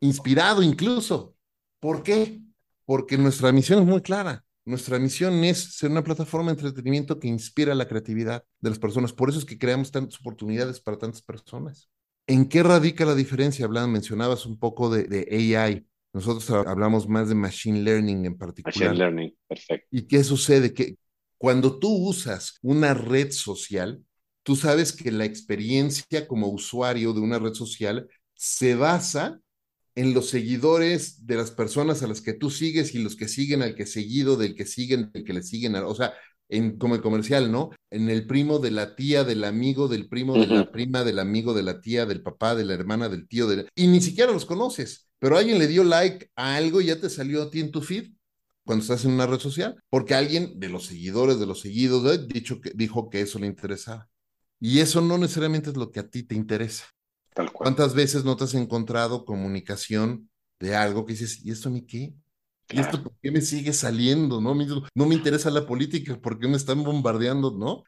inspirado 0.00 0.62
incluso. 0.62 1.36
¿Por 1.80 2.02
qué? 2.02 2.40
Porque 2.84 3.16
nuestra 3.18 3.52
misión 3.52 3.80
es 3.80 3.86
muy 3.86 4.02
clara. 4.02 4.44
Nuestra 4.64 4.98
misión 4.98 5.42
es 5.44 5.76
ser 5.76 5.90
una 5.90 6.04
plataforma 6.04 6.52
de 6.52 6.60
entretenimiento 6.60 7.18
que 7.18 7.28
inspira 7.28 7.74
la 7.74 7.88
creatividad 7.88 8.44
de 8.60 8.70
las 8.70 8.78
personas. 8.78 9.12
Por 9.12 9.30
eso 9.30 9.38
es 9.38 9.44
que 9.44 9.58
creamos 9.58 9.90
tantas 9.90 10.20
oportunidades 10.20 10.80
para 10.80 10.98
tantas 10.98 11.22
personas. 11.22 11.88
¿En 12.26 12.48
qué 12.48 12.62
radica 12.62 13.04
la 13.04 13.14
diferencia? 13.14 13.64
Hablan, 13.64 13.90
mencionabas 13.90 14.46
un 14.46 14.58
poco 14.58 14.90
de, 14.90 15.04
de 15.04 15.56
AI. 15.56 15.86
Nosotros 16.12 16.50
hablamos 16.50 17.08
más 17.08 17.28
de 17.28 17.34
machine 17.34 17.82
learning 17.82 18.26
en 18.26 18.36
particular. 18.36 18.76
Machine 18.76 18.98
learning, 18.98 19.36
perfecto. 19.46 19.86
¿Y 19.90 20.02
qué 20.02 20.24
sucede? 20.24 20.74
Que 20.74 20.96
cuando 21.38 21.78
tú 21.78 21.88
usas 21.88 22.58
una 22.62 22.94
red 22.94 23.30
social, 23.30 24.04
tú 24.42 24.56
sabes 24.56 24.92
que 24.92 25.12
la 25.12 25.24
experiencia 25.24 26.26
como 26.26 26.48
usuario 26.48 27.12
de 27.12 27.20
una 27.20 27.38
red 27.38 27.54
social 27.54 28.08
se 28.34 28.74
basa 28.74 29.40
en 29.94 30.14
los 30.14 30.30
seguidores 30.30 31.26
de 31.26 31.36
las 31.36 31.50
personas 31.50 32.02
a 32.02 32.06
las 32.06 32.20
que 32.20 32.32
tú 32.32 32.50
sigues 32.50 32.94
y 32.94 32.98
los 32.98 33.16
que 33.16 33.28
siguen 33.28 33.62
al 33.62 33.74
que 33.74 33.86
seguido, 33.86 34.36
del 34.36 34.54
que 34.54 34.66
siguen, 34.66 35.10
del 35.12 35.24
que 35.24 35.32
le 35.32 35.42
siguen, 35.42 35.74
o 35.76 35.94
sea, 35.94 36.14
en, 36.48 36.78
como 36.78 36.94
el 36.94 37.02
comercial, 37.02 37.52
¿no? 37.52 37.70
En 37.90 38.10
el 38.10 38.26
primo 38.26 38.58
de 38.58 38.70
la 38.70 38.96
tía, 38.96 39.24
del 39.24 39.44
amigo, 39.44 39.88
del 39.88 40.08
primo 40.08 40.34
de 40.34 40.46
la 40.46 40.70
prima, 40.72 41.04
del 41.04 41.18
amigo 41.18 41.54
de 41.54 41.62
la 41.62 41.80
tía, 41.80 42.06
del 42.06 42.22
papá, 42.22 42.54
de 42.54 42.64
la 42.64 42.74
hermana, 42.74 43.08
del 43.08 43.28
tío, 43.28 43.46
de 43.46 43.68
y 43.74 43.86
ni 43.86 44.00
siquiera 44.00 44.32
los 44.32 44.46
conoces, 44.46 45.09
pero 45.20 45.36
alguien 45.36 45.58
le 45.58 45.68
dio 45.68 45.84
like 45.84 46.28
a 46.34 46.56
algo 46.56 46.80
y 46.80 46.86
ya 46.86 46.98
te 46.98 47.08
salió 47.08 47.42
a 47.42 47.50
ti 47.50 47.60
en 47.60 47.70
tu 47.70 47.82
feed 47.82 48.10
cuando 48.64 48.82
estás 48.82 49.04
en 49.04 49.12
una 49.12 49.26
red 49.26 49.38
social, 49.38 49.82
porque 49.88 50.14
alguien 50.14 50.58
de 50.58 50.68
los 50.68 50.86
seguidores, 50.86 51.38
de 51.38 51.46
los 51.46 51.60
seguidos, 51.60 52.28
dicho 52.28 52.60
que, 52.60 52.70
dijo 52.74 53.10
que 53.10 53.20
eso 53.20 53.38
le 53.38 53.46
interesaba. 53.46 54.08
Y 54.58 54.80
eso 54.80 55.00
no 55.00 55.18
necesariamente 55.18 55.70
es 55.70 55.76
lo 55.76 55.90
que 55.90 56.00
a 56.00 56.08
ti 56.08 56.22
te 56.22 56.34
interesa. 56.34 56.84
¿Cuántas 57.52 57.94
veces 57.94 58.24
no 58.24 58.36
te 58.36 58.44
has 58.44 58.54
encontrado 58.54 59.24
comunicación 59.24 60.30
de 60.58 60.76
algo 60.76 61.06
que 61.06 61.14
dices, 61.14 61.44
¿y 61.44 61.50
esto 61.50 61.68
a 61.68 61.72
mí 61.72 61.82
qué? 61.86 62.14
¿Y 62.68 62.80
esto 62.80 63.02
por 63.02 63.12
qué 63.20 63.30
me 63.30 63.40
sigue 63.40 63.72
saliendo? 63.72 64.40
No, 64.40 64.54
no 64.54 65.06
me 65.06 65.14
interesa 65.14 65.50
la 65.50 65.66
política, 65.66 66.18
¿por 66.20 66.38
qué 66.38 66.46
me 66.46 66.56
están 66.56 66.84
bombardeando? 66.84 67.50
¿No? 67.50 67.82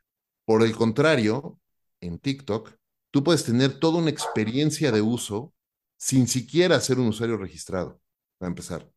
Por 0.45 0.63
el 0.63 0.75
contrario, 0.75 1.59
en 2.01 2.19
TikTok, 2.19 2.73
tú 3.11 3.23
puedes 3.23 3.45
tener 3.45 3.79
toda 3.79 3.99
una 3.99 4.11
experiencia 4.11 4.91
de 4.91 5.01
uso 5.01 5.53
sin 6.03 6.27
siquiera 6.27 6.81
ser 6.81 6.99
un 6.99 7.07
usuario 7.07 7.37
registrado, 7.37 8.01
para 8.37 8.49
empezar. 8.49 8.91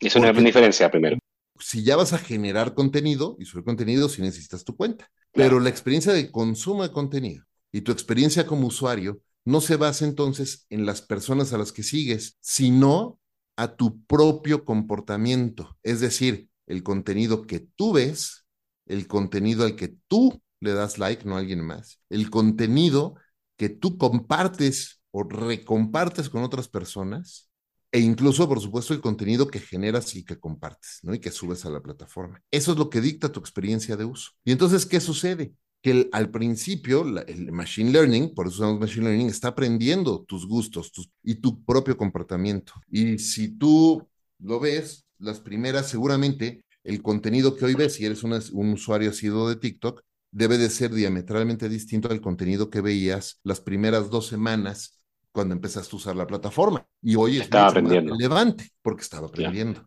Es 0.00 0.16
una 0.16 0.32
diferencia 0.32 0.90
primero. 0.90 1.18
Si 1.60 1.84
ya 1.84 1.96
vas 1.96 2.14
a 2.14 2.18
generar 2.18 2.72
contenido, 2.72 3.36
y 3.38 3.44
subir 3.44 3.62
contenido 3.62 4.08
si 4.08 4.22
necesitas 4.22 4.64
tu 4.64 4.74
cuenta, 4.74 5.10
pero 5.32 5.60
la 5.60 5.68
experiencia 5.68 6.14
de 6.14 6.30
consumo 6.30 6.82
de 6.82 6.92
contenido 6.92 7.44
y 7.72 7.82
tu 7.82 7.92
experiencia 7.92 8.46
como 8.46 8.68
usuario 8.68 9.20
no 9.44 9.60
se 9.60 9.76
basa 9.76 10.06
entonces 10.06 10.64
en 10.70 10.86
las 10.86 11.02
personas 11.02 11.52
a 11.52 11.58
las 11.58 11.72
que 11.72 11.82
sigues, 11.82 12.38
sino 12.40 13.20
a 13.56 13.76
tu 13.76 14.02
propio 14.06 14.64
comportamiento, 14.64 15.76
es 15.82 16.00
decir, 16.00 16.48
el 16.66 16.82
contenido 16.82 17.42
que 17.46 17.60
tú 17.60 17.92
ves, 17.92 18.46
el 18.86 19.06
contenido 19.06 19.66
al 19.66 19.76
que 19.76 19.94
tú 20.08 20.40
le 20.60 20.72
das 20.72 20.96
like, 20.96 21.26
no 21.26 21.36
a 21.36 21.40
alguien 21.40 21.60
más, 21.60 22.00
el 22.08 22.30
contenido 22.30 23.16
que 23.58 23.68
tú 23.68 23.98
compartes 23.98 24.95
o 25.16 25.22
recompartes 25.22 26.28
con 26.28 26.42
otras 26.42 26.68
personas, 26.68 27.48
e 27.90 28.00
incluso, 28.00 28.46
por 28.46 28.60
supuesto, 28.60 28.92
el 28.92 29.00
contenido 29.00 29.46
que 29.46 29.60
generas 29.60 30.14
y 30.14 30.24
que 30.24 30.38
compartes, 30.38 30.98
¿no? 31.02 31.14
Y 31.14 31.20
que 31.20 31.30
subes 31.30 31.64
a 31.64 31.70
la 31.70 31.80
plataforma. 31.80 32.42
Eso 32.50 32.72
es 32.72 32.78
lo 32.78 32.90
que 32.90 33.00
dicta 33.00 33.32
tu 33.32 33.40
experiencia 33.40 33.96
de 33.96 34.04
uso. 34.04 34.32
Y 34.44 34.52
entonces, 34.52 34.84
¿qué 34.84 35.00
sucede? 35.00 35.54
que 35.82 36.08
al 36.10 36.30
principio 36.30 37.04
el 37.28 37.52
machine 37.52 37.92
learning, 37.92 38.34
por 38.34 38.48
eso 38.48 38.56
usamos 38.56 38.80
machine 38.80 39.04
learning, 39.04 39.28
está 39.28 39.48
aprendiendo 39.48 40.24
tus 40.24 40.44
gustos 40.44 40.90
y 41.22 41.36
tu 41.36 41.64
propio 41.64 41.96
comportamiento. 41.96 42.72
Y 42.90 43.18
si 43.18 43.56
tú 43.56 44.04
lo 44.40 44.58
ves, 44.58 45.06
las 45.18 45.38
primeras, 45.38 45.88
seguramente 45.88 46.64
el 46.82 47.02
contenido 47.02 47.54
que 47.54 47.66
hoy 47.66 47.74
ves, 47.74 47.94
si 47.94 48.04
eres 48.04 48.24
un 48.24 48.72
usuario 48.72 49.10
asiduo 49.10 49.48
de 49.48 49.56
TikTok, 49.56 50.02
debe 50.32 50.58
de 50.58 50.70
ser 50.70 50.92
diametralmente 50.92 51.68
distinto 51.68 52.10
al 52.10 52.20
contenido 52.20 52.68
que 52.68 52.80
veías 52.80 53.38
las 53.44 53.60
primeras 53.60 54.10
dos 54.10 54.26
semanas 54.26 54.95
cuando 55.36 55.54
empezaste 55.54 55.94
a 55.94 55.98
usar 55.98 56.16
la 56.16 56.26
plataforma. 56.26 56.86
Y 57.02 57.14
hoy 57.14 57.36
es 57.36 57.42
estaba 57.42 57.68
aprendiendo. 57.68 58.14
relevante 58.14 58.70
porque 58.80 59.02
estaba 59.02 59.26
aprendiendo. 59.26 59.86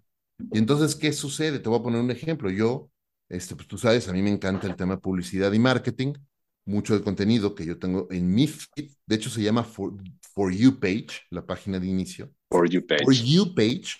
Y 0.51 0.59
entonces, 0.59 0.95
¿qué 0.95 1.11
sucede? 1.11 1.57
Te 1.57 1.67
voy 1.69 1.79
a 1.79 1.83
poner 1.83 1.99
un 1.99 2.11
ejemplo. 2.11 2.51
Yo 2.51 2.91
este, 3.29 3.55
pues 3.55 3.67
tú 3.67 3.77
sabes, 3.77 4.07
a 4.07 4.13
mí 4.13 4.21
me 4.21 4.31
encanta 4.31 4.67
el 4.67 4.75
tema 4.75 4.95
de 4.95 5.01
publicidad 5.01 5.51
y 5.53 5.59
marketing. 5.59 6.13
Mucho 6.65 6.93
del 6.93 7.03
contenido 7.03 7.55
que 7.55 7.65
yo 7.65 7.79
tengo 7.79 8.07
en 8.11 8.31
mi 8.31 8.45
feed, 8.45 8.91
de 9.05 9.15
hecho 9.15 9.31
se 9.31 9.41
llama 9.41 9.63
For, 9.63 9.93
For 10.33 10.51
You 10.51 10.79
Page, 10.79 11.21
la 11.31 11.43
página 11.43 11.79
de 11.79 11.87
inicio. 11.87 12.31
For 12.49 12.69
You 12.69 12.85
Page. 12.85 13.03
For 13.05 13.13
You 13.13 13.55
Page. 13.55 13.95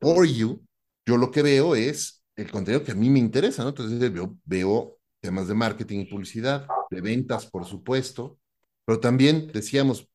For 0.00 0.26
You. 0.26 0.62
Yo 1.06 1.16
lo 1.16 1.30
que 1.30 1.40
veo 1.40 1.74
es 1.74 2.22
el 2.36 2.50
contenido 2.50 2.84
que 2.84 2.92
a 2.92 2.94
mí 2.94 3.08
me 3.08 3.18
interesa, 3.18 3.62
¿no? 3.62 3.70
Entonces 3.70 3.98
veo, 4.12 4.36
veo 4.44 4.98
temas 5.20 5.48
de 5.48 5.54
marketing 5.54 6.00
y 6.00 6.04
publicidad, 6.06 6.66
de 6.90 7.00
ventas, 7.00 7.46
por 7.46 7.64
supuesto, 7.64 8.38
pero 8.84 9.00
también 9.00 9.50
decíamos, 9.52 10.09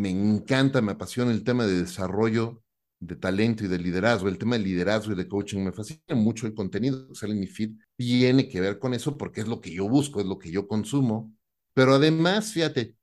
me 0.00 0.08
encanta, 0.08 0.80
me 0.80 0.92
apasiona 0.92 1.30
el 1.30 1.44
tema 1.44 1.66
de 1.66 1.82
desarrollo 1.82 2.62
de 3.00 3.16
talento 3.16 3.64
y 3.64 3.68
de 3.68 3.78
liderazgo. 3.78 4.28
El 4.28 4.38
tema 4.38 4.56
de 4.56 4.64
liderazgo 4.64 5.12
y 5.12 5.14
de 5.14 5.28
coaching 5.28 5.58
me 5.58 5.72
fascina 5.72 6.14
mucho. 6.14 6.46
El 6.46 6.54
contenido 6.54 7.06
que 7.08 7.14
sale 7.14 7.34
en 7.34 7.40
mi 7.40 7.46
feed 7.46 7.72
tiene 7.96 8.48
que 8.48 8.60
ver 8.62 8.78
con 8.78 8.94
eso 8.94 9.18
porque 9.18 9.42
es 9.42 9.48
lo 9.48 9.60
que 9.60 9.70
yo 9.70 9.88
busco, 9.88 10.20
es 10.20 10.26
lo 10.26 10.38
que 10.38 10.50
yo 10.50 10.66
consumo. 10.66 11.34
Pero 11.74 11.94
además, 11.94 12.52
fíjate, 12.52 12.96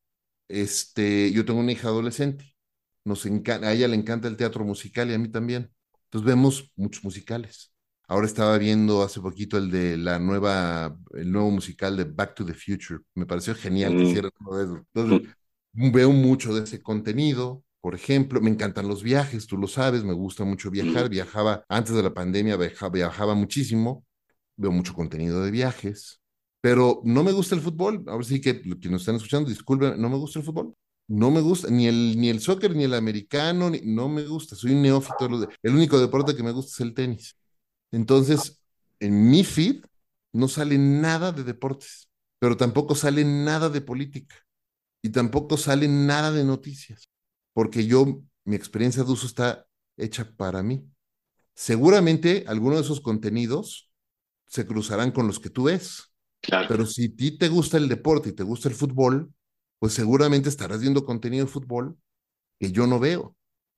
este, 0.48 1.32
yo 1.32 1.46
tengo 1.46 1.60
una 1.60 1.72
hija 1.72 1.88
adolescente. 1.90 2.56
Nos 3.06 3.26
a 3.26 3.74
ella 3.74 3.88
le 3.88 3.96
encanta 3.96 4.28
el 4.28 4.36
teatro 4.36 4.66
musical 4.66 5.12
y 5.12 5.14
a 5.14 5.20
mí 5.20 5.30
también. 5.30 5.72
Entonces 6.06 6.26
vemos 6.26 6.72
muchos 6.76 7.04
musicales. 7.04 7.72
Ahora 8.08 8.26
estaba 8.26 8.58
viendo 8.58 9.04
hace 9.04 9.20
poquito 9.22 9.58
el 9.58 9.70
de 9.70 9.98
la 9.98 10.18
nueva, 10.18 10.98
el 11.14 11.32
nuevo 11.32 11.52
musical 11.52 11.96
de 11.96 12.06
Back 12.06 12.34
to 12.36 12.46
the 12.46 12.56
Future. 12.56 13.02
Me 13.14 13.28
pareció 13.28 13.54
genial 13.54 13.92
que 13.92 14.04
mm. 14.04 14.08
hicieran 14.08 14.32
uno 14.40 14.58
de. 14.58 14.84
Entonces, 14.94 15.30
veo 15.74 16.12
mucho 16.12 16.54
de 16.56 16.64
ese 16.64 16.82
contenido 16.82 17.64
por 17.88 17.96
ejemplo, 17.96 18.42
me 18.42 18.50
encantan 18.50 18.88
los 18.88 19.02
viajes, 19.02 19.48
tú 19.48 19.58
lo 19.58 19.66
sabes, 19.68 20.04
me 20.04 20.12
gusta 20.12 20.44
mucho 20.44 20.70
viajar. 20.70 21.08
Viajaba 21.08 21.64
antes 21.70 21.96
de 21.96 22.04
la 22.04 22.14
pandemia, 22.14 22.58
viajaba, 22.58 23.34
muchísimo, 23.34 24.06
veo 24.58 24.72
mucho 24.74 24.94
contenido 24.94 25.42
de 25.42 25.52
viajes, 25.52 26.20
pero 26.60 27.02
no 27.06 27.24
me 27.24 27.32
gusta 27.32 27.56
el 27.56 27.62
fútbol. 27.62 28.04
Ahora 28.08 28.26
sí 28.26 28.42
que 28.42 28.60
quienes 28.62 28.92
nos 28.92 29.02
están 29.04 29.16
escuchando, 29.16 29.50
disculpen, 29.50 30.02
no 30.02 30.10
me 30.10 30.18
gusta 30.18 30.40
el 30.40 30.46
fútbol. 30.46 30.74
No 31.08 31.32
me 31.32 31.40
gusta 31.40 31.70
ni 31.70 31.88
el, 31.88 32.20
ni 32.20 32.28
el 32.30 32.42
soccer, 32.42 32.76
ni 32.76 32.84
el 32.84 32.94
americano, 32.94 33.72
no 33.84 34.10
me 34.10 34.24
gusta. 34.26 34.58
Soy 34.58 34.72
un 34.74 34.82
neófito. 34.82 35.26
El 35.64 35.74
único 35.74 35.98
deporte 35.98 36.36
que 36.36 36.44
me 36.44 36.52
gusta 36.52 36.72
es 36.74 36.80
el 36.82 36.94
tenis. 36.94 37.38
Entonces, 37.92 38.62
en 39.00 39.30
mi 39.30 39.46
feed 39.46 39.86
no 40.34 40.50
sale 40.50 40.78
nada 40.78 41.32
de 41.32 41.46
deportes, 41.46 42.10
pero 42.38 42.58
tampoco 42.58 42.96
sale 42.96 43.24
nada 43.24 43.70
de 43.70 43.80
política 43.80 44.36
y 45.08 45.10
tampoco 45.10 45.56
sale 45.56 45.88
nada 45.88 46.34
de 46.34 46.44
noticias 46.44 47.10
porque 47.54 47.88
yo, 47.88 48.22
mi 48.44 48.58
experiencia 48.58 49.06
de 49.06 49.12
uso 49.12 49.26
está 49.26 49.66
hecha 49.96 50.36
para 50.36 50.62
mí. 50.62 50.86
Seguramente 51.56 52.44
algunos 52.46 52.80
de 52.80 52.84
esos 52.84 53.00
contenidos 53.00 53.90
se 54.48 54.68
cruzarán 54.68 55.12
con 55.12 55.28
los 55.28 55.40
que 55.40 55.50
tú 55.50 55.64
ves. 55.64 56.14
Pero 56.68 56.86
si 56.86 57.06
a 57.06 57.16
ti 57.16 57.38
te 57.38 57.48
gusta 57.48 57.78
el 57.78 57.88
deporte 57.88 58.30
y 58.30 58.34
te 58.34 58.44
gusta 58.44 58.68
el 58.68 58.76
fútbol, 58.76 59.34
pues 59.80 59.94
seguramente 59.94 60.50
estarás 60.50 60.82
viendo 60.82 61.06
contenido 61.06 61.46
de 61.46 61.52
fútbol 61.52 61.98
que 62.60 62.72
yo 62.72 62.86
no 62.86 63.00
veo, 63.00 63.36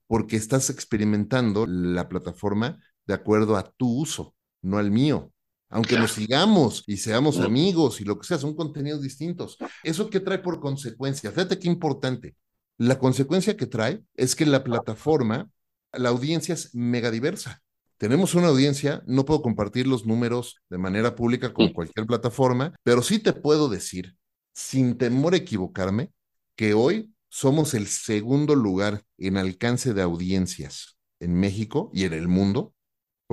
porque 0.07 0.35
estás 0.35 0.71
experimentando 0.71 1.67
la 1.67 2.09
plataforma 2.09 2.79
de 3.05 3.13
acuerdo 3.13 3.55
a 3.55 3.71
tu 3.71 3.87
uso, 4.01 4.35
no 4.61 4.79
al 4.79 4.89
mío. 4.89 5.31
Aunque 5.69 5.97
nos 5.97 6.13
sigamos 6.13 6.83
y 6.87 6.97
seamos 6.97 7.39
amigos 7.39 8.01
y 8.01 8.03
lo 8.03 8.17
que 8.19 8.27
sea, 8.27 8.37
son 8.37 8.55
contenidos 8.55 9.01
distintos. 9.01 9.57
¿Eso 9.83 10.09
qué 10.09 10.19
trae 10.19 10.39
por 10.39 10.59
consecuencia? 10.59 11.31
Fíjate 11.31 11.59
qué 11.59 11.67
importante. 11.67 12.35
La 12.77 12.97
consecuencia 12.97 13.55
que 13.55 13.67
trae 13.67 14.01
es 14.15 14.35
que 14.35 14.45
la 14.45 14.63
plataforma, 14.63 15.49
la 15.93 16.09
audiencia 16.09 16.53
es 16.53 16.73
mega 16.73 17.11
diversa. 17.11 17.61
Tenemos 17.97 18.33
una 18.33 18.47
audiencia, 18.47 19.03
no 19.05 19.25
puedo 19.25 19.41
compartir 19.41 19.85
los 19.85 20.05
números 20.05 20.61
de 20.69 20.77
manera 20.77 21.15
pública 21.15 21.53
con 21.53 21.73
cualquier 21.73 22.07
plataforma, 22.07 22.73
pero 22.83 23.01
sí 23.01 23.19
te 23.19 23.33
puedo 23.33 23.67
decir, 23.67 24.15
sin 24.53 24.97
temor 24.97 25.33
a 25.33 25.37
equivocarme, 25.37 26.13
que 26.55 26.73
hoy 26.73 27.13
somos 27.27 27.73
el 27.73 27.87
segundo 27.87 28.55
lugar 28.55 29.03
en 29.17 29.37
alcance 29.37 29.93
de 29.93 30.01
audiencias 30.01 30.97
en 31.19 31.35
México 31.35 31.91
y 31.93 32.05
en 32.05 32.13
el 32.13 32.27
mundo. 32.27 32.73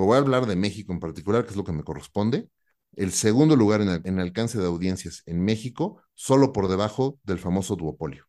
Voy 0.05 0.15
a 0.15 0.19
hablar 0.19 0.45
de 0.45 0.55
México 0.55 0.93
en 0.93 0.99
particular, 0.99 1.43
que 1.43 1.51
es 1.51 1.57
lo 1.57 1.63
que 1.63 1.71
me 1.71 1.83
corresponde. 1.83 2.49
El 2.95 3.11
segundo 3.11 3.55
lugar 3.55 3.81
en, 3.81 4.01
en 4.05 4.19
alcance 4.19 4.57
de 4.59 4.65
audiencias 4.65 5.23
en 5.25 5.43
México, 5.43 6.01
solo 6.13 6.53
por 6.53 6.67
debajo 6.67 7.19
del 7.23 7.39
famoso 7.39 7.75
duopolio. 7.75 8.25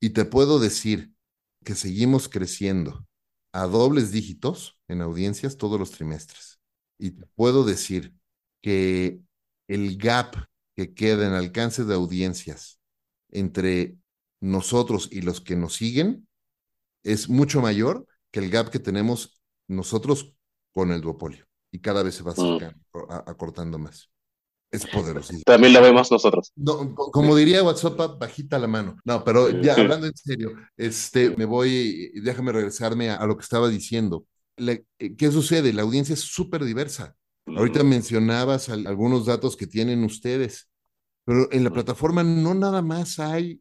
Y 0.00 0.10
te 0.10 0.24
puedo 0.24 0.58
decir 0.58 1.12
que 1.64 1.74
seguimos 1.74 2.28
creciendo 2.28 3.06
a 3.52 3.66
dobles 3.66 4.10
dígitos 4.12 4.78
en 4.88 5.02
audiencias 5.02 5.56
todos 5.56 5.78
los 5.78 5.90
trimestres. 5.90 6.60
Y 6.98 7.12
te 7.12 7.26
puedo 7.34 7.64
decir 7.64 8.14
que 8.62 9.20
el 9.68 9.96
gap 9.98 10.36
que 10.74 10.94
queda 10.94 11.26
en 11.26 11.34
alcance 11.34 11.84
de 11.84 11.94
audiencias 11.94 12.80
entre 13.30 13.96
nosotros 14.40 15.08
y 15.10 15.22
los 15.22 15.40
que 15.40 15.56
nos 15.56 15.74
siguen 15.74 16.26
es 17.02 17.28
mucho 17.28 17.60
mayor 17.60 18.06
que 18.30 18.40
el 18.40 18.50
gap 18.50 18.70
que 18.70 18.78
tenemos 18.78 19.40
nosotros 19.68 20.34
con 20.72 20.90
el 20.92 21.00
duopolio 21.00 21.44
y 21.70 21.80
cada 21.80 22.02
vez 22.02 22.14
se 22.16 22.22
va 22.22 22.32
Mm. 22.32 22.40
acercando, 22.40 22.80
a- 23.10 23.24
acortando 23.30 23.78
más. 23.78 24.10
Es 24.70 24.86
poderosísimo. 24.86 25.42
También 25.44 25.74
lo 25.74 25.82
vemos 25.82 26.10
nosotros. 26.10 26.50
No, 26.56 26.94
co- 26.94 27.10
como 27.10 27.36
diría 27.36 27.62
WhatsApp, 27.62 28.18
bajita 28.18 28.58
la 28.58 28.68
mano. 28.68 28.96
No, 29.04 29.22
pero 29.22 29.50
ya 29.60 29.74
hablando 29.74 30.06
en 30.06 30.16
serio, 30.16 30.52
este, 30.78 31.36
me 31.36 31.44
voy, 31.44 32.10
déjame 32.22 32.52
regresarme 32.52 33.10
a, 33.10 33.16
a 33.16 33.26
lo 33.26 33.36
que 33.36 33.42
estaba 33.42 33.68
diciendo. 33.68 34.26
La- 34.56 34.72
eh, 34.72 35.16
¿qué 35.16 35.30
sucede? 35.30 35.74
La 35.74 35.82
audiencia 35.82 36.14
es 36.14 36.20
súper 36.20 36.64
diversa. 36.64 37.14
Ahorita 37.46 37.84
Mm, 37.84 37.88
mencionabas 37.88 38.70
al- 38.70 38.86
algunos 38.86 39.26
datos 39.26 39.56
que 39.56 39.66
tienen 39.66 40.04
ustedes, 40.04 40.70
pero 41.26 41.52
en 41.52 41.64
la 41.64 41.70
Mm. 41.70 41.74
plataforma 41.74 42.22
no 42.22 42.54
nada 42.54 42.82
más 42.82 43.18
hay 43.18 43.60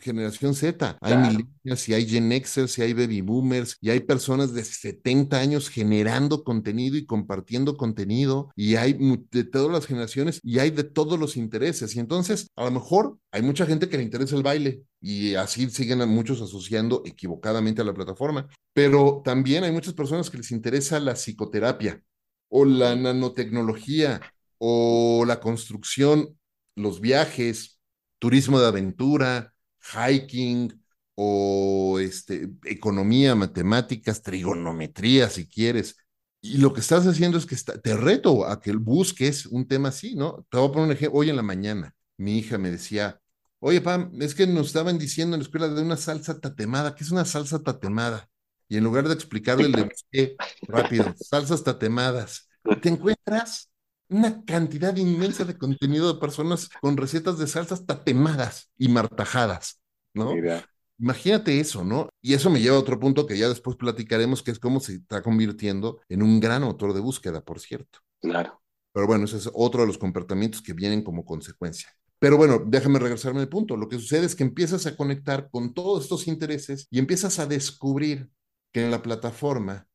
generación 0.00 0.54
Z, 0.54 0.98
hay 1.00 1.12
Claro. 1.14 1.28
millennials 1.28 1.88
y 1.88 1.94
hay 1.94 2.06
Gen 2.06 2.30
Xers 2.32 2.78
y 2.78 2.82
hay 2.82 2.92
baby 2.92 3.20
boomers 3.20 3.76
y 3.80 3.90
hay 3.90 4.00
personas 4.00 4.52
de 4.52 4.64
70 4.64 5.38
años 5.38 5.68
generando 5.68 6.44
contenido 6.44 6.96
y 6.96 7.06
compartiendo 7.06 7.76
contenido 7.76 8.50
y 8.56 8.76
hay 8.76 8.94
de 9.30 9.44
todas 9.44 9.70
las 9.72 9.86
generaciones 9.86 10.40
y 10.42 10.58
hay 10.58 10.70
de 10.70 10.84
todos 10.84 11.18
los 11.18 11.36
intereses. 11.36 11.94
Y 11.96 12.00
entonces, 12.00 12.48
a 12.56 12.64
lo 12.64 12.70
mejor 12.70 13.18
hay 13.32 13.42
mucha 13.42 13.66
gente 13.66 13.88
que 13.88 13.96
le 13.96 14.02
interesa 14.02 14.36
el 14.36 14.42
baile 14.42 14.82
y 15.00 15.34
así 15.34 15.68
siguen 15.70 16.00
a 16.02 16.06
muchos 16.06 16.40
asociando 16.42 17.02
equivocadamente 17.04 17.82
a 17.82 17.84
la 17.84 17.94
plataforma, 17.94 18.48
pero 18.72 19.22
también 19.24 19.64
hay 19.64 19.72
muchas 19.72 19.94
personas 19.94 20.30
que 20.30 20.38
les 20.38 20.50
interesa 20.52 21.00
la 21.00 21.14
psicoterapia 21.14 22.02
o 22.48 22.64
la 22.64 22.94
nanotecnología 22.96 24.20
o 24.58 25.24
la 25.26 25.40
construcción, 25.40 26.38
los 26.74 27.00
viajes, 27.00 27.78
turismo 28.18 28.60
de 28.60 28.66
aventura, 28.66 29.52
hiking 29.92 30.82
o 31.14 31.98
este, 31.98 32.50
economía, 32.64 33.34
matemáticas, 33.34 34.22
trigonometría, 34.22 35.28
si 35.30 35.46
quieres. 35.48 35.96
Y 36.40 36.58
lo 36.58 36.72
que 36.72 36.80
estás 36.80 37.06
haciendo 37.06 37.38
es 37.38 37.46
que 37.46 37.54
está, 37.54 37.80
te 37.80 37.96
reto 37.96 38.46
a 38.46 38.60
que 38.60 38.72
busques 38.72 39.46
un 39.46 39.66
tema 39.66 39.88
así, 39.88 40.14
¿no? 40.14 40.46
Te 40.50 40.58
voy 40.58 40.68
a 40.68 40.72
poner 40.72 40.86
un 40.86 40.92
ejemplo. 40.92 41.18
Hoy 41.18 41.30
en 41.30 41.36
la 41.36 41.42
mañana, 41.42 41.94
mi 42.18 42.38
hija 42.38 42.58
me 42.58 42.70
decía, 42.70 43.20
oye, 43.58 43.80
Pam, 43.80 44.12
es 44.20 44.34
que 44.34 44.46
nos 44.46 44.68
estaban 44.68 44.98
diciendo 44.98 45.34
en 45.34 45.40
la 45.40 45.44
escuela 45.44 45.68
de 45.68 45.82
una 45.82 45.96
salsa 45.96 46.38
tatemada. 46.38 46.94
¿Qué 46.94 47.04
es 47.04 47.10
una 47.10 47.24
salsa 47.24 47.62
tatemada? 47.62 48.28
Y 48.68 48.76
en 48.76 48.84
lugar 48.84 49.08
de 49.08 49.14
explicarle, 49.14 49.68
le 49.68 49.84
busqué 49.84 50.36
rápido, 50.62 51.14
salsas 51.18 51.62
tatemadas. 51.64 52.48
Te 52.82 52.88
encuentras 52.88 53.70
una 54.08 54.44
cantidad 54.44 54.96
inmensa 54.96 55.44
de 55.44 55.58
contenido 55.58 56.12
de 56.12 56.20
personas 56.20 56.68
con 56.80 56.96
recetas 56.96 57.38
de 57.38 57.46
salsas 57.46 57.86
tatemadas 57.86 58.70
y 58.78 58.88
martajadas, 58.88 59.80
¿no? 60.14 60.34
mira, 60.34 60.64
Imagínate 60.98 61.60
eso, 61.60 61.84
¿no? 61.84 62.08
Y 62.22 62.32
eso 62.34 62.48
me 62.48 62.60
lleva 62.60 62.76
a 62.76 62.80
otro 62.80 62.98
punto 62.98 63.26
que 63.26 63.36
ya 63.36 63.48
después 63.48 63.76
platicaremos, 63.76 64.42
que 64.42 64.50
es 64.50 64.58
cómo 64.58 64.80
se 64.80 64.94
está 64.94 65.22
convirtiendo 65.22 66.00
en 66.08 66.22
un 66.22 66.40
gran 66.40 66.62
motor 66.62 66.94
de 66.94 67.00
búsqueda, 67.00 67.42
por 67.42 67.60
cierto. 67.60 68.00
claro. 68.20 68.60
Pero 68.92 69.06
bueno, 69.06 69.26
ese 69.26 69.36
es 69.36 69.50
otro 69.52 69.82
de 69.82 69.88
los 69.88 69.98
comportamientos 69.98 70.62
que 70.62 70.72
vienen 70.72 71.02
como 71.02 71.26
consecuencia. 71.26 71.90
Pero 72.18 72.38
bueno, 72.38 72.62
déjame 72.66 72.98
regresarme 72.98 73.40
al 73.40 73.48
punto. 73.50 73.76
Lo 73.76 73.90
que 73.90 73.98
sucede 73.98 74.24
es 74.24 74.34
que 74.34 74.42
empiezas 74.42 74.86
a 74.86 74.96
conectar 74.96 75.50
con 75.50 75.74
todos 75.74 76.04
estos 76.04 76.26
intereses 76.28 76.88
y 76.90 76.98
empiezas 76.98 77.38
a 77.38 77.44
descubrir 77.44 78.30
que 78.72 78.82
en 78.82 78.90
la 78.90 79.02
plataforma 79.02 79.86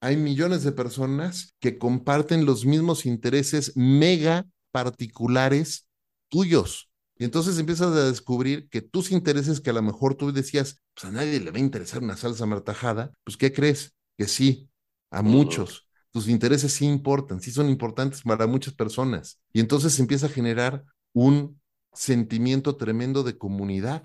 hay 0.00 0.16
millones 0.16 0.62
de 0.62 0.72
personas 0.72 1.54
que 1.60 1.78
comparten 1.78 2.44
los 2.44 2.64
mismos 2.64 3.06
intereses 3.06 3.76
mega 3.76 4.46
particulares 4.70 5.88
tuyos. 6.28 6.90
Y 7.16 7.24
entonces 7.24 7.58
empiezas 7.58 7.92
a 7.92 8.04
descubrir 8.06 8.68
que 8.68 8.80
tus 8.80 9.10
intereses 9.10 9.60
que 9.60 9.70
a 9.70 9.72
lo 9.72 9.82
mejor 9.82 10.14
tú 10.14 10.32
decías, 10.32 10.80
pues 10.94 11.06
a 11.06 11.10
nadie 11.10 11.40
le 11.40 11.50
va 11.50 11.56
a 11.56 11.60
interesar 11.60 12.02
una 12.02 12.16
salsa 12.16 12.46
martajada, 12.46 13.12
pues 13.24 13.36
¿qué 13.36 13.52
crees? 13.52 13.94
Que 14.16 14.28
sí, 14.28 14.68
a 15.10 15.22
muchos. 15.22 15.88
Tus 16.12 16.28
intereses 16.28 16.72
sí 16.72 16.86
importan, 16.86 17.40
sí 17.40 17.50
son 17.50 17.68
importantes 17.68 18.22
para 18.22 18.46
muchas 18.46 18.74
personas. 18.74 19.40
Y 19.52 19.60
entonces 19.60 19.94
se 19.94 20.02
empieza 20.02 20.26
a 20.26 20.30
generar 20.30 20.84
un 21.12 21.60
sentimiento 21.92 22.76
tremendo 22.76 23.24
de 23.24 23.36
comunidad 23.36 24.04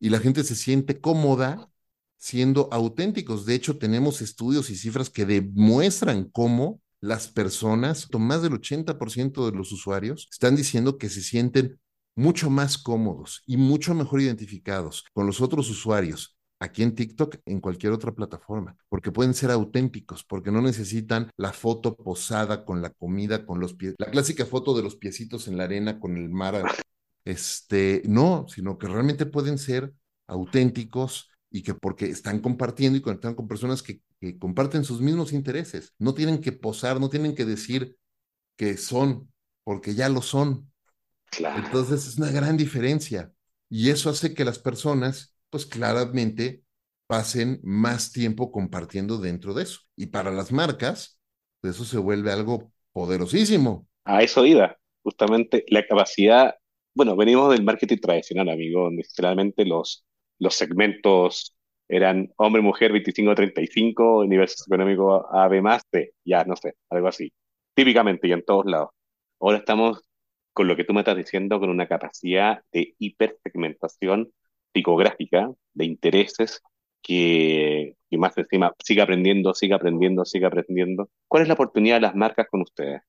y 0.00 0.08
la 0.08 0.18
gente 0.18 0.42
se 0.42 0.56
siente 0.56 1.00
cómoda 1.00 1.70
siendo 2.20 2.68
auténticos. 2.70 3.46
De 3.46 3.54
hecho, 3.54 3.78
tenemos 3.78 4.20
estudios 4.20 4.70
y 4.70 4.76
cifras 4.76 5.10
que 5.10 5.24
demuestran 5.24 6.24
cómo 6.30 6.80
las 7.00 7.28
personas, 7.28 8.08
más 8.12 8.42
del 8.42 8.52
80% 8.52 9.50
de 9.50 9.56
los 9.56 9.72
usuarios, 9.72 10.28
están 10.30 10.54
diciendo 10.54 10.98
que 10.98 11.08
se 11.08 11.22
sienten 11.22 11.80
mucho 12.14 12.50
más 12.50 12.76
cómodos 12.76 13.42
y 13.46 13.56
mucho 13.56 13.94
mejor 13.94 14.20
identificados 14.20 15.04
con 15.14 15.26
los 15.26 15.40
otros 15.40 15.70
usuarios 15.70 16.36
aquí 16.60 16.82
en 16.82 16.94
TikTok, 16.94 17.36
en 17.46 17.58
cualquier 17.60 17.92
otra 17.92 18.12
plataforma, 18.12 18.76
porque 18.90 19.10
pueden 19.10 19.32
ser 19.32 19.50
auténticos, 19.50 20.24
porque 20.24 20.50
no 20.50 20.60
necesitan 20.60 21.30
la 21.38 21.54
foto 21.54 21.96
posada 21.96 22.66
con 22.66 22.82
la 22.82 22.90
comida, 22.90 23.46
con 23.46 23.60
los 23.60 23.72
pies, 23.72 23.94
la 23.96 24.10
clásica 24.10 24.44
foto 24.44 24.76
de 24.76 24.82
los 24.82 24.96
piecitos 24.96 25.48
en 25.48 25.56
la 25.56 25.64
arena 25.64 25.98
con 25.98 26.18
el 26.18 26.28
mar. 26.28 26.62
Este, 27.24 28.02
no, 28.06 28.44
sino 28.48 28.76
que 28.76 28.88
realmente 28.88 29.24
pueden 29.24 29.56
ser 29.56 29.94
auténticos 30.26 31.29
y 31.50 31.62
que 31.62 31.74
porque 31.74 32.06
están 32.06 32.40
compartiendo 32.40 32.98
y 32.98 33.02
conectando 33.02 33.36
con 33.36 33.48
personas 33.48 33.82
que, 33.82 34.00
que 34.20 34.38
comparten 34.38 34.84
sus 34.84 35.00
mismos 35.00 35.32
intereses. 35.32 35.94
No 35.98 36.14
tienen 36.14 36.40
que 36.40 36.52
posar, 36.52 37.00
no 37.00 37.10
tienen 37.10 37.34
que 37.34 37.44
decir 37.44 37.96
que 38.56 38.76
son, 38.76 39.32
porque 39.64 39.94
ya 39.94 40.08
lo 40.08 40.22
son. 40.22 40.70
Claro. 41.30 41.64
Entonces 41.64 42.06
es 42.06 42.18
una 42.18 42.30
gran 42.30 42.56
diferencia. 42.56 43.32
Y 43.68 43.90
eso 43.90 44.10
hace 44.10 44.34
que 44.34 44.44
las 44.44 44.58
personas, 44.58 45.36
pues 45.48 45.66
claramente, 45.66 46.62
pasen 47.06 47.60
más 47.64 48.12
tiempo 48.12 48.52
compartiendo 48.52 49.18
dentro 49.18 49.52
de 49.52 49.64
eso. 49.64 49.80
Y 49.96 50.06
para 50.06 50.30
las 50.30 50.52
marcas, 50.52 51.18
pues, 51.60 51.74
eso 51.74 51.84
se 51.84 51.98
vuelve 51.98 52.30
algo 52.30 52.72
poderosísimo. 52.92 53.88
A 54.04 54.22
eso 54.22 54.44
iba, 54.46 54.76
justamente 55.02 55.64
la 55.68 55.86
capacidad, 55.86 56.54
bueno, 56.94 57.16
venimos 57.16 57.50
del 57.50 57.64
marketing 57.64 57.98
tradicional, 57.98 58.48
amigo, 58.48 58.84
donde 58.84 59.04
generalmente 59.14 59.64
los, 59.64 60.04
los 60.40 60.54
segmentos 60.56 61.54
eran 61.88 62.32
hombre, 62.36 62.62
mujer, 62.62 62.92
25-35, 62.92 64.26
nivel 64.28 64.48
socioeconómico 64.48 65.28
AB 65.32 65.62
más, 65.62 65.82
C, 65.90 66.12
ya, 66.24 66.44
no 66.44 66.56
sé, 66.56 66.74
algo 66.88 67.08
así. 67.08 67.32
Típicamente 67.74 68.28
y 68.28 68.32
en 68.32 68.44
todos 68.44 68.66
lados. 68.66 68.90
Ahora 69.40 69.58
estamos 69.58 70.02
con 70.52 70.68
lo 70.68 70.76
que 70.76 70.84
tú 70.84 70.92
me 70.92 71.00
estás 71.00 71.16
diciendo, 71.16 71.60
con 71.60 71.70
una 71.70 71.88
capacidad 71.88 72.62
de 72.72 72.94
hipersegmentación 72.98 74.32
psicográfica 74.72 75.50
de 75.74 75.84
intereses 75.84 76.62
que, 77.02 77.96
más 78.12 78.36
encima 78.36 78.74
siga 78.84 79.04
aprendiendo, 79.04 79.54
siga 79.54 79.76
aprendiendo, 79.76 80.24
siga 80.24 80.48
aprendiendo. 80.48 81.10
¿Cuál 81.28 81.42
es 81.42 81.48
la 81.48 81.54
oportunidad 81.54 81.96
de 81.96 82.02
las 82.02 82.14
marcas 82.14 82.46
con 82.50 82.62
ustedes? 82.62 83.02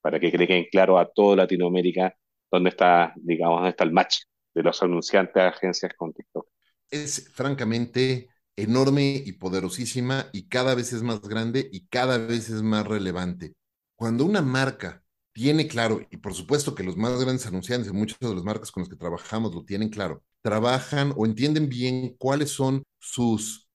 Para 0.00 0.20
que 0.20 0.30
queden 0.32 0.66
claro 0.70 0.98
a 0.98 1.06
toda 1.06 1.36
Latinoamérica 1.36 2.14
dónde 2.50 2.70
está, 2.70 3.12
digamos, 3.16 3.56
dónde 3.56 3.70
está 3.70 3.84
el 3.84 3.92
match 3.92 4.22
de 4.54 4.62
los 4.62 4.82
anunciantes 4.82 5.34
de 5.34 5.42
agencias 5.42 5.92
con 5.96 6.12
TikTok. 6.12 6.46
Es 6.90 7.30
francamente 7.32 8.28
enorme 8.56 9.22
y 9.24 9.32
poderosísima 9.32 10.28
y 10.32 10.48
cada 10.48 10.74
vez 10.74 10.92
es 10.92 11.02
más 11.02 11.20
grande 11.22 11.68
y 11.72 11.86
cada 11.88 12.18
vez 12.18 12.50
es 12.50 12.62
más 12.62 12.86
relevante. 12.86 13.54
Cuando 13.96 14.24
una 14.24 14.42
marca 14.42 15.02
tiene 15.32 15.66
claro, 15.66 16.00
y 16.10 16.16
por 16.18 16.34
supuesto 16.34 16.74
que 16.74 16.84
los 16.84 16.96
más 16.96 17.18
grandes 17.20 17.46
anunciantes, 17.46 17.92
muchas 17.92 18.18
de 18.20 18.32
las 18.34 18.44
marcas 18.44 18.70
con 18.70 18.82
las 18.82 18.88
que 18.90 18.96
trabajamos 18.96 19.52
lo 19.54 19.64
tienen 19.64 19.88
claro, 19.88 20.22
trabajan 20.42 21.12
o 21.16 21.26
entienden 21.26 21.68
bien 21.68 22.14
cuáles 22.18 22.50
son 22.50 22.84
sus 23.00 23.68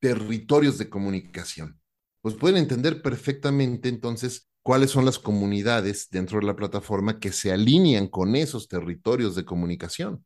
territorios 0.00 0.78
de 0.78 0.88
comunicación. 0.88 1.80
Pues 2.22 2.34
pueden 2.36 2.58
entender 2.58 3.02
perfectamente 3.02 3.88
entonces 3.90 4.48
cuáles 4.62 4.90
son 4.90 5.04
las 5.04 5.18
comunidades 5.18 6.08
dentro 6.10 6.40
de 6.40 6.46
la 6.46 6.56
plataforma 6.56 7.20
que 7.20 7.32
se 7.32 7.52
alinean 7.52 8.08
con 8.08 8.36
esos 8.36 8.68
territorios 8.68 9.34
de 9.34 9.44
comunicación. 9.44 10.24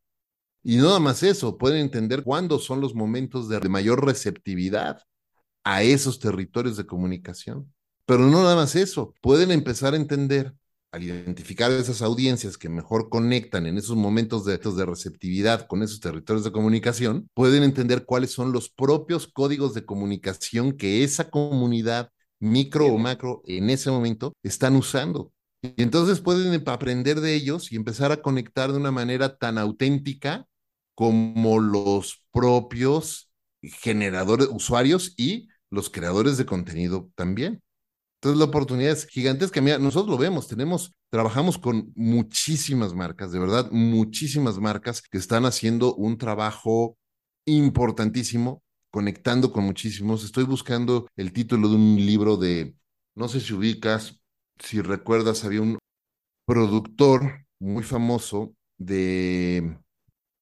Y 0.69 0.79
no 0.79 0.87
nada 0.87 0.99
más 0.99 1.23
eso, 1.23 1.59
pueden 1.59 1.79
entender 1.79 2.25
cuándo 2.25 2.59
son 2.59 2.81
los 2.81 2.93
momentos 2.93 3.49
de 3.49 3.61
mayor 3.69 4.05
receptividad 4.05 5.01
a 5.63 5.85
esos 5.85 6.19
territorios 6.19 6.77
de 6.77 6.85
comunicación. 6.85 7.73
Pero 8.05 8.27
no 8.27 8.43
nada 8.43 8.57
más 8.57 8.75
eso, 8.75 9.15
pueden 9.23 9.53
empezar 9.53 9.95
a 9.95 9.97
entender 9.97 10.57
al 10.91 11.05
identificar 11.05 11.71
esas 11.71 12.03
audiencias 12.03 12.59
que 12.59 12.69
mejor 12.69 13.11
conectan 13.11 13.67
en 13.67 13.79
esos 13.79 13.95
momentos 13.95 14.45
de, 14.45 14.59
de, 14.59 14.87
receptividad 14.87 15.69
con 15.69 15.85
esos 15.85 16.01
territorios 16.01 16.43
de 16.43 16.51
comunicación, 16.51 17.31
pueden 17.33 17.63
entender 17.63 18.05
cuáles 18.05 18.33
son 18.33 18.51
los 18.51 18.69
propios 18.69 19.29
códigos 19.29 19.73
de 19.73 19.85
comunicación 19.85 20.73
que 20.73 21.05
esa 21.05 21.31
comunidad 21.31 22.11
micro 22.41 22.87
o 22.87 22.99
macro 22.99 23.41
en 23.47 23.71
ese 23.71 23.93
momento 23.93 24.33
están 24.43 24.75
usando. 24.75 25.33
Y 25.63 25.81
entonces 25.81 26.21
pueden 26.21 26.61
aprender 26.69 27.21
de 27.21 27.37
ellos 27.37 27.71
y 27.71 27.77
empezar 27.77 28.11
a 28.11 28.21
conectar 28.21 28.73
de 28.73 28.79
una 28.79 28.91
manera 28.91 29.37
tan 29.37 29.59
auténtica 29.59 30.49
como 30.97 31.61
los 31.61 32.25
propios 32.33 33.31
generadores, 33.63 34.49
usuarios 34.51 35.15
y 35.17 35.49
los 35.71 35.91
creadores 35.91 36.39
de 36.39 36.47
contenido 36.47 37.11
también. 37.15 37.63
Entonces 38.17 38.39
la 38.39 38.47
oportunidad 38.47 38.93
es 38.93 39.07
gigantesca. 39.07 39.61
Mira, 39.61 39.79
nosotros 39.79 40.11
lo 40.11 40.19
vemos, 40.19 40.49
tenemos, 40.49 40.95
trabajamos 41.11 41.59
con 41.59 41.93
muchísimas 41.95 42.95
marcas, 42.95 43.31
de 43.31 43.39
verdad, 43.39 43.71
muchísimas 43.71 44.59
marcas 44.59 45.03
que 45.03 45.19
están 45.19 45.45
haciendo 45.45 45.95
un 45.95 46.17
trabajo 46.17 46.97
importantísimo, 47.45 48.63
conectando 48.91 49.53
con 49.53 49.65
muchísimos. 49.65 50.25
Estoy 50.25 50.45
buscando 50.45 51.07
el 51.17 51.33
título 51.33 51.69
de 51.69 51.77
un 51.77 51.97
libro 51.97 52.39
de 52.39 52.75
No 53.15 53.29
sé 53.29 53.41
si 53.41 53.53
ubicas, 53.53 54.19
si 54.59 54.81
recuerdas, 54.81 55.45
había 55.45 55.61
un 55.61 55.79
productor 56.47 57.45
muy 57.61 57.83
famoso 57.83 58.55
de, 58.79 59.79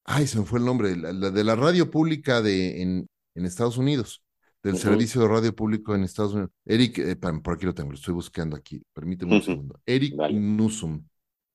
ay, 0.04 0.26
se 0.26 0.38
me 0.38 0.44
fue 0.44 0.58
el 0.58 0.64
nombre, 0.64 0.94
de 0.94 1.44
la 1.44 1.56
radio 1.56 1.90
pública 1.90 2.42
de, 2.42 2.82
en, 2.82 3.08
en 3.34 3.44
Estados 3.44 3.78
Unidos, 3.78 4.22
del 4.62 4.78
servicio 4.78 5.20
de 5.20 5.28
radio 5.28 5.54
público 5.54 5.94
en 5.94 6.04
Estados 6.04 6.34
Unidos. 6.34 6.50
Eric, 6.64 6.98
eh, 6.98 7.16
por 7.16 7.54
aquí 7.54 7.66
lo 7.66 7.74
tengo, 7.74 7.90
lo 7.90 7.96
estoy 7.96 8.14
buscando 8.14 8.56
aquí, 8.56 8.82
permíteme 8.92 9.36
un 9.36 9.42
segundo. 9.42 9.80
Eric 9.84 10.14
Nusum. 10.32 11.04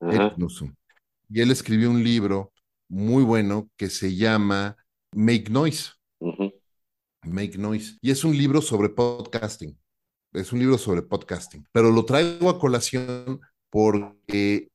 Eric 0.01 0.37
Nusum. 0.37 0.73
Y 1.29 1.41
él 1.41 1.51
escribió 1.51 1.89
un 1.91 2.03
libro 2.03 2.51
muy 2.87 3.23
bueno 3.23 3.69
que 3.77 3.89
se 3.89 4.15
llama 4.15 4.75
Make 5.13 5.49
Noise. 5.49 5.91
Make 7.23 7.57
Noise. 7.57 7.97
Y 8.01 8.11
es 8.11 8.23
un 8.23 8.35
libro 8.35 8.61
sobre 8.61 8.89
podcasting. 8.89 9.77
Es 10.33 10.51
un 10.53 10.59
libro 10.59 10.77
sobre 10.77 11.01
podcasting. 11.01 11.65
Pero 11.71 11.91
lo 11.91 12.05
traigo 12.05 12.49
a 12.49 12.59
colación 12.59 13.41
porque 13.69 14.69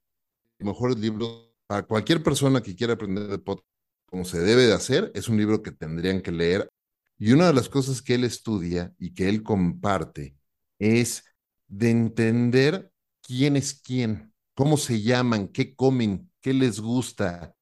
el 0.59 0.67
mejor 0.67 0.99
libro 0.99 1.44
para 1.67 1.83
cualquier 1.83 2.23
persona 2.23 2.63
que 2.63 2.75
quiera 2.75 2.95
aprender 2.95 3.29
de 3.29 3.39
podcast 3.39 3.69
como 4.07 4.25
se 4.25 4.39
debe 4.41 4.67
de 4.67 4.73
hacer, 4.73 5.11
es 5.15 5.29
un 5.29 5.37
libro 5.37 5.61
que 5.61 5.73
tendrían 5.73 6.21
que 6.21 6.31
leer. 6.31 6.71
Y 7.19 7.33
una 7.33 7.49
de 7.49 7.53
las 7.53 7.69
cosas 7.69 8.01
que 8.01 8.15
él 8.15 8.23
estudia 8.23 8.93
y 8.97 9.13
que 9.13 9.29
él 9.29 9.43
comparte 9.43 10.37
es 10.79 11.25
de 11.67 11.91
entender 11.91 12.93
quién 13.23 13.57
es 13.57 13.75
quién, 13.75 14.33
cómo 14.55 14.77
se 14.77 15.03
llaman, 15.03 15.49
qué 15.49 15.75
comen, 15.75 16.31
qué 16.41 16.55
les 16.55 16.79
gusta, 16.79 17.55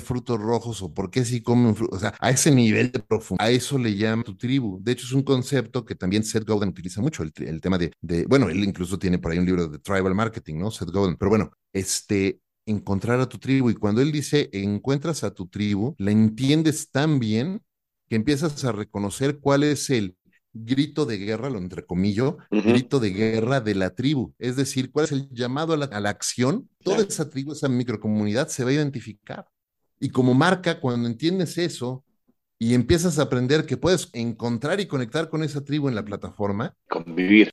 frutos 0.00 0.40
rojos 0.40 0.82
o 0.82 0.92
por 0.92 1.10
qué 1.10 1.24
sí 1.24 1.42
comen 1.42 1.74
frutos, 1.74 1.96
o 1.96 2.00
sea, 2.00 2.14
a 2.20 2.30
ese 2.30 2.50
nivel 2.50 2.90
de 2.90 2.98
profundidad, 3.00 3.48
a 3.48 3.50
eso 3.50 3.78
le 3.78 3.96
llama 3.96 4.24
tu 4.24 4.36
tribu. 4.36 4.78
De 4.82 4.92
hecho, 4.92 5.06
es 5.06 5.12
un 5.12 5.22
concepto 5.22 5.84
que 5.84 5.94
también 5.94 6.24
Seth 6.24 6.44
Godin 6.44 6.70
utiliza 6.70 7.00
mucho, 7.00 7.22
el, 7.22 7.32
el, 7.36 7.60
tema 7.60 7.78
de, 7.78 7.92
de, 8.00 8.26
bueno, 8.26 8.48
él 8.48 8.62
incluso 8.64 8.98
tiene 8.98 9.18
por 9.18 9.32
ahí 9.32 9.38
un 9.38 9.46
libro 9.46 9.68
de 9.68 9.78
tribal 9.78 10.14
marketing, 10.14 10.56
¿no? 10.56 10.70
Seth 10.70 10.90
Godin, 10.90 11.16
pero 11.16 11.30
bueno, 11.30 11.50
este, 11.72 12.40
encontrar 12.66 13.20
a 13.20 13.28
tu 13.28 13.38
tribu. 13.38 13.70
Y 13.70 13.74
cuando 13.74 14.00
él 14.00 14.12
dice 14.12 14.50
encuentras 14.52 15.24
a 15.24 15.32
tu 15.32 15.48
tribu, 15.48 15.94
la 15.98 16.10
entiendes 16.10 16.90
tan 16.90 17.18
bien 17.18 17.62
que 18.08 18.16
empiezas 18.16 18.64
a 18.64 18.72
reconocer 18.72 19.38
cuál 19.38 19.64
es 19.64 19.90
el 19.90 20.16
grito 20.52 21.04
de 21.04 21.18
guerra, 21.18 21.50
lo 21.50 21.58
entrecomillo, 21.58 22.38
grito 22.50 23.00
de 23.00 23.10
guerra 23.10 23.60
de 23.60 23.74
la 23.74 23.90
tribu. 23.90 24.34
Es 24.38 24.56
decir, 24.56 24.92
cuál 24.92 25.06
es 25.06 25.12
el 25.12 25.28
llamado 25.30 25.74
a 25.74 25.76
la, 25.76 26.08
acción. 26.08 26.68
Toda 26.82 27.02
esa 27.02 27.28
tribu, 27.28 27.52
esa 27.52 27.68
microcomunidad 27.68 28.48
se 28.48 28.62
va 28.64 28.70
a 28.70 28.74
identificar. 28.74 29.48
Y 29.98 30.10
como 30.10 30.34
marca, 30.34 30.80
cuando 30.80 31.08
entiendes 31.08 31.58
eso 31.58 32.04
y 32.58 32.74
empiezas 32.74 33.18
a 33.18 33.22
aprender 33.22 33.66
que 33.66 33.76
puedes 33.76 34.10
encontrar 34.12 34.80
y 34.80 34.86
conectar 34.86 35.28
con 35.28 35.42
esa 35.42 35.64
tribu 35.64 35.88
en 35.88 35.96
la 35.96 36.04
plataforma, 36.04 36.74
convivir, 36.88 37.50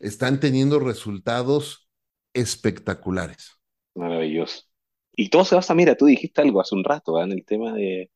están 0.00 0.40
teniendo 0.40 0.80
resultados 0.80 1.88
espectaculares. 2.34 3.59
Maravilloso. 3.94 4.64
Y 5.12 5.28
todo 5.28 5.44
se 5.44 5.54
basa, 5.54 5.74
mira, 5.74 5.96
tú 5.96 6.06
dijiste 6.06 6.40
algo 6.40 6.60
hace 6.60 6.74
un 6.74 6.84
rato, 6.84 7.20
en 7.22 7.32
el 7.32 7.44
tema 7.44 7.72
de, 7.74 8.10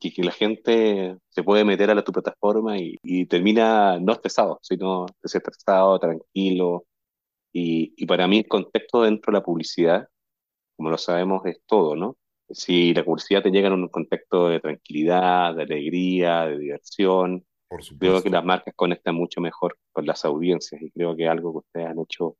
que, 0.00 0.22
la 0.22 0.32
gente 0.32 1.16
se 1.28 1.42
puede 1.42 1.64
meter 1.64 1.90
a 1.90 2.04
tu 2.04 2.12
plataforma 2.12 2.76
y, 2.78 3.26
termina 3.26 3.98
no 4.00 4.12
estresado, 4.12 4.58
sino 4.62 5.06
desestresado, 5.22 5.98
tranquilo. 5.98 6.84
Y, 7.52 7.94
y 7.96 8.06
para 8.06 8.26
mí 8.28 8.38
el 8.38 8.48
contexto 8.48 9.02
dentro 9.02 9.32
de 9.32 9.38
la 9.38 9.44
publicidad, 9.44 10.08
como 10.76 10.90
lo 10.90 10.98
sabemos, 10.98 11.46
es 11.46 11.60
todo, 11.66 11.96
¿no? 11.96 12.16
Si 12.50 12.94
la 12.94 13.04
publicidad 13.04 13.42
te 13.42 13.50
llega 13.50 13.68
en 13.68 13.74
un 13.74 13.88
contexto 13.88 14.48
de 14.48 14.60
tranquilidad, 14.60 15.54
de 15.54 15.62
alegría, 15.64 16.46
de 16.46 16.58
diversión, 16.58 17.44
creo 17.98 18.22
que 18.22 18.30
las 18.30 18.44
marcas 18.44 18.74
conectan 18.76 19.14
mucho 19.14 19.40
mejor 19.40 19.78
con 19.92 20.06
las 20.06 20.24
audiencias 20.24 20.80
y 20.80 20.90
creo 20.90 21.16
que 21.16 21.24
es 21.24 21.30
algo 21.30 21.52
que 21.52 21.58
ustedes 21.58 21.86
han 21.88 21.98
hecho 22.00 22.36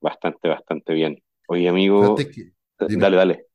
bastante, 0.00 0.48
bastante 0.48 0.92
bien. 0.92 1.22
Oye, 1.48 1.68
amigo, 1.68 2.16
dale, 2.78 3.16
dale. 3.16 3.46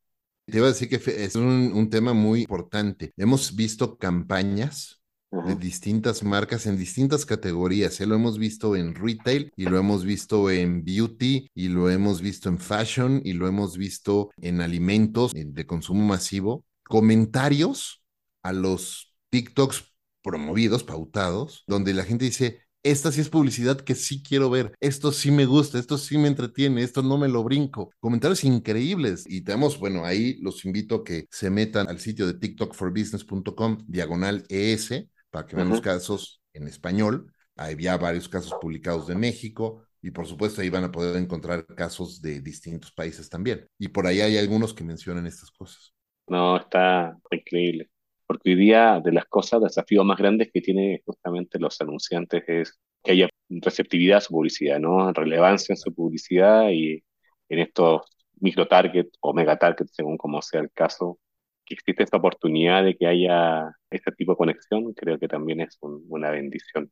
Te 0.45 0.57
iba 0.57 0.65
a 0.67 0.69
decir 0.69 0.89
que 0.89 0.95
es 0.95 1.35
un, 1.35 1.89
tema 1.89 2.13
muy 2.13 2.41
importante. 2.41 3.13
Hemos 3.17 3.55
visto 3.55 3.97
campañas 3.97 5.01
de 5.31 5.55
distintas 5.55 6.23
marcas 6.23 6.65
en 6.65 6.75
distintas 6.75 7.25
categorías. 7.25 8.01
¿eh? 8.01 8.07
Lo 8.07 8.15
hemos 8.15 8.39
visto 8.39 8.75
en 8.75 8.95
retail 8.95 9.51
y 9.55 9.65
lo 9.65 9.77
hemos 9.77 10.03
visto 10.03 10.49
en 10.49 10.83
beauty 10.83 11.51
y 11.53 11.67
lo 11.67 11.91
hemos 11.91 12.21
visto 12.21 12.49
en 12.49 12.57
fashion 12.57 13.21
y 13.23 13.33
lo 13.33 13.47
hemos 13.47 13.77
visto 13.77 14.31
en 14.37 14.61
alimentos 14.61 15.33
de 15.35 15.65
consumo 15.67 16.03
masivo. 16.03 16.65
Comentarios 16.83 18.03
a 18.41 18.51
los 18.51 19.15
TikToks 19.29 19.93
promovidos, 20.23 20.83
pautados, 20.83 21.63
donde 21.67 21.93
la 21.93 22.03
gente 22.03 22.25
dice, 22.25 22.61
esta 22.83 23.11
sí 23.11 23.21
es 23.21 23.29
publicidad 23.29 23.81
que 23.81 23.95
sí 23.95 24.23
quiero 24.23 24.49
ver, 24.49 24.73
esto 24.79 25.11
sí 25.11 25.31
me 25.31 25.45
gusta, 25.45 25.79
esto 25.79 25.97
sí 25.97 26.17
me 26.17 26.27
entretiene, 26.27 26.81
esto 26.83 27.01
no 27.01 27.17
me 27.17 27.27
lo 27.27 27.43
brinco. 27.43 27.91
Comentarios 27.99 28.43
increíbles 28.43 29.25
y 29.27 29.41
tenemos, 29.41 29.79
bueno, 29.79 30.05
ahí 30.05 30.37
los 30.41 30.65
invito 30.65 30.95
a 30.95 31.03
que 31.03 31.25
se 31.29 31.49
metan 31.49 31.89
al 31.89 31.99
sitio 31.99 32.25
de 32.27 32.35
tiktokforbusiness.com, 32.35 33.79
diagonal 33.87 34.45
ES, 34.49 35.07
para 35.29 35.45
que 35.45 35.55
vean 35.55 35.69
los 35.69 35.81
casos 35.81 36.41
en 36.53 36.67
español. 36.67 37.31
Había 37.55 37.97
varios 37.97 38.29
casos 38.29 38.53
publicados 38.61 39.07
de 39.07 39.15
México, 39.15 39.83
y 40.01 40.11
por 40.11 40.25
supuesto 40.25 40.61
ahí 40.61 40.69
van 40.69 40.85
a 40.85 40.91
poder 40.91 41.17
encontrar 41.17 41.65
casos 41.65 42.21
de 42.21 42.39
distintos 42.39 42.91
países 42.91 43.29
también. 43.29 43.67
Y 43.77 43.89
por 43.89 44.07
ahí 44.07 44.21
hay 44.21 44.37
algunos 44.37 44.73
que 44.73 44.85
mencionan 44.85 45.27
estas 45.27 45.51
cosas. 45.51 45.93
No, 46.27 46.57
está 46.57 47.17
increíble 47.31 47.89
porque 48.29 48.51
hoy 48.51 48.55
día 48.57 49.01
de 49.03 49.11
las 49.11 49.25
cosas, 49.25 49.59
desafíos 49.59 50.05
más 50.05 50.19
grandes 50.19 50.51
que 50.53 50.61
tienen 50.61 51.01
justamente 51.03 51.57
los 51.57 51.81
anunciantes 51.81 52.43
es 52.47 52.79
que 53.03 53.13
haya 53.13 53.29
receptividad 53.49 54.19
a 54.19 54.21
su 54.21 54.31
publicidad, 54.33 54.79
¿no? 54.79 55.11
Relevancia 55.13 55.73
en 55.73 55.77
su 55.77 55.91
publicidad 55.91 56.69
y 56.69 57.03
en 57.49 57.59
estos 57.59 58.03
micro 58.39 58.67
target 58.67 59.07
o 59.21 59.33
mega 59.33 59.57
target, 59.57 59.87
según 59.91 60.15
como 60.15 60.43
sea 60.43 60.61
el 60.61 60.69
caso, 60.71 61.17
que 61.65 61.73
existe 61.73 62.03
esta 62.03 62.17
oportunidad 62.17 62.83
de 62.83 62.95
que 62.95 63.07
haya 63.07 63.71
este 63.89 64.11
tipo 64.11 64.33
de 64.33 64.37
conexión, 64.37 64.93
creo 64.93 65.17
que 65.17 65.27
también 65.27 65.61
es 65.61 65.79
una 65.81 66.29
bendición. 66.29 66.91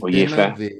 Oye, 0.00 0.26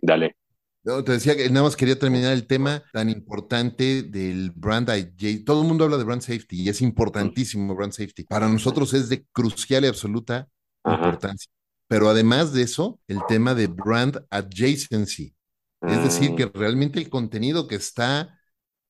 dale. 0.00 0.36
No, 0.84 1.02
te 1.02 1.12
decía 1.12 1.34
que 1.34 1.48
nada 1.48 1.62
más 1.62 1.76
quería 1.76 1.98
terminar 1.98 2.34
el 2.34 2.46
tema 2.46 2.82
tan 2.92 3.08
importante 3.08 4.02
del 4.02 4.50
brand 4.50 4.90
ID. 4.90 5.42
Todo 5.42 5.62
el 5.62 5.68
mundo 5.68 5.84
habla 5.84 5.96
de 5.96 6.04
brand 6.04 6.20
safety 6.20 6.60
y 6.60 6.68
es 6.68 6.82
importantísimo 6.82 7.74
brand 7.74 7.92
safety. 7.92 8.24
Para 8.24 8.48
nosotros 8.48 8.92
es 8.92 9.08
de 9.08 9.24
crucial 9.32 9.84
y 9.84 9.88
absoluta 9.88 10.46
importancia. 10.84 11.50
Pero 11.88 12.10
además 12.10 12.52
de 12.52 12.62
eso, 12.62 13.00
el 13.08 13.20
tema 13.26 13.54
de 13.54 13.66
brand 13.68 14.26
adjacency. 14.28 15.34
Es 15.80 16.04
decir, 16.04 16.32
mm. 16.32 16.36
que 16.36 16.46
realmente 16.46 16.98
el 16.98 17.08
contenido 17.08 17.66
que 17.66 17.76
está 17.76 18.38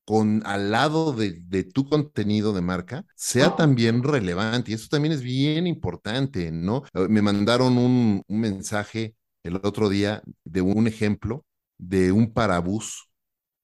con 0.04 0.42
al 0.46 0.72
lado 0.72 1.12
de, 1.12 1.62
tu 1.62 1.88
contenido 1.88 2.52
de 2.52 2.60
marca 2.60 3.06
sea 3.14 3.54
también 3.54 4.02
relevante. 4.02 4.72
Y 4.72 4.74
eso 4.74 4.88
también 4.90 5.12
es 5.12 5.22
bien 5.22 5.68
importante, 5.68 6.50
¿no? 6.50 6.82
Me 6.92 7.22
mandaron 7.22 7.78
un, 7.78 8.22
un 8.26 8.40
mensaje 8.40 9.14
el 9.44 9.56
otro 9.62 9.88
día 9.88 10.22
de 10.44 10.60
un 10.60 10.88
ejemplo 10.88 11.44
de 11.78 12.12
un 12.12 12.32
parabús 12.32 13.10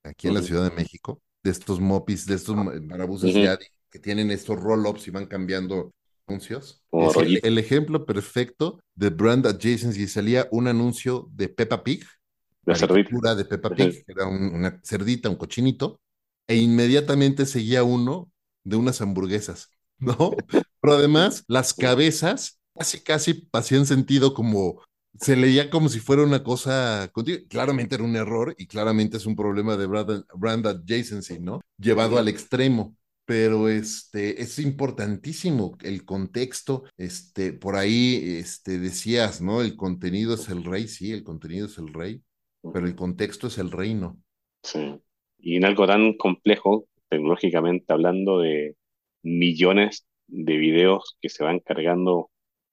aquí 0.02 0.28
en 0.28 0.34
la 0.34 0.42
Ciudad 0.42 0.68
de 0.68 0.76
México, 0.76 1.20
de 1.42 1.50
estos 1.50 1.80
mopis, 1.80 2.26
de 2.26 2.34
estos 2.34 2.56
parabuses 2.88 3.34
ya 3.34 3.58
que 3.90 3.98
tienen 3.98 4.30
estos 4.30 4.60
roll-ups 4.60 5.08
y 5.08 5.10
van 5.10 5.26
cambiando 5.26 5.92
anuncios. 6.26 6.82
el, 6.92 7.58
ejemplo 7.58 8.06
perfecto 8.06 8.80
de 8.94 9.10
brand 9.10 9.46
adjacency 9.46 10.06
salía 10.06 10.48
un 10.50 10.68
anuncio 10.68 11.28
de 11.32 11.48
Peppa 11.48 11.82
Pig, 11.82 12.04
la 12.64 12.74
cerdita 12.76 13.34
de 13.34 13.44
Peppa 13.44 13.70
Pig, 13.70 14.04
que 14.04 14.12
era 14.12 14.26
una 14.26 14.80
cerdita, 14.84 15.28
un 15.28 15.36
cochinito, 15.36 16.00
e 16.46 16.56
inmediatamente 16.56 17.46
seguía 17.46 17.82
uno 17.82 18.30
de 18.64 18.76
unas 18.76 19.00
hamburguesas, 19.00 19.70
¿no? 19.98 20.30
Pero 20.80 20.94
además, 20.94 21.44
las 21.48 21.74
cabezas 21.74 22.60
casi, 22.74 23.02
casi 23.02 23.48
hacían 23.52 23.86
sentido 23.86 24.34
como 24.34 24.82
se 25.18 25.36
leía 25.36 25.70
como 25.70 25.88
si 25.88 26.00
fuera 26.00 26.22
una 26.22 26.42
cosa 26.42 27.10
Claramente 27.48 27.94
era 27.94 28.04
un 28.04 28.16
error 28.16 28.54
y 28.56 28.66
claramente 28.66 29.16
es 29.16 29.26
un 29.26 29.36
problema 29.36 29.76
de 29.76 29.86
brand, 29.86 30.66
adjacency, 30.66 31.40
¿no? 31.40 31.60
Llevado 31.78 32.18
al 32.18 32.28
extremo. 32.28 32.96
Pero 33.26 33.68
este, 33.68 34.42
es 34.42 34.58
importantísimo 34.58 35.76
el 35.82 36.04
contexto. 36.04 36.84
Este, 36.96 37.52
por 37.52 37.76
ahí 37.76 38.38
este, 38.38 38.78
decías, 38.78 39.40
¿no? 39.40 39.62
El 39.62 39.76
contenido 39.76 40.34
es 40.34 40.48
el 40.48 40.64
rey, 40.64 40.88
sí, 40.88 41.12
el 41.12 41.22
contenido 41.22 41.66
es 41.66 41.78
el 41.78 41.92
rey, 41.92 42.22
pero 42.72 42.86
el 42.86 42.96
contexto 42.96 43.46
es 43.46 43.58
el 43.58 43.70
reino. 43.70 44.18
Sí. 44.64 45.00
Y 45.38 45.56
en 45.56 45.64
algo 45.64 45.86
tan 45.86 46.14
complejo, 46.14 46.86
tecnológicamente 47.08 47.92
hablando, 47.92 48.40
de 48.40 48.76
millones 49.22 50.06
de 50.26 50.56
videos 50.56 51.16
que 51.20 51.28
se 51.28 51.44
van 51.44 51.60
cargando 51.60 52.30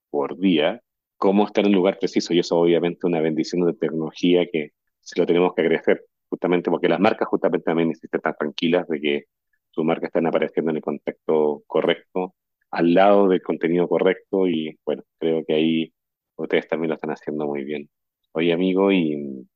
por 0.09 0.39
día, 0.39 0.81
cómo 1.17 1.45
estar 1.45 1.65
en 1.65 1.71
el 1.71 1.75
lugar 1.75 1.99
preciso 1.99 2.33
y 2.33 2.39
eso 2.39 2.57
obviamente 2.57 3.07
una 3.07 3.21
bendición 3.21 3.65
de 3.65 3.73
tecnología 3.73 4.47
que 4.51 4.71
se 5.01 5.19
lo 5.19 5.25
tenemos 5.25 5.53
que 5.55 5.61
agradecer, 5.61 6.05
justamente 6.29 6.69
porque 6.69 6.89
las 6.89 6.99
marcas 6.99 7.27
justamente 7.27 7.65
también 7.65 7.89
necesitan 7.89 8.35
tranquilas 8.37 8.87
de 8.87 9.01
que 9.01 9.25
sus 9.71 9.85
marcas 9.85 10.09
están 10.09 10.27
apareciendo 10.27 10.71
en 10.71 10.77
el 10.77 10.83
contexto 10.83 11.63
correcto, 11.67 12.35
al 12.71 12.93
lado 12.93 13.27
del 13.29 13.41
contenido 13.41 13.87
correcto 13.87 14.47
y 14.47 14.77
bueno, 14.85 15.03
creo 15.19 15.45
que 15.45 15.53
ahí 15.53 15.93
ustedes 16.35 16.67
también 16.67 16.89
lo 16.89 16.95
están 16.95 17.11
haciendo 17.11 17.47
muy 17.47 17.63
bien. 17.63 17.89
Oye 18.33 18.53
amigo, 18.53 18.91
y 18.91 19.47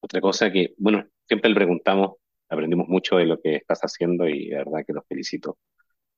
otra 0.00 0.20
cosa 0.20 0.50
que, 0.52 0.74
bueno, 0.78 1.04
siempre 1.26 1.50
le 1.50 1.56
preguntamos, 1.56 2.16
aprendimos 2.48 2.88
mucho 2.88 3.16
de 3.16 3.26
lo 3.26 3.40
que 3.40 3.56
estás 3.56 3.80
haciendo 3.80 4.28
y 4.28 4.48
la 4.48 4.58
verdad 4.58 4.84
que 4.86 4.92
los 4.92 5.06
felicito. 5.08 5.58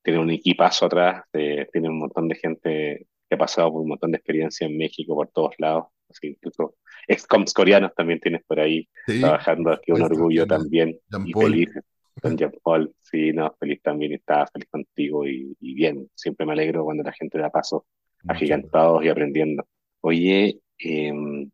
Tiene 0.03 0.19
un 0.19 0.31
equipazo 0.31 0.85
atrás, 0.87 1.25
eh, 1.33 1.67
tiene 1.71 1.89
un 1.89 1.99
montón 1.99 2.27
de 2.27 2.35
gente 2.35 3.07
que 3.27 3.35
ha 3.35 3.37
pasado 3.37 3.71
por 3.71 3.81
un 3.81 3.89
montón 3.89 4.11
de 4.11 4.17
experiencia 4.17 4.67
en 4.67 4.77
México, 4.77 5.15
por 5.15 5.29
todos 5.29 5.55
lados. 5.57 5.85
Así, 6.09 6.27
incluso 6.27 6.75
ex-coms 7.07 7.53
coreanos 7.53 7.93
también 7.95 8.19
tienes 8.19 8.43
por 8.45 8.59
ahí 8.59 8.87
trabajando, 9.05 9.71
aquí 9.71 9.91
un 9.91 10.01
orgullo 10.01 10.47
también. 10.47 10.97
Y 11.25 11.33
feliz 11.33 11.69
con 12.21 12.37
Jean 12.37 12.53
Paul, 12.63 12.93
sí, 13.01 13.31
no, 13.31 13.53
feliz 13.59 13.81
también, 13.81 14.13
estaba 14.13 14.47
feliz 14.47 14.67
contigo 14.69 15.27
y, 15.27 15.55
bien, 15.59 16.09
siempre 16.15 16.45
me 16.45 16.53
alegro 16.53 16.83
cuando 16.83 17.03
la 17.03 17.13
gente 17.13 17.37
da 17.37 17.49
paso 17.49 17.85
agigantados 18.27 19.03
y 19.03 19.09
aprendiendo. 19.09 19.67
Oye, 20.01 20.59
em, 20.79 21.49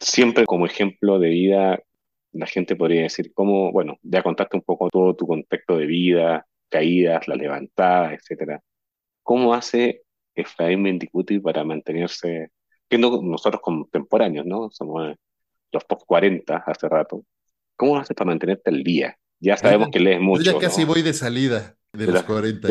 siempre 0.00 0.44
como 0.46 0.66
ejemplo 0.66 1.18
de 1.18 1.28
vida, 1.28 1.82
la 2.32 2.46
gente 2.46 2.76
podría 2.76 3.02
decir 3.02 3.32
cómo, 3.34 3.70
bueno, 3.72 3.98
ya 4.02 4.22
contaste 4.22 4.56
un 4.56 4.62
poco 4.62 4.88
todo 4.90 5.14
tu 5.14 5.26
contexto 5.26 5.76
de 5.76 5.86
vida, 5.86 6.46
caídas, 6.68 7.28
la 7.28 7.36
levantada, 7.36 8.14
etcétera. 8.14 8.62
¿Cómo 9.22 9.54
hace 9.54 10.02
Efraín 10.34 10.82
Mendicuti 10.82 11.38
para 11.38 11.64
mantenerse, 11.64 12.50
que 12.88 12.98
nosotros 12.98 13.60
contemporáneos, 13.62 14.46
¿no? 14.46 14.70
Somos 14.70 15.14
los 15.70 15.84
post 15.84 16.02
40 16.06 16.64
hace 16.66 16.88
rato. 16.88 17.24
¿Cómo 17.76 17.96
hace 17.96 18.14
para 18.14 18.28
mantenerte 18.28 18.70
al 18.70 18.82
día? 18.82 19.16
Ya 19.40 19.56
sabemos 19.56 19.88
que 19.90 19.98
lees 19.98 20.20
mucho. 20.20 20.42
Yo 20.42 20.52
ya 20.52 20.58
casi 20.58 20.84
voy 20.84 21.02
de 21.02 21.12
salida 21.12 21.76
de 21.92 22.06
los 22.06 22.22
40. 22.22 22.68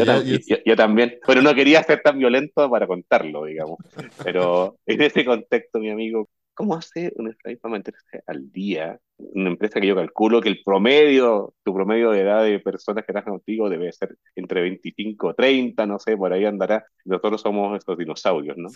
Yo, 0.65 0.75
también, 0.75 1.19
pero 1.25 1.41
no 1.41 1.53
quería 1.53 1.83
ser 1.83 2.01
tan 2.01 2.17
violento 2.17 2.69
para 2.69 2.87
contarlo, 2.87 3.45
digamos. 3.45 3.77
Pero 4.23 4.77
en 4.85 5.01
ese 5.01 5.25
contexto, 5.25 5.79
mi 5.79 5.89
amigo, 5.89 6.29
¿cómo 6.61 6.75
hace 6.75 7.11
un 7.15 7.27
Efraín 7.27 7.57
para 7.57 7.71
mantenerse 7.71 8.21
al 8.27 8.51
día? 8.51 8.99
Una 9.17 9.49
empresa 9.49 9.81
que 9.81 9.87
yo 9.87 9.95
calculo 9.95 10.39
que 10.41 10.49
el 10.49 10.61
promedio, 10.63 11.55
tu 11.63 11.73
promedio 11.73 12.11
de 12.11 12.21
edad 12.21 12.43
de 12.43 12.59
personas 12.59 13.03
que 13.03 13.11
trabajan 13.11 13.33
contigo 13.33 13.67
debe 13.67 13.91
ser 13.91 14.15
entre 14.35 14.61
25 14.61 15.33
30, 15.33 15.87
no 15.87 15.97
sé, 15.97 16.15
por 16.15 16.31
ahí 16.31 16.45
andará. 16.45 16.85
Nosotros 17.03 17.41
somos 17.41 17.75
estos 17.75 17.97
dinosaurios, 17.97 18.57
¿no? 18.57 18.69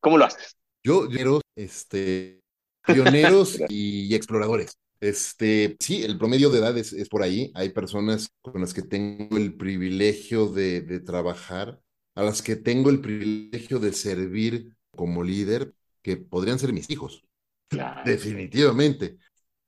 ¿Cómo 0.00 0.16
lo 0.16 0.24
haces? 0.24 0.56
Yo 0.82 1.08
quiero, 1.10 1.42
este, 1.54 2.40
pioneros 2.86 3.60
y 3.68 4.14
exploradores. 4.14 4.78
Este, 4.98 5.76
sí, 5.78 6.04
el 6.04 6.16
promedio 6.16 6.48
de 6.48 6.60
edad 6.60 6.78
es, 6.78 6.94
por 7.10 7.22
ahí. 7.22 7.52
Hay 7.54 7.68
personas 7.68 8.30
con 8.40 8.62
las 8.62 8.72
que 8.72 8.80
tengo 8.80 9.36
el 9.36 9.58
privilegio 9.58 10.46
de, 10.46 11.00
trabajar, 11.00 11.82
a 12.14 12.22
las 12.22 12.40
que 12.40 12.56
tengo 12.56 12.88
el 12.88 13.02
privilegio 13.02 13.78
de 13.78 13.92
servir 13.92 14.74
como 14.90 15.22
líder, 15.22 15.74
que 16.06 16.16
podrían 16.16 16.56
ser 16.56 16.72
mis 16.72 16.88
hijos. 16.88 17.26
Definitivamente. 18.04 19.18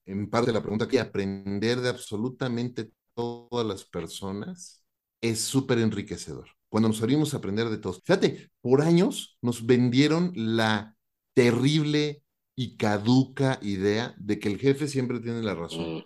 En 0.06 0.30
parte 0.30 0.52
la 0.52 0.60
pregunta 0.60 0.86
que 0.86 1.00
aprender 1.00 1.80
de 1.80 1.88
absolutamente 1.88 2.92
todas 3.12 3.66
las 3.66 3.82
personas 3.84 4.84
es 5.20 5.40
súper 5.40 5.78
enriquecedor. 5.78 6.48
Cuando 6.68 6.90
nos 6.90 7.02
abrimos 7.02 7.34
a 7.34 7.38
aprender 7.38 7.68
de 7.70 7.78
todos. 7.78 8.00
Fíjate, 8.04 8.52
por 8.60 8.82
años 8.82 9.36
nos 9.42 9.66
vendieron 9.66 10.30
la 10.36 10.96
terrible 11.34 12.22
y 12.54 12.76
caduca 12.76 13.58
idea 13.60 14.14
de 14.16 14.38
que 14.38 14.48
el 14.48 14.58
jefe 14.60 14.86
siempre 14.86 15.18
tiene 15.18 15.42
la 15.42 15.56
razón. 15.56 16.04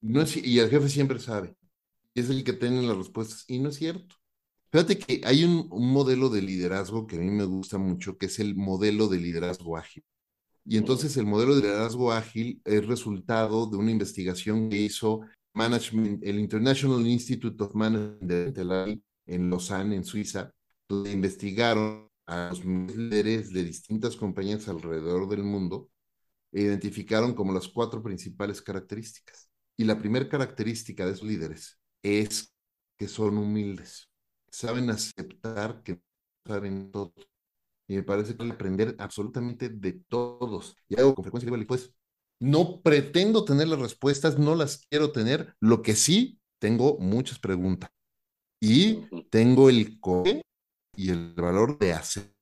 no 0.00 0.22
es, 0.22 0.34
y 0.34 0.60
el 0.60 0.70
jefe 0.70 0.88
siempre 0.88 1.18
sabe. 1.18 1.54
Es 2.14 2.30
el 2.30 2.42
que 2.42 2.54
tiene 2.54 2.80
las 2.80 2.96
respuestas. 2.96 3.44
Y 3.48 3.58
no 3.58 3.68
es 3.68 3.76
cierto. 3.76 4.16
Fíjate 4.72 4.98
que 4.98 5.20
hay 5.24 5.44
un, 5.44 5.68
modelo 5.70 6.30
de 6.30 6.40
liderazgo 6.40 7.06
que 7.06 7.16
a 7.16 7.18
mí 7.20 7.30
me 7.30 7.44
gusta 7.44 7.76
mucho, 7.76 8.16
que 8.16 8.26
es 8.26 8.38
el 8.38 8.54
modelo 8.54 9.06
de 9.06 9.18
liderazgo 9.18 9.76
ágil. 9.76 10.02
Y 10.64 10.78
entonces 10.78 11.16
el 11.18 11.26
modelo 11.26 11.54
de 11.54 11.62
liderazgo 11.62 12.10
ágil 12.10 12.62
es 12.64 12.86
resultado 12.86 13.66
de 13.66 13.76
una 13.76 13.90
investigación 13.90 14.70
que 14.70 14.78
hizo 14.78 15.20
Management, 15.52 16.24
el 16.24 16.38
International 16.38 17.06
Institute 17.06 17.62
of 17.62 17.74
Management 17.74 18.58
en 19.26 19.50
Lausanne, 19.50 19.94
en 19.94 20.04
Suiza, 20.04 20.50
donde 20.88 21.12
investigaron 21.12 22.08
a 22.26 22.48
los 22.50 22.64
líderes 22.64 23.52
de 23.52 23.64
distintas 23.64 24.16
compañías 24.16 24.68
alrededor 24.68 25.28
del 25.28 25.42
mundo 25.42 25.90
e 26.50 26.62
identificaron 26.62 27.34
como 27.34 27.52
las 27.52 27.68
cuatro 27.68 28.02
principales 28.02 28.62
características. 28.62 29.50
Y 29.76 29.84
la 29.84 29.98
primera 29.98 30.28
característica 30.30 31.04
de 31.04 31.12
esos 31.12 31.28
líderes 31.28 31.78
es 32.02 32.54
que 32.96 33.08
son 33.08 33.36
humildes, 33.36 34.11
saben 34.52 34.90
aceptar 34.90 35.82
que 35.82 36.00
saben 36.46 36.90
todo. 36.92 37.12
Y 37.88 37.96
me 37.96 38.02
parece 38.02 38.36
que 38.36 38.50
aprender 38.50 38.94
absolutamente 38.98 39.68
de 39.68 39.92
todos. 40.08 40.76
Y 40.88 40.98
hago 40.98 41.14
con 41.14 41.24
frecuencia, 41.24 41.66
pues, 41.66 41.92
no 42.40 42.80
pretendo 42.82 43.44
tener 43.44 43.68
las 43.68 43.80
respuestas, 43.80 44.38
no 44.38 44.54
las 44.54 44.86
quiero 44.88 45.12
tener. 45.12 45.54
Lo 45.60 45.82
que 45.82 45.94
sí, 45.94 46.40
tengo 46.60 46.98
muchas 46.98 47.38
preguntas. 47.38 47.90
Y 48.60 49.08
tengo 49.30 49.68
el 49.68 50.00
qué 50.00 50.42
y 50.96 51.10
el 51.10 51.34
valor 51.34 51.78
de 51.78 51.92
hacer 51.92 52.32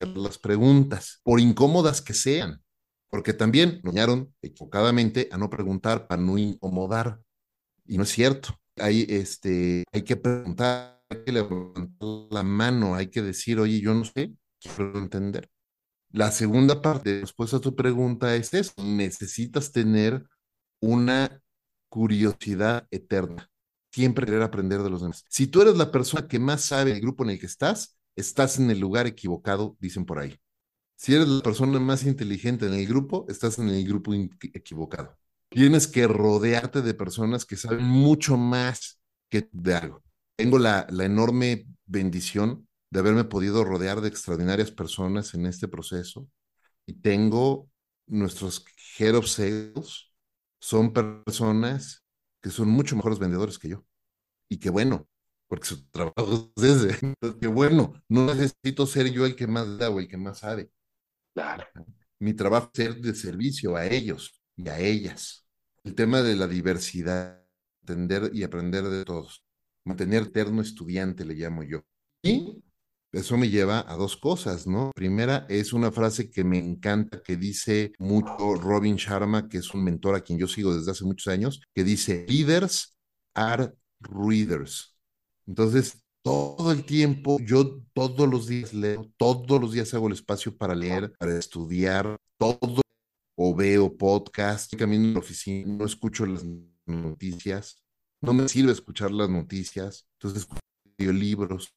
las 0.00 0.38
preguntas, 0.38 1.20
por 1.22 1.40
incómodas 1.40 2.02
que 2.02 2.12
sean, 2.12 2.62
porque 3.08 3.32
también 3.32 3.80
nos 3.82 3.94
enseñaron 3.94 4.34
equivocadamente 4.42 5.28
a 5.30 5.38
no 5.38 5.48
preguntar 5.48 6.06
para 6.08 6.20
no 6.20 6.36
incomodar, 6.38 7.20
y 7.86 7.96
no 7.96 8.04
es 8.04 8.10
cierto. 8.10 8.58
Hay, 8.78 9.06
este, 9.08 9.84
hay 9.92 10.02
que 10.02 10.16
preguntar, 10.16 11.01
hay 11.12 11.24
que 11.24 11.32
levantar 11.32 12.08
la 12.30 12.42
mano, 12.42 12.94
hay 12.94 13.08
que 13.08 13.22
decir, 13.22 13.58
oye, 13.60 13.80
yo 13.80 13.94
no 13.94 14.04
sé, 14.04 14.34
quiero 14.60 14.98
entender. 14.98 15.50
La 16.10 16.30
segunda 16.30 16.82
parte 16.82 17.14
de 17.14 17.20
respuesta 17.22 17.58
a 17.58 17.60
tu 17.60 17.74
pregunta 17.74 18.34
es 18.36 18.52
eso, 18.54 18.74
necesitas 18.82 19.72
tener 19.72 20.24
una 20.80 21.42
curiosidad 21.88 22.86
eterna 22.90 23.52
siempre 23.92 24.26
querer 24.26 24.42
aprender 24.42 24.82
de 24.82 24.90
los 24.90 25.02
demás. 25.02 25.24
Si 25.28 25.46
tú 25.46 25.62
eres 25.62 25.76
la 25.76 25.92
persona 25.92 26.26
que 26.26 26.38
más 26.38 26.62
sabe 26.64 26.92
del 26.92 27.00
grupo 27.00 27.24
en 27.24 27.30
el 27.30 27.38
que 27.38 27.46
estás, 27.46 27.98
estás 28.16 28.58
en 28.58 28.70
el 28.70 28.80
lugar 28.80 29.06
equivocado, 29.06 29.76
dicen 29.80 30.04
por 30.06 30.18
ahí. 30.18 30.38
Si 30.96 31.14
eres 31.14 31.28
la 31.28 31.42
persona 31.42 31.78
más 31.78 32.04
inteligente 32.04 32.66
en 32.66 32.74
el 32.74 32.86
grupo, 32.86 33.26
estás 33.28 33.58
en 33.58 33.68
el 33.68 33.86
grupo 33.86 34.12
equivocado. 34.14 35.16
Tienes 35.50 35.86
que 35.86 36.06
rodearte 36.06 36.80
de 36.80 36.94
personas 36.94 37.44
que 37.44 37.56
saben 37.56 37.84
mucho 37.84 38.36
más 38.36 38.98
que 39.28 39.48
de 39.52 39.74
algo. 39.74 40.02
Tengo 40.42 40.58
la, 40.58 40.88
la 40.90 41.04
enorme 41.04 41.68
bendición 41.86 42.66
de 42.90 42.98
haberme 42.98 43.22
podido 43.22 43.62
rodear 43.62 44.00
de 44.00 44.08
extraordinarias 44.08 44.72
personas 44.72 45.34
en 45.34 45.46
este 45.46 45.68
proceso 45.68 46.28
y 46.84 46.94
tengo 46.94 47.70
nuestros 48.08 48.64
head 48.98 49.14
of 49.14 49.28
sales, 49.28 50.10
son 50.60 50.92
personas 50.92 52.02
que 52.40 52.50
son 52.50 52.70
mucho 52.70 52.96
mejores 52.96 53.20
vendedores 53.20 53.56
que 53.56 53.68
yo. 53.68 53.84
Y 54.48 54.58
que 54.58 54.68
bueno, 54.68 55.08
porque 55.46 55.68
su 55.68 55.86
trabajo 55.90 56.50
es 56.56 56.64
ese. 56.64 57.14
que 57.40 57.46
bueno, 57.46 57.92
no 58.08 58.34
necesito 58.34 58.84
ser 58.84 59.12
yo 59.12 59.24
el 59.24 59.36
que 59.36 59.46
más 59.46 59.78
da 59.78 59.90
o 59.90 60.00
el 60.00 60.08
que 60.08 60.16
más 60.16 60.40
sabe. 60.40 60.72
Claro. 61.34 61.68
Mi 62.18 62.34
trabajo 62.34 62.68
es 62.74 62.84
ser 62.84 62.96
de 63.00 63.14
servicio 63.14 63.76
a 63.76 63.86
ellos 63.86 64.40
y 64.56 64.68
a 64.68 64.80
ellas. 64.80 65.46
El 65.84 65.94
tema 65.94 66.20
de 66.22 66.34
la 66.34 66.48
diversidad, 66.48 67.44
entender 67.82 68.32
y 68.34 68.42
aprender 68.42 68.84
de 68.84 69.04
todos. 69.04 69.44
Mantener 69.84 70.24
eterno 70.24 70.62
estudiante, 70.62 71.24
le 71.24 71.34
llamo 71.34 71.62
yo. 71.62 71.82
Y 72.22 72.62
eso 73.12 73.36
me 73.36 73.50
lleva 73.50 73.84
a 73.86 73.96
dos 73.96 74.16
cosas, 74.16 74.66
¿no? 74.66 74.90
Primera 74.94 75.44
es 75.50 75.72
una 75.72 75.92
frase 75.92 76.30
que 76.30 76.44
me 76.44 76.58
encanta, 76.58 77.22
que 77.22 77.36
dice 77.36 77.92
mucho 77.98 78.54
Robin 78.54 78.96
Sharma, 78.96 79.48
que 79.48 79.58
es 79.58 79.74
un 79.74 79.84
mentor 79.84 80.14
a 80.14 80.20
quien 80.22 80.38
yo 80.38 80.48
sigo 80.48 80.74
desde 80.74 80.92
hace 80.92 81.04
muchos 81.04 81.30
años, 81.30 81.60
que 81.74 81.84
dice, 81.84 82.24
leaders 82.28 82.96
are 83.34 83.72
readers. 84.00 84.96
Entonces, 85.46 86.02
todo 86.22 86.72
el 86.72 86.84
tiempo, 86.84 87.38
yo 87.40 87.82
todos 87.92 88.28
los 88.28 88.46
días 88.46 88.72
leo, 88.72 89.10
todos 89.16 89.60
los 89.60 89.72
días 89.72 89.92
hago 89.92 90.06
el 90.06 90.14
espacio 90.14 90.56
para 90.56 90.74
leer, 90.74 91.12
para 91.18 91.36
estudiar, 91.36 92.16
todo, 92.38 92.80
o 93.36 93.54
veo 93.54 93.94
podcast, 93.96 94.74
camino 94.74 95.04
en 95.04 95.14
la 95.14 95.20
oficina, 95.20 95.76
no 95.76 95.84
escucho 95.84 96.24
las 96.24 96.44
noticias, 96.86 97.82
no 98.22 98.32
me 98.32 98.48
sirve 98.48 98.72
escuchar 98.72 99.10
las 99.10 99.28
noticias, 99.28 100.06
entonces 100.14 100.42
escucho 100.42 101.12
libros, 101.12 101.74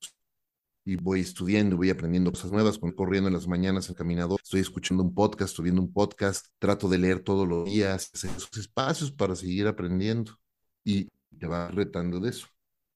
y 0.85 0.95
voy 0.97 1.21
estudiando, 1.21 1.77
voy 1.77 1.89
aprendiendo 1.89 2.31
cosas 2.31 2.51
nuevas, 2.51 2.77
corriendo 2.95 3.27
en 3.27 3.33
las 3.33 3.47
mañanas 3.47 3.89
al 3.89 3.95
caminador, 3.95 4.39
estoy 4.41 4.61
escuchando 4.61 5.03
un 5.03 5.15
podcast, 5.15 5.49
estoy 5.49 5.63
viendo 5.63 5.81
un 5.81 5.91
podcast, 5.91 6.45
trato 6.59 6.87
de 6.87 6.99
leer 6.99 7.21
todos 7.21 7.47
los 7.47 7.65
días, 7.65 8.11
esos 8.13 8.55
espacios 8.55 9.11
para 9.11 9.35
seguir 9.35 9.65
aprendiendo 9.67 10.37
y 10.83 11.09
te 11.37 11.47
va 11.47 11.69
retando 11.69 12.19
de 12.19 12.29
eso. 12.29 12.47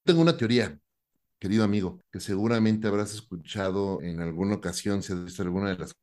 Tengo 0.04 0.22
una 0.22 0.38
teoría, 0.38 0.80
querido 1.40 1.64
amigo, 1.64 2.00
que 2.12 2.20
seguramente 2.20 2.88
habrás 2.88 3.14
escuchado 3.16 4.02
en 4.04 4.22
alguna 4.22 4.56
ocasión, 4.56 5.02
si 5.02 5.14
has 5.14 5.26
visto 5.26 5.42
alguna 5.42 5.70
de 5.70 5.80
las, 5.80 5.96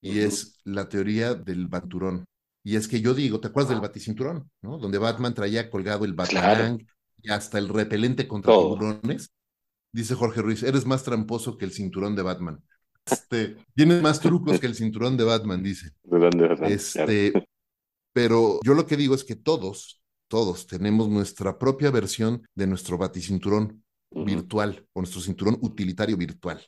y 0.00 0.20
es 0.20 0.58
la 0.64 0.88
teoría 0.88 1.34
del 1.34 1.68
baturón. 1.68 2.24
Y 2.62 2.76
es 2.76 2.88
que 2.88 3.02
yo 3.02 3.12
digo, 3.12 3.40
¿te 3.40 3.48
acuerdas 3.48 3.70
del 3.70 3.82
baticinturón? 3.82 4.50
¿no? 4.62 4.78
Donde 4.78 4.96
Batman 4.96 5.34
traía 5.34 5.68
colgado 5.68 6.06
el 6.06 6.14
Batman 6.14 6.78
y 7.24 7.30
hasta 7.30 7.58
el 7.58 7.68
repelente 7.68 8.28
contra 8.28 8.52
tiburones 8.52 9.32
dice 9.92 10.14
Jorge 10.14 10.42
Ruiz, 10.42 10.62
eres 10.62 10.86
más 10.86 11.02
tramposo 11.02 11.56
que 11.56 11.64
el 11.64 11.72
cinturón 11.72 12.14
de 12.14 12.22
Batman. 12.22 12.62
Este, 13.06 13.56
tienes 13.74 14.02
más 14.02 14.20
trucos 14.20 14.60
que 14.60 14.66
el 14.66 14.74
cinturón 14.74 15.16
de 15.16 15.24
Batman, 15.24 15.62
dice. 15.62 15.90
Este, 16.62 17.32
pero 18.12 18.60
yo 18.64 18.74
lo 18.74 18.86
que 18.86 18.96
digo 18.96 19.14
es 19.14 19.24
que 19.24 19.36
todos 19.36 20.00
todos 20.28 20.66
tenemos 20.66 21.08
nuestra 21.08 21.58
propia 21.58 21.90
versión 21.90 22.42
de 22.54 22.66
nuestro 22.66 22.98
baticinturón 22.98 23.84
virtual 24.10 24.84
o 24.92 25.00
nuestro 25.00 25.20
cinturón 25.20 25.58
utilitario 25.60 26.16
virtual. 26.16 26.60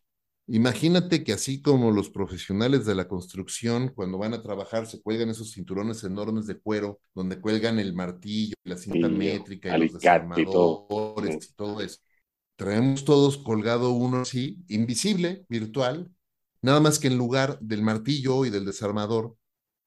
Imagínate 0.49 1.25
que 1.25 1.33
así 1.33 1.61
como 1.61 1.91
los 1.91 2.09
profesionales 2.09 2.87
de 2.87 2.95
la 2.95 3.09
construcción, 3.09 3.89
cuando 3.89 4.17
van 4.17 4.33
a 4.33 4.43
trabajar, 4.43 4.87
se 4.87 5.03
cuelgan 5.03 5.29
esos 5.29 5.51
cinturones 5.51 6.05
enormes 6.05 6.47
de 6.47 6.57
cuero, 6.57 7.01
donde 7.15 7.41
cuelgan 7.41 7.81
el 7.81 7.95
martillo, 7.95 8.55
la 8.63 8.77
cinta 8.77 9.09
métrica, 9.09 9.77
y 9.77 9.81
los 9.81 9.95
desarmadores 9.95 11.49
y 11.51 11.55
todo 11.55 11.81
eso. 11.81 11.99
Traemos 12.55 13.05
todos 13.05 13.39
colgado 13.39 13.91
uno 13.91 14.21
así, 14.21 14.63
invisible, 14.69 15.45
virtual, 15.49 16.13
nada 16.63 16.79
más 16.79 17.01
que 17.01 17.09
en 17.09 17.19
lugar 17.19 17.59
del 17.61 17.83
martillo 17.83 18.45
y 18.45 18.51
del 18.51 18.65
desarmador, 18.65 19.37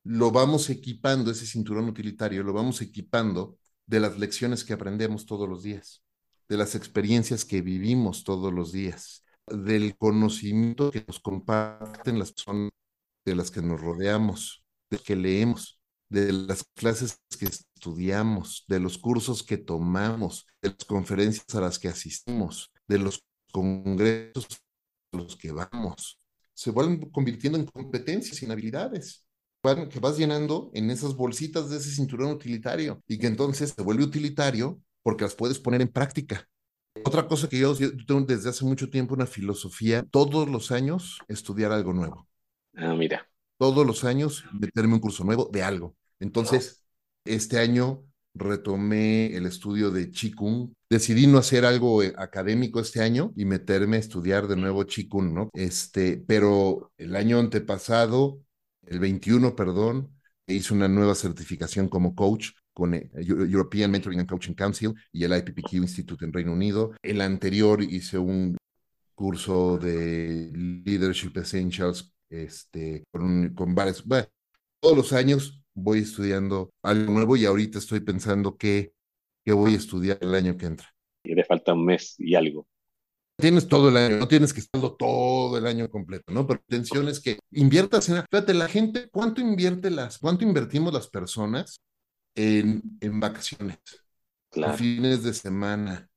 lo 0.03 0.32
vamos 0.32 0.70
equipando, 0.70 1.32
ese 1.32 1.45
cinturón 1.45 1.88
utilitario, 1.88 2.43
lo 2.43 2.51
vamos 2.51 2.82
equipando 2.82 3.57
de 3.86 4.01
las 4.01 4.20
lecciones 4.20 4.66
que 4.66 4.74
aprendemos 4.74 5.26
todos 5.26 5.47
los 5.47 5.64
días, 5.64 6.03
de 6.49 6.57
las 6.57 6.76
experiencias 6.76 7.45
que 7.45 7.62
vivimos 7.62 8.26
todos 8.26 8.53
los 8.53 8.74
días 8.74 9.24
del 9.51 9.97
conocimiento 9.97 10.91
que 10.91 11.03
nos 11.07 11.19
comparten 11.19 12.19
las 12.19 12.31
personas 12.31 12.71
de 13.25 13.35
las 13.35 13.51
que 13.51 13.61
nos 13.61 13.79
rodeamos, 13.79 14.63
de 14.89 14.97
que 14.97 15.15
leemos, 15.15 15.79
de 16.09 16.31
las 16.33 16.63
clases 16.75 17.19
que 17.37 17.45
estudiamos, 17.45 18.65
de 18.67 18.79
los 18.79 18.97
cursos 18.97 19.43
que 19.43 19.57
tomamos, 19.57 20.47
de 20.61 20.69
las 20.69 20.85
conferencias 20.85 21.53
a 21.53 21.61
las 21.61 21.77
que 21.77 21.87
asistimos, 21.87 22.71
de 22.87 22.97
los 22.97 23.23
congresos 23.51 24.47
a 25.13 25.17
los 25.17 25.35
que 25.35 25.51
vamos. 25.51 26.19
Se 26.53 26.71
vuelven 26.71 27.09
convirtiendo 27.11 27.57
en 27.57 27.65
competencias 27.65 28.41
en 28.41 28.51
habilidades 28.51 29.25
que 29.61 29.99
vas 29.99 30.17
llenando 30.17 30.71
en 30.73 30.89
esas 30.89 31.15
bolsitas 31.15 31.69
de 31.69 31.77
ese 31.77 31.91
cinturón 31.91 32.31
utilitario 32.31 33.03
y 33.07 33.17
que 33.17 33.27
entonces 33.27 33.73
se 33.75 33.81
vuelve 33.81 34.03
utilitario 34.03 34.81
porque 35.03 35.25
las 35.25 35.35
puedes 35.35 35.59
poner 35.59 35.81
en 35.81 35.89
práctica. 35.89 36.47
Otra 37.03 37.27
cosa 37.27 37.47
que 37.47 37.59
yo, 37.59 37.75
tengo 37.75 38.21
desde 38.21 38.49
hace 38.49 38.65
mucho 38.65 38.89
tiempo 38.89 39.13
una 39.13 39.25
filosofía, 39.25 40.03
todos 40.09 40.49
los 40.49 40.71
años 40.71 41.19
estudiar 41.27 41.71
algo 41.71 41.93
nuevo. 41.93 42.27
Ah, 42.75 42.93
mira. 42.93 43.27
Todos 43.57 43.85
los 43.85 44.03
años 44.03 44.43
meterme 44.53 44.93
un 44.93 44.99
curso 44.99 45.23
nuevo 45.23 45.49
de 45.51 45.63
algo. 45.63 45.95
Entonces, 46.19 46.83
este 47.25 47.59
año 47.59 48.03
retomé 48.33 49.35
el 49.35 49.45
estudio 49.45 49.91
de 49.91 50.11
Qigong. 50.11 50.73
Decidí 50.89 51.27
no 51.27 51.37
hacer 51.37 51.65
algo 51.65 52.03
eh, 52.03 52.13
académico 52.17 52.79
este 52.79 53.01
año 53.01 53.33
y 53.35 53.45
meterme 53.45 53.97
a 53.97 53.99
estudiar 53.99 54.47
de 54.47 54.55
nuevo 54.55 54.85
Qigong, 54.85 55.33
¿no? 55.33 55.49
Este, 55.53 56.23
pero 56.25 56.91
el 56.97 57.15
año 57.15 57.39
antepasado, 57.39 58.39
el 58.85 58.99
21, 58.99 59.55
perdón, 59.55 60.13
hice 60.47 60.73
una 60.73 60.87
nueva 60.87 61.15
certificación 61.15 61.89
como 61.89 62.15
coach 62.15 62.51
con 62.80 62.93
el 62.93 63.03
eh, 63.13 63.25
European 63.27 63.91
Mentoring 63.91 64.21
and 64.21 64.30
Coaching 64.30 64.53
Council 64.53 64.93
y 65.11 65.23
el 65.23 65.38
IPPQ 65.38 65.73
Institute 65.73 66.23
en 66.23 66.34
Reino 66.34 66.53
Unido. 66.53 66.93
El 67.03 67.21
anterior 67.21 67.84
hice 67.84 68.17
un 68.17 68.57
curso 69.13 69.77
de 69.77 70.49
Leadership 70.86 71.36
Essentials 71.36 72.15
este, 72.30 73.03
con, 73.11 73.53
con 73.53 73.75
varios, 73.75 74.05
bueno, 74.05 74.27
todos 74.80 74.95
los 74.95 75.13
años 75.13 75.61
voy 75.73 75.99
estudiando 75.99 76.69
algo 76.82 77.11
nuevo 77.11 77.36
y 77.36 77.45
ahorita 77.45 77.80
estoy 77.80 77.99
pensando 77.99 78.55
qué, 78.55 78.93
qué 79.43 79.51
voy 79.51 79.73
a 79.73 79.77
estudiar 79.77 80.17
el 80.21 80.34
año 80.34 80.55
que 80.55 80.67
entra. 80.67 80.88
Y 81.23 81.36
le 81.36 81.43
falta 81.43 81.73
un 81.73 81.86
mes 81.86 82.15
y 82.17 82.36
algo. 82.36 82.65
Tienes 83.38 83.67
todo 83.67 83.89
el 83.89 83.97
año, 83.97 84.17
no 84.17 84.27
tienes 84.27 84.53
que 84.53 84.59
estarlo 84.59 84.95
todo 84.95 85.57
el 85.57 85.65
año 85.65 85.89
completo, 85.89 86.34
¿no? 86.34 86.45
Pero 86.45 86.59
la 86.67 86.75
intención 86.75 87.07
es 87.07 87.21
que 87.21 87.39
inviertas 87.51 88.09
en... 88.09 88.23
Fíjate, 88.30 88.53
la 88.53 88.67
gente, 88.67 89.07
¿cuánto 89.09 89.39
invierte 89.39 89.89
las, 89.89 90.17
cuánto 90.17 90.43
invertimos 90.43 90.93
las 90.93 91.07
personas 91.07 91.80
en, 92.36 92.82
en 93.01 93.19
vacaciones, 93.19 93.77
en 94.51 94.73
fines 94.75 95.23
de 95.23 95.34
semana, 95.34 96.09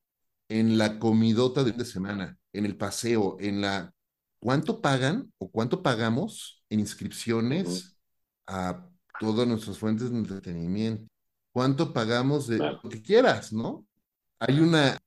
en 0.48 0.78
la 0.78 0.98
comidota 0.98 1.64
de 1.64 1.70
fin 1.70 1.78
de 1.78 1.84
semana, 1.84 2.38
en 2.52 2.66
el 2.66 2.76
paseo, 2.76 3.36
en 3.40 3.60
la... 3.60 3.92
¿Cuánto 4.38 4.80
pagan 4.80 5.32
o 5.38 5.50
cuánto 5.50 5.82
pagamos 5.82 6.64
en 6.68 6.80
inscripciones 6.80 7.96
a 8.46 8.88
todas 9.20 9.46
nuestras 9.46 9.78
fuentes 9.78 10.10
de 10.10 10.18
entretenimiento? 10.18 11.08
¿Cuánto 11.52 11.92
pagamos 11.92 12.48
de 12.48 12.58
lo 12.58 12.80
que 12.82 13.02
quieras, 13.02 13.52
no? 13.52 13.86
Hay 14.40 14.58
una 14.58 14.98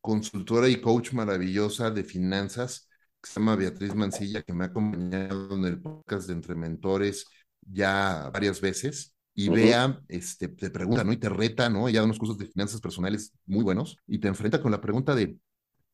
consultora 0.00 0.68
y 0.68 0.80
coach 0.80 1.12
maravillosa 1.12 1.90
de 1.90 2.02
finanzas 2.02 2.88
que 3.22 3.30
se 3.30 3.38
llama 3.38 3.54
Beatriz 3.54 3.94
Mancilla, 3.94 4.42
que 4.42 4.52
me 4.52 4.64
ha 4.64 4.68
acompañado 4.68 5.54
en 5.54 5.64
el 5.66 5.80
podcast 5.80 6.26
de 6.26 6.32
Entre 6.32 6.54
Mentores 6.54 7.26
ya 7.62 8.30
varias 8.32 8.60
veces 8.60 9.14
y 9.34 9.48
vea, 9.48 10.00
este, 10.08 10.48
te 10.48 10.70
pregunta, 10.70 11.04
¿no? 11.04 11.12
Y 11.12 11.16
te 11.16 11.28
reta, 11.28 11.68
¿no? 11.68 11.88
Ella 11.88 12.00
da 12.00 12.04
unos 12.04 12.18
cursos 12.18 12.38
de 12.38 12.46
finanzas 12.46 12.80
personales 12.80 13.32
muy 13.46 13.62
buenos 13.62 13.96
y 14.06 14.18
te 14.18 14.28
enfrenta 14.28 14.60
con 14.60 14.70
la 14.70 14.80
pregunta 14.80 15.14
de, 15.14 15.38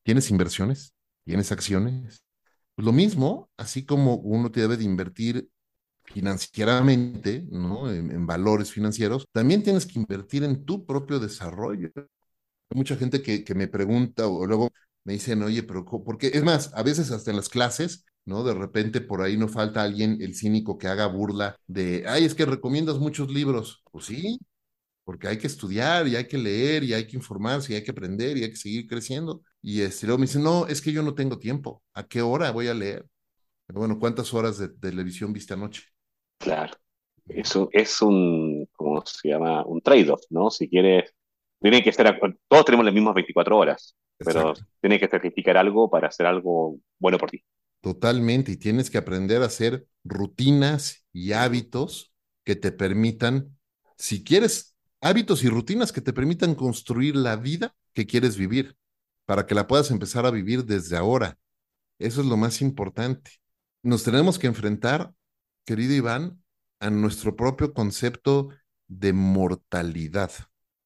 ¿tienes 0.03 0.29
inversiones? 0.31 0.93
¿Tienes 1.23 1.51
acciones? 1.51 2.23
Pues 2.75 2.85
lo 2.85 2.91
mismo, 2.91 3.49
así 3.57 3.85
como 3.85 4.15
uno 4.15 4.51
te 4.51 4.61
debe 4.61 4.77
de 4.77 4.83
invertir 4.83 5.49
financieramente, 6.03 7.45
¿no? 7.49 7.91
En, 7.91 8.25
valores 8.25 8.71
financieros, 8.71 9.25
también 9.31 9.63
tienes 9.63 9.85
que 9.85 9.99
invertir 9.99 10.43
en 10.43 10.65
tu 10.65 10.85
propio 10.85 11.19
desarrollo. 11.19 11.89
Hay 11.95 12.77
mucha 12.77 12.95
gente 12.95 13.21
que, 13.21 13.43
que 13.43 13.55
me 13.55 13.67
pregunta 13.67 14.27
o 14.27 14.45
luego 14.45 14.71
me 15.03 15.13
dicen, 15.13 15.41
oye, 15.43 15.63
pero 15.63 15.85
¿por 15.85 16.17
qué? 16.17 16.27
Es 16.33 16.43
más, 16.43 16.73
a 16.73 16.83
veces 16.83 17.11
hasta 17.11 17.31
en 17.31 17.37
las 17.37 17.49
clases 17.49 18.05
¿no? 18.27 18.43
De 18.43 18.53
repente 18.53 19.01
por 19.01 19.21
ahí 19.21 19.37
no 19.37 19.47
falta 19.47 19.81
alguien, 19.81 20.17
el 20.21 20.35
cínico, 20.35 20.77
que 20.77 20.87
haga 20.87 21.07
burla 21.07 21.57
de, 21.65 22.03
ay, 22.07 22.25
es 22.25 22.35
que 22.35 22.45
recomiendas 22.45 22.97
muchos 22.99 23.31
libros. 23.31 23.83
Pues 23.89 24.05
sí, 24.05 24.37
porque 25.05 25.29
hay 25.29 25.37
que 25.37 25.47
estudiar 25.47 26.07
y 26.07 26.17
hay 26.17 26.27
que 26.27 26.37
leer 26.37 26.83
y 26.83 26.93
hay 26.93 27.07
que 27.07 27.15
informarse 27.15 27.71
y 27.71 27.75
hay 27.77 27.83
que 27.83 27.91
aprender 27.91 28.37
y 28.37 28.43
hay 28.43 28.49
que 28.49 28.57
seguir 28.57 28.85
creciendo. 28.87 29.41
Y 29.61 29.81
este, 29.81 30.05
luego 30.05 30.19
me 30.19 30.25
dice, 30.27 30.39
no, 30.39 30.67
es 30.67 30.81
que 30.81 30.91
yo 30.91 31.01
no 31.03 31.15
tengo 31.15 31.39
tiempo. 31.39 31.81
¿A 31.93 32.05
qué 32.05 32.21
hora 32.21 32.51
voy 32.51 32.67
a 32.67 32.73
leer? 32.73 33.05
bueno, 33.69 33.99
¿cuántas 33.99 34.33
horas 34.33 34.57
de, 34.57 34.69
televisión 34.69 35.33
viste 35.33 35.53
anoche? 35.53 35.83
Claro, 36.37 36.73
eso 37.27 37.69
es 37.71 38.01
un, 38.01 38.67
¿cómo 38.73 39.01
se 39.05 39.29
llama? 39.29 39.65
Un 39.65 39.81
trade-off, 39.81 40.23
¿no? 40.29 40.49
Si 40.49 40.69
quieres, 40.69 41.13
tiene 41.61 41.83
que 41.83 41.91
ser, 41.91 42.19
todos 42.47 42.65
tenemos 42.65 42.85
las 42.85 42.93
mismas 42.93 43.13
24 43.13 43.57
horas, 43.57 43.95
pero 44.17 44.53
tiene 44.81 44.99
que 44.99 45.07
sacrificar 45.07 45.57
algo 45.57 45.89
para 45.89 46.07
hacer 46.07 46.25
algo 46.25 46.77
bueno 46.99 47.17
por 47.17 47.29
ti. 47.29 47.43
Totalmente, 47.81 48.51
y 48.51 48.57
tienes 48.57 48.89
que 48.89 48.97
aprender 48.97 49.41
a 49.41 49.45
hacer 49.45 49.87
rutinas 50.03 51.05
y 51.13 51.31
hábitos 51.33 52.13
que 52.43 52.55
te 52.55 52.71
permitan, 52.71 53.57
si 53.97 54.23
quieres, 54.23 54.75
hábitos 55.01 55.43
y 55.43 55.49
rutinas 55.49 55.91
que 55.91 56.01
te 56.01 56.13
permitan 56.13 56.55
construir 56.55 57.15
la 57.15 57.35
vida 57.35 57.75
que 57.93 58.07
quieres 58.07 58.37
vivir, 58.37 58.77
para 59.25 59.45
que 59.45 59.55
la 59.55 59.67
puedas 59.67 59.91
empezar 59.91 60.25
a 60.25 60.31
vivir 60.31 60.65
desde 60.65 60.97
ahora. 60.97 61.37
Eso 61.99 62.21
es 62.21 62.27
lo 62.27 62.37
más 62.37 62.61
importante. 62.61 63.31
Nos 63.83 64.03
tenemos 64.03 64.39
que 64.39 64.47
enfrentar, 64.47 65.13
querido 65.65 65.93
Iván, 65.93 66.41
a 66.79 66.89
nuestro 66.89 67.35
propio 67.35 67.73
concepto 67.73 68.49
de 68.87 69.13
mortalidad. 69.13 70.31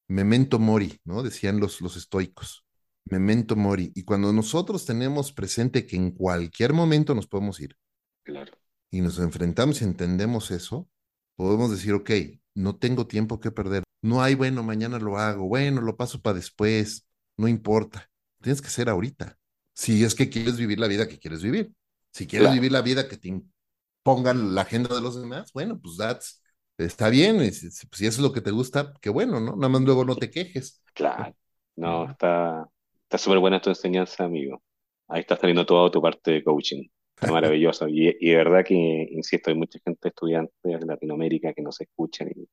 Memento 0.08 0.58
mori, 0.58 1.00
¿no? 1.04 1.22
Decían 1.22 1.60
los, 1.60 1.80
los 1.80 1.96
estoicos. 1.96 2.64
Memento 3.04 3.56
mori. 3.56 3.92
Y 3.94 4.04
cuando 4.04 4.32
nosotros 4.32 4.84
tenemos 4.84 5.32
presente 5.32 5.86
que 5.86 5.96
en 5.96 6.12
cualquier 6.12 6.72
momento 6.72 7.14
nos 7.14 7.26
podemos 7.26 7.60
ir, 7.60 7.76
claro. 8.22 8.52
y 8.90 9.00
nos 9.00 9.18
enfrentamos 9.18 9.82
y 9.82 9.84
entendemos 9.84 10.50
eso, 10.50 10.88
podemos 11.36 11.70
decir, 11.70 11.94
ok, 11.94 12.10
no 12.54 12.76
tengo 12.76 13.06
tiempo 13.06 13.40
que 13.40 13.50
perder. 13.50 13.82
No 14.02 14.22
hay, 14.22 14.34
bueno, 14.34 14.62
mañana 14.62 14.98
lo 14.98 15.18
hago, 15.18 15.46
bueno, 15.46 15.80
lo 15.80 15.96
paso 15.96 16.20
para 16.20 16.36
después, 16.36 17.06
no 17.36 17.48
importa. 17.48 18.10
Tienes 18.40 18.60
que 18.60 18.68
ser 18.68 18.88
ahorita. 18.88 19.38
Si 19.74 20.04
es 20.04 20.14
que 20.14 20.28
quieres 20.28 20.56
vivir 20.56 20.78
la 20.78 20.88
vida 20.88 21.08
que 21.08 21.18
quieres 21.18 21.42
vivir. 21.42 21.72
Si 22.12 22.26
quieres 22.26 22.52
vivir 22.52 22.72
la 22.72 22.82
vida 22.82 23.08
que 23.08 23.16
te 23.16 23.28
impongan 23.28 24.54
la 24.54 24.62
agenda 24.62 24.94
de 24.94 25.00
los 25.00 25.20
demás, 25.20 25.50
bueno, 25.52 25.80
pues 25.80 25.96
that's, 25.96 26.42
está 26.76 27.08
bien. 27.08 27.52
Si, 27.52 27.68
eso 27.68 27.86
es 28.00 28.18
lo 28.18 28.32
que 28.32 28.42
te 28.42 28.50
gusta, 28.50 28.92
qué 29.00 29.08
bueno, 29.08 29.40
¿no? 29.40 29.56
Nada 29.56 29.68
más 29.68 29.82
luego 29.82 30.04
no 30.04 30.16
te 30.16 30.30
quejes. 30.30 30.82
Claro. 30.92 31.34
No, 31.74 32.10
está, 32.10 32.68
Está 33.12 33.24
súper 33.24 33.40
buena 33.40 33.60
tu 33.60 33.68
enseñanza, 33.68 34.24
amigo. 34.24 34.62
Ahí 35.06 35.20
estás 35.20 35.38
teniendo 35.38 35.66
toda 35.66 35.90
tu 35.90 36.00
parte 36.00 36.30
de 36.30 36.42
coaching. 36.42 36.88
Está 37.14 37.30
maravilloso. 37.30 37.86
Y, 37.86 38.08
y 38.18 38.30
de 38.30 38.36
verdad 38.36 38.64
que, 38.64 38.74
insisto, 38.74 39.50
hay 39.50 39.56
mucha 39.56 39.78
gente, 39.84 40.08
estudiante 40.08 40.54
de 40.64 40.80
Latinoamérica 40.80 41.52
que 41.52 41.60
nos 41.60 41.78
escuchan 41.82 42.30
y, 42.34 42.48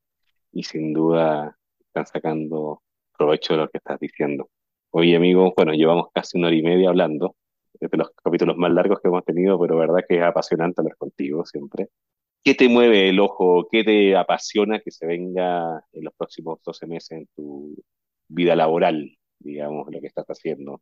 y 0.51 0.63
sin 0.63 0.91
duda 0.91 1.57
están 1.79 2.05
sacando 2.07 2.81
provecho 3.17 3.53
de 3.53 3.59
lo 3.59 3.69
que 3.69 3.77
estás 3.77 4.01
diciendo. 4.01 4.49
Oye, 4.91 5.15
amigo, 5.15 5.53
bueno, 5.55 5.71
llevamos 5.71 6.07
casi 6.13 6.37
una 6.37 6.47
hora 6.47 6.57
y 6.57 6.61
media 6.61 6.89
hablando, 6.89 7.37
de 7.79 7.97
los 7.97 8.11
capítulos 8.21 8.57
más 8.57 8.73
largos 8.73 8.99
que 8.99 9.07
hemos 9.07 9.23
tenido, 9.23 9.57
pero 9.57 9.77
verdad 9.77 10.03
que 10.05 10.17
es 10.17 10.23
apasionante 10.23 10.81
hablar 10.81 10.97
contigo 10.97 11.45
siempre. 11.45 11.87
¿Qué 12.43 12.53
te 12.53 12.67
mueve 12.67 13.07
el 13.07 13.21
ojo? 13.21 13.69
¿Qué 13.71 13.85
te 13.85 14.13
apasiona 14.17 14.81
que 14.81 14.91
se 14.91 15.07
venga 15.07 15.81
en 15.93 16.03
los 16.03 16.13
próximos 16.15 16.59
12 16.65 16.85
meses 16.85 17.11
en 17.11 17.27
tu 17.33 17.81
vida 18.27 18.57
laboral? 18.57 19.18
Digamos, 19.39 19.87
lo 19.91 19.99
que 19.99 20.07
estás 20.07 20.25
haciendo. 20.27 20.81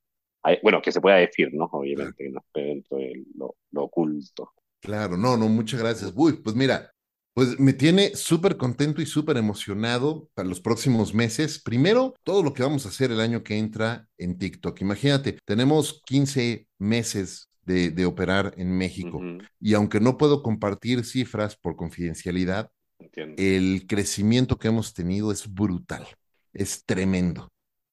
bueno, 0.64 0.82
que 0.82 0.92
se 0.92 1.02
pueda 1.02 1.18
decir, 1.18 1.50
¿no? 1.54 1.66
Obviamente, 1.72 2.24
que 2.24 2.30
no 2.30 2.42
esté 2.46 2.62
dentro 2.62 2.98
de 2.98 3.24
lo, 3.36 3.56
oculto. 3.74 4.52
Claro, 4.80 5.18
no, 5.18 5.38
no, 5.38 5.48
muchas 5.50 5.80
gracias. 5.80 6.14
Uy, 6.16 6.34
pues 6.42 6.56
mira, 6.56 6.92
Pues 7.34 7.60
me 7.60 7.74
tiene 7.74 8.16
súper 8.16 8.58
contento 8.58 9.00
y 9.00 9.06
súper 9.06 9.38
emocionado 9.38 10.28
para 10.34 10.50
los 10.50 10.60
próximos 10.60 11.14
meses. 11.14 11.62
Primero, 11.62 12.16
todo 12.24 12.42
lo 12.42 12.52
que 12.52 12.64
vamos 12.64 12.86
a 12.86 12.90
hacer 12.90 13.12
el 13.12 13.20
año 13.20 13.44
que 13.44 13.58
entra 13.58 14.08
en 14.18 14.40
TikTok. 14.40 14.82
Imagínate, 14.82 15.38
tenemos 15.46 16.02
15 16.08 16.68
meses 16.80 17.48
de, 17.62 17.92
de 17.92 18.06
operar 18.08 18.56
en 18.58 18.76
México 18.76 19.18
Ujú, 19.18 19.38
y 19.60 19.76
aunque 19.76 20.00
no 20.00 20.18
puedo 20.18 20.42
compartir 20.42 21.06
cifras 21.06 21.56
por 21.56 21.76
confidencialidad, 21.76 22.72
entiendo. 22.98 23.36
el 23.38 23.86
crecimiento 23.88 24.58
que 24.58 24.70
hemos 24.70 24.96
tenido 24.96 25.32
es 25.32 25.54
brutal, 25.54 26.08
es 26.54 26.86
tremendo. 26.86 27.50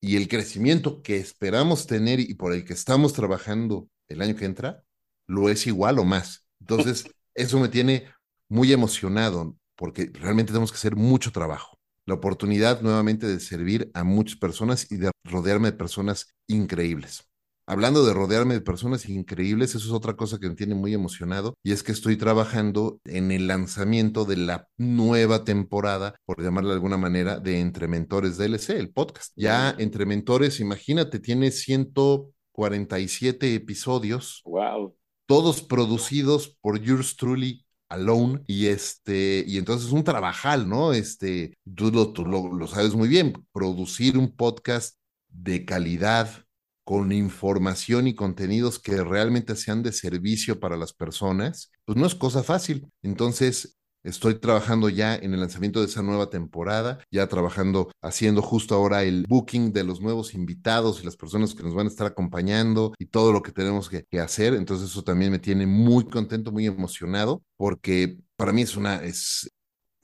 Y 0.07 0.16
el 0.16 0.28
crecimiento 0.28 1.00
que 1.00 1.16
esperamos 1.16 1.86
tener 1.86 2.20
y 2.20 2.34
por 2.34 2.52
el 2.52 2.66
que 2.66 2.74
estamos 2.74 3.14
trabajando 3.14 3.88
el 4.07 4.20
año 4.20 4.36
que 4.36 4.44
entra, 4.44 4.84
lo 5.26 5.48
es 5.48 5.66
igual 5.66 5.98
o 5.98 6.05
más. 6.05 6.46
Entonces, 6.61 7.07
eso 7.34 7.59
me 7.59 7.70
tiene 7.70 8.05
muy 8.50 8.70
emocionado 8.74 9.57
porque 9.74 10.11
realmente 10.12 10.52
tenemos 10.52 10.70
que 10.70 10.76
hacer 10.76 10.94
mucho 10.94 11.32
trabajo. 11.32 11.78
La 12.05 12.12
oportunidad 12.12 12.82
nuevamente 12.82 13.26
de 13.26 13.40
servir 13.40 13.90
a 13.94 14.05
muchas 14.05 14.36
personas 14.36 14.92
y 14.92 14.98
de 14.98 15.11
rodearme 15.24 15.70
de 15.70 15.78
personas 15.78 16.34
increíbles. 16.48 17.26
Hablando 17.66 18.04
de 18.04 18.12
rodearme 18.12 18.54
de 18.54 18.60
personas 18.60 19.08
increíbles, 19.08 19.74
eso 19.74 19.86
es 19.86 19.92
otra 19.92 20.16
cosa 20.16 20.38
que 20.38 20.48
me 20.48 20.54
tiene 20.54 20.74
muy 20.74 20.92
emocionado 20.92 21.56
y 21.62 21.72
es 21.72 21.82
que 21.82 21.92
estoy 21.92 22.16
trabajando 22.18 23.00
en 23.04 23.30
el 23.32 23.46
lanzamiento 23.46 24.26
de 24.26 24.36
la 24.36 24.68
nueva 24.76 25.44
temporada, 25.44 26.14
por 26.26 26.42
llamarla 26.42 26.70
de 26.70 26.74
alguna 26.76 26.98
manera, 26.98 27.40
de 27.40 27.60
Entre 27.60 27.88
Mentores 27.88 28.36
DLC, 28.36 28.70
el 28.78 28.90
podcast. 28.90 29.32
Ya 29.34 29.74
Entre 29.78 30.04
Mentores, 30.04 30.60
imagínate, 30.60 31.20
tiene 31.20 31.50
147 31.50 33.54
episodios 33.54 34.42
Wow. 34.44 34.94
todos 35.26 35.62
producidos 35.62 36.56
por 36.60 36.80
yours 36.80 37.16
truly 37.16 37.64
alone 37.88 38.42
y 38.46 38.66
este 38.66 39.44
y 39.46 39.58
entonces 39.58 39.86
es 39.88 39.92
un 39.92 40.04
trabajal, 40.04 40.68
¿no? 40.68 40.92
Este, 40.92 41.56
tú 41.74 41.90
lo, 41.90 42.12
tú 42.12 42.24
lo, 42.26 42.52
lo 42.52 42.66
sabes 42.66 42.94
muy 42.94 43.08
bien, 43.08 43.32
producir 43.52 44.18
un 44.18 44.34
podcast 44.34 44.96
de 45.28 45.64
calidad 45.64 46.43
con 46.85 47.12
información 47.12 48.07
y 48.07 48.14
contenidos 48.14 48.78
que 48.78 49.03
realmente 49.03 49.57
sean 49.57 49.82
de 49.82 49.93
servicio 49.93 50.61
para 50.61 50.76
las 50.76 50.93
personas, 50.93 51.70
pues 51.85 51.99
no 51.99 52.07
es 52.07 52.14
cosa 52.14 52.43
fácil. 52.43 52.87
Entonces, 53.03 53.78
Estoy 54.05 54.35
trabajando 54.35 54.91
ya 54.91 55.16
en 55.16 55.32
el 55.32 55.41
lanzamiento 55.41 55.80
de 55.80 55.87
esa 55.87 56.03
nueva 56.03 56.28
temporada, 56.28 56.99
ya 57.11 57.26
trabajando, 57.26 57.91
haciendo 58.03 58.43
justo 58.43 58.74
ahora 58.74 59.03
el 59.03 59.24
booking 59.26 59.72
de 59.72 59.82
los 59.82 60.03
nuevos 60.03 60.35
invitados 60.35 61.01
y 61.01 61.07
las 61.07 61.16
personas 61.16 61.55
que 61.55 61.62
nos 61.62 61.74
van 61.74 61.87
a 61.87 61.89
estar 61.89 62.07
acompañando 62.07 62.93
y 62.99 63.07
todo 63.07 63.32
lo 63.32 63.41
que 63.41 63.51
tenemos 63.51 63.89
que, 63.89 64.05
hacer. 64.20 64.53
Entonces 64.53 64.91
eso 64.91 65.03
también 65.03 65.32
me 65.32 65.39
tiene 65.39 65.66
muy 65.66 66.05
contento, 66.05 66.53
muy 66.53 66.66
emocionado, 66.66 67.43
porque 67.57 68.18
para 68.37 68.53
mí 68.53 68.61
es 68.61 68.76
una, 68.76 69.03
es, 69.03 69.51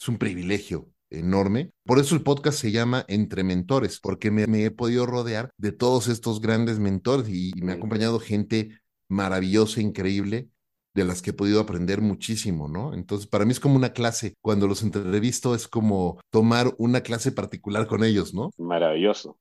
es 0.00 0.08
un 0.08 0.16
privilegio 0.16 0.88
enorme. 1.10 1.72
Por 1.84 1.98
eso 1.98 2.14
el 2.14 2.22
podcast 2.22 2.58
se 2.58 2.72
llama 2.72 3.04
Entre 3.08 3.44
Mentores, 3.44 4.00
porque 4.00 4.30
me, 4.30 4.46
me 4.46 4.64
he 4.64 4.70
podido 4.70 5.06
rodear 5.06 5.50
de 5.56 5.72
todos 5.72 6.08
estos 6.08 6.40
grandes 6.40 6.78
mentores 6.78 7.28
y, 7.28 7.50
y 7.54 7.62
me 7.62 7.72
ha 7.72 7.74
acompañado 7.76 8.20
gente 8.20 8.70
maravillosa, 9.08 9.80
increíble, 9.80 10.48
de 10.94 11.04
las 11.04 11.22
que 11.22 11.30
he 11.30 11.34
podido 11.34 11.60
aprender 11.60 12.00
muchísimo, 12.00 12.68
¿no? 12.68 12.94
Entonces, 12.94 13.26
para 13.26 13.44
mí 13.44 13.52
es 13.52 13.60
como 13.60 13.76
una 13.76 13.92
clase. 13.92 14.34
Cuando 14.40 14.66
los 14.66 14.82
entrevisto 14.82 15.54
es 15.54 15.68
como 15.68 16.20
tomar 16.30 16.74
una 16.78 17.00
clase 17.02 17.32
particular 17.32 17.86
con 17.86 18.04
ellos, 18.04 18.34
¿no? 18.34 18.50
Maravilloso. 18.58 19.38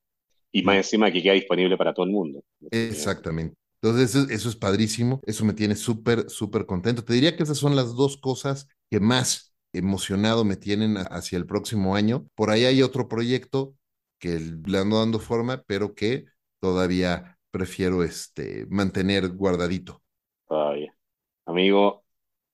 Y 0.52 0.62
más 0.62 0.76
encima 0.76 1.12
que 1.12 1.22
queda 1.22 1.34
disponible 1.34 1.76
para 1.76 1.94
todo 1.94 2.06
el 2.06 2.12
mundo. 2.12 2.42
Exactamente. 2.70 3.54
Entonces, 3.82 4.14
eso, 4.14 4.30
eso 4.30 4.48
es 4.48 4.56
padrísimo. 4.56 5.20
Eso 5.24 5.44
me 5.44 5.52
tiene 5.52 5.76
súper, 5.76 6.28
súper 6.28 6.66
contento. 6.66 7.04
Te 7.04 7.14
diría 7.14 7.36
que 7.36 7.44
esas 7.44 7.58
son 7.58 7.76
las 7.76 7.94
dos 7.94 8.16
cosas 8.16 8.68
que 8.90 9.00
más 9.00 9.49
emocionado 9.72 10.44
me 10.44 10.56
tienen 10.56 10.96
hacia 10.96 11.38
el 11.38 11.46
próximo 11.46 11.94
año. 11.94 12.26
Por 12.34 12.50
ahí 12.50 12.64
hay 12.64 12.82
otro 12.82 13.08
proyecto 13.08 13.74
que 14.18 14.38
le 14.38 14.78
ando 14.78 14.98
dando 14.98 15.18
forma, 15.18 15.62
pero 15.66 15.94
que 15.94 16.24
todavía 16.60 17.38
prefiero 17.50 18.02
este, 18.04 18.66
mantener 18.68 19.28
guardadito. 19.28 20.02
Todavía. 20.46 20.94
Amigo, 21.46 22.04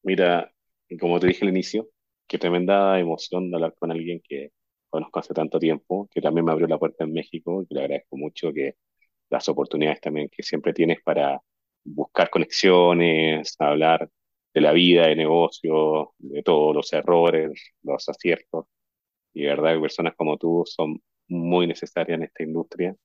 mira, 0.02 0.52
como 1.00 1.18
te 1.20 1.28
dije 1.28 1.44
al 1.44 1.50
inicio, 1.50 1.88
qué 2.26 2.38
tremenda 2.38 2.98
emoción 2.98 3.52
hablar 3.54 3.74
con 3.78 3.90
alguien 3.90 4.20
que 4.26 4.52
conozco 4.88 5.18
hace 5.18 5.34
tanto 5.34 5.58
tiempo, 5.58 6.08
que 6.10 6.20
también 6.20 6.44
me 6.44 6.52
abrió 6.52 6.66
la 6.66 6.78
puerta 6.78 7.04
en 7.04 7.12
México, 7.12 7.64
y 7.68 7.74
le 7.74 7.80
agradezco 7.80 8.16
mucho 8.16 8.52
que 8.52 8.76
las 9.28 9.48
oportunidades 9.48 10.00
también 10.00 10.28
que 10.30 10.42
siempre 10.42 10.72
tienes 10.72 11.02
para 11.02 11.40
buscar 11.84 12.30
conexiones, 12.30 13.56
hablar 13.58 14.08
de 14.56 14.62
la 14.62 14.72
vida, 14.72 15.06
de 15.06 15.16
negocio, 15.16 16.14
de 16.16 16.42
todos 16.42 16.74
los 16.74 16.90
errores, 16.94 17.74
los 17.82 18.08
aciertos. 18.08 18.64
Y 19.34 19.42
de 19.42 19.48
verdad 19.48 19.74
que 19.74 19.80
personas 19.80 20.14
como 20.16 20.38
tú 20.38 20.64
son 20.64 20.98
muy 21.28 21.66
necesarias 21.66 22.16
en 22.16 22.22
esta 22.22 22.42
industria. 22.42 22.96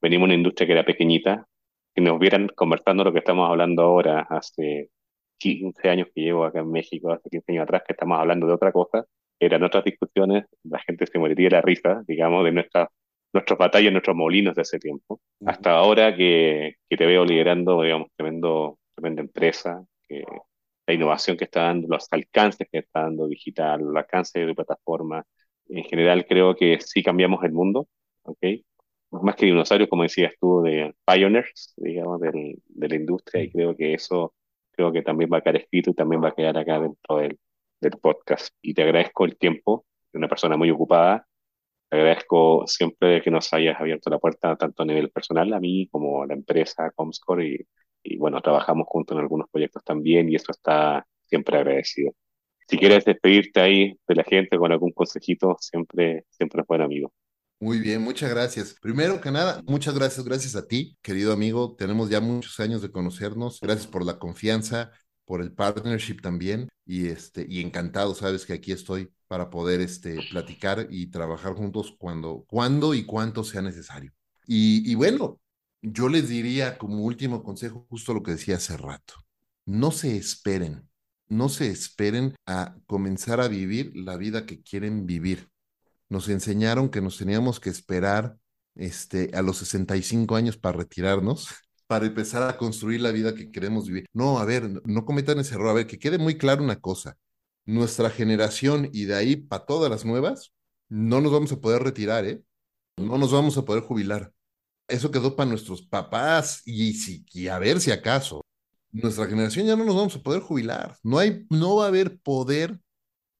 Venimos 0.00 0.28
de 0.28 0.34
una 0.34 0.38
industria 0.38 0.68
que 0.68 0.72
era 0.72 0.84
pequeñita, 0.84 1.48
que 1.92 2.00
nos 2.00 2.16
vieran 2.20 2.46
conversando 2.54 3.02
lo 3.02 3.12
que 3.12 3.18
estamos 3.18 3.50
hablando 3.50 3.82
ahora, 3.82 4.20
hace 4.30 4.90
15 5.38 5.88
años 5.88 6.06
que 6.14 6.20
llevo 6.20 6.44
acá 6.44 6.60
en 6.60 6.70
México, 6.70 7.10
hace 7.10 7.28
15 7.28 7.52
años 7.54 7.64
atrás, 7.64 7.82
que 7.84 7.92
estamos 7.94 8.16
hablando 8.16 8.46
de 8.46 8.52
otra 8.52 8.70
cosa, 8.70 9.04
eran 9.40 9.64
otras 9.64 9.82
discusiones, 9.82 10.44
la 10.62 10.78
gente 10.78 11.08
se 11.08 11.18
moriría 11.18 11.48
de 11.48 11.56
la 11.56 11.62
risa, 11.62 12.04
digamos, 12.06 12.44
de 12.44 12.52
nuestras 12.52 12.88
nuestras 13.32 13.58
batallas, 13.58 13.92
nuestros 13.92 14.16
molinos 14.16 14.54
de 14.54 14.62
ese 14.62 14.78
tiempo. 14.78 15.20
Hasta 15.44 15.72
ahora 15.72 16.14
que, 16.16 16.76
que 16.88 16.96
te 16.96 17.06
veo 17.06 17.24
liderando, 17.24 17.82
digamos, 17.82 18.08
tremendo, 18.16 18.78
tremenda 18.94 19.22
empresa, 19.22 19.84
que 20.08 20.24
la 20.90 20.94
innovación 20.94 21.36
que 21.36 21.44
está 21.44 21.62
dando, 21.64 21.88
los 21.88 22.06
alcances 22.10 22.68
que 22.70 22.78
está 22.78 23.02
dando 23.02 23.28
digital, 23.28 23.80
los 23.80 23.96
alcances 23.96 24.46
de 24.46 24.54
plataforma, 24.54 25.24
en 25.68 25.84
general 25.84 26.26
creo 26.26 26.56
que 26.56 26.80
sí 26.80 27.02
cambiamos 27.02 27.44
el 27.44 27.52
mundo, 27.52 27.88
¿ok? 28.22 28.38
Más 29.10 29.36
que 29.36 29.46
dinosaurios, 29.46 29.88
como 29.88 30.02
decías 30.04 30.32
tú, 30.40 30.62
de 30.62 30.94
pioneers, 31.06 31.74
digamos, 31.76 32.20
del, 32.20 32.56
de 32.66 32.88
la 32.88 32.94
industria, 32.96 33.42
y 33.44 33.50
creo 33.50 33.76
que 33.76 33.94
eso 33.94 34.34
creo 34.72 34.92
que 34.92 35.02
también 35.02 35.30
va 35.32 35.38
a 35.38 35.40
quedar 35.42 35.56
escrito 35.56 35.90
y 35.90 35.94
también 35.94 36.22
va 36.22 36.28
a 36.28 36.34
quedar 36.34 36.56
acá 36.58 36.80
dentro 36.80 37.18
del, 37.18 37.38
del 37.80 37.92
podcast. 38.00 38.54
Y 38.62 38.74
te 38.74 38.82
agradezco 38.82 39.24
el 39.24 39.36
tiempo, 39.38 39.86
de 40.12 40.18
una 40.18 40.28
persona 40.28 40.56
muy 40.56 40.70
ocupada, 40.70 41.26
te 41.88 41.96
agradezco 41.96 42.64
siempre 42.66 43.22
que 43.22 43.30
nos 43.30 43.52
hayas 43.52 43.80
abierto 43.80 44.10
la 44.10 44.18
puerta, 44.18 44.56
tanto 44.56 44.82
a 44.82 44.86
nivel 44.86 45.10
personal, 45.10 45.52
a 45.54 45.60
mí 45.60 45.88
como 45.90 46.22
a 46.22 46.26
la 46.26 46.34
empresa 46.34 46.90
Comscore, 46.94 47.46
y, 47.48 47.58
y 48.02 48.16
bueno, 48.16 48.40
trabajamos 48.40 48.86
juntos 48.88 49.16
en 49.16 49.22
algunos 49.22 49.48
proyectos 49.50 49.82
también, 49.84 50.28
y 50.28 50.36
eso 50.36 50.50
está 50.52 51.06
siempre 51.26 51.56
agradecido. 51.56 52.12
Si 52.68 52.78
quieres 52.78 53.04
despedirte 53.04 53.60
ahí 53.60 53.98
de 54.06 54.14
la 54.14 54.24
gente 54.24 54.56
con 54.56 54.70
algún 54.70 54.92
consejito, 54.92 55.56
siempre, 55.60 56.24
siempre 56.30 56.60
es 56.60 56.66
buen 56.66 56.82
amigo. 56.82 57.12
Muy 57.58 57.78
bien, 57.78 58.00
muchas 58.00 58.30
gracias. 58.30 58.74
Primero 58.80 59.20
que 59.20 59.30
nada, 59.30 59.60
muchas 59.66 59.94
gracias, 59.94 60.24
gracias 60.24 60.56
a 60.56 60.66
ti, 60.66 60.96
querido 61.02 61.32
amigo. 61.32 61.74
Tenemos 61.76 62.08
ya 62.08 62.20
muchos 62.20 62.58
años 62.60 62.80
de 62.80 62.90
conocernos. 62.90 63.60
Gracias 63.60 63.86
por 63.86 64.04
la 64.04 64.18
confianza, 64.18 64.92
por 65.30 65.42
el 65.42 65.52
partnership 65.52 66.20
también 66.22 66.68
y 66.84 67.06
este 67.06 67.46
y 67.48 67.60
encantado, 67.60 68.16
sabes 68.16 68.44
que 68.44 68.52
aquí 68.52 68.72
estoy 68.72 69.12
para 69.28 69.48
poder 69.48 69.80
este 69.80 70.18
platicar 70.30 70.88
y 70.90 71.06
trabajar 71.08 71.52
juntos 71.52 71.94
cuando 71.96 72.44
cuando 72.48 72.94
y 72.94 73.04
cuanto 73.04 73.44
sea 73.44 73.62
necesario. 73.62 74.12
Y, 74.46 74.90
y 74.90 74.96
bueno, 74.96 75.38
yo 75.82 76.08
les 76.08 76.28
diría 76.28 76.78
como 76.78 77.04
último 77.04 77.42
consejo 77.42 77.86
justo 77.88 78.14
lo 78.14 78.22
que 78.22 78.32
decía 78.32 78.56
hace 78.56 78.76
rato. 78.76 79.14
No 79.66 79.90
se 79.90 80.16
esperen, 80.16 80.88
no 81.28 81.48
se 81.48 81.70
esperen 81.70 82.34
a 82.46 82.76
comenzar 82.86 83.40
a 83.40 83.48
vivir 83.48 83.92
la 83.94 84.16
vida 84.16 84.46
que 84.46 84.62
quieren 84.62 85.06
vivir 85.06 85.50
nos 86.10 86.28
enseñaron 86.28 86.90
que 86.90 87.00
nos 87.00 87.16
teníamos 87.16 87.60
que 87.60 87.70
esperar 87.70 88.36
este, 88.74 89.30
a 89.32 89.42
los 89.42 89.58
65 89.58 90.36
años 90.36 90.58
para 90.58 90.78
retirarnos, 90.78 91.48
para 91.86 92.06
empezar 92.06 92.42
a 92.42 92.58
construir 92.58 93.00
la 93.00 93.12
vida 93.12 93.34
que 93.34 93.50
queremos 93.50 93.86
vivir. 93.86 94.06
No, 94.12 94.38
a 94.38 94.44
ver, 94.44 94.82
no 94.84 95.04
cometan 95.06 95.38
ese 95.38 95.54
error. 95.54 95.68
A 95.68 95.72
ver, 95.72 95.86
que 95.86 95.98
quede 95.98 96.18
muy 96.18 96.36
claro 96.36 96.62
una 96.62 96.80
cosa. 96.80 97.16
Nuestra 97.64 98.10
generación 98.10 98.90
y 98.92 99.04
de 99.04 99.14
ahí 99.14 99.36
para 99.36 99.64
todas 99.64 99.90
las 99.90 100.04
nuevas, 100.04 100.52
no 100.88 101.20
nos 101.20 101.32
vamos 101.32 101.52
a 101.52 101.60
poder 101.60 101.82
retirar, 101.82 102.24
¿eh? 102.26 102.42
No 102.96 103.16
nos 103.16 103.32
vamos 103.32 103.56
a 103.56 103.64
poder 103.64 103.82
jubilar. 103.82 104.32
Eso 104.90 105.10
quedó 105.10 105.36
para 105.36 105.48
nuestros 105.48 105.82
papás 105.82 106.62
y, 106.64 106.94
si, 106.94 107.24
y 107.32 107.48
a 107.48 107.58
ver 107.58 107.80
si 107.80 107.90
acaso. 107.90 108.44
Nuestra 108.92 109.26
generación 109.26 109.66
ya 109.66 109.76
no 109.76 109.84
nos 109.84 109.94
vamos 109.94 110.16
a 110.16 110.22
poder 110.22 110.40
jubilar. 110.40 110.96
No, 111.02 111.18
hay, 111.18 111.46
no 111.48 111.76
va 111.76 111.84
a 111.84 111.88
haber 111.88 112.18
poder 112.18 112.80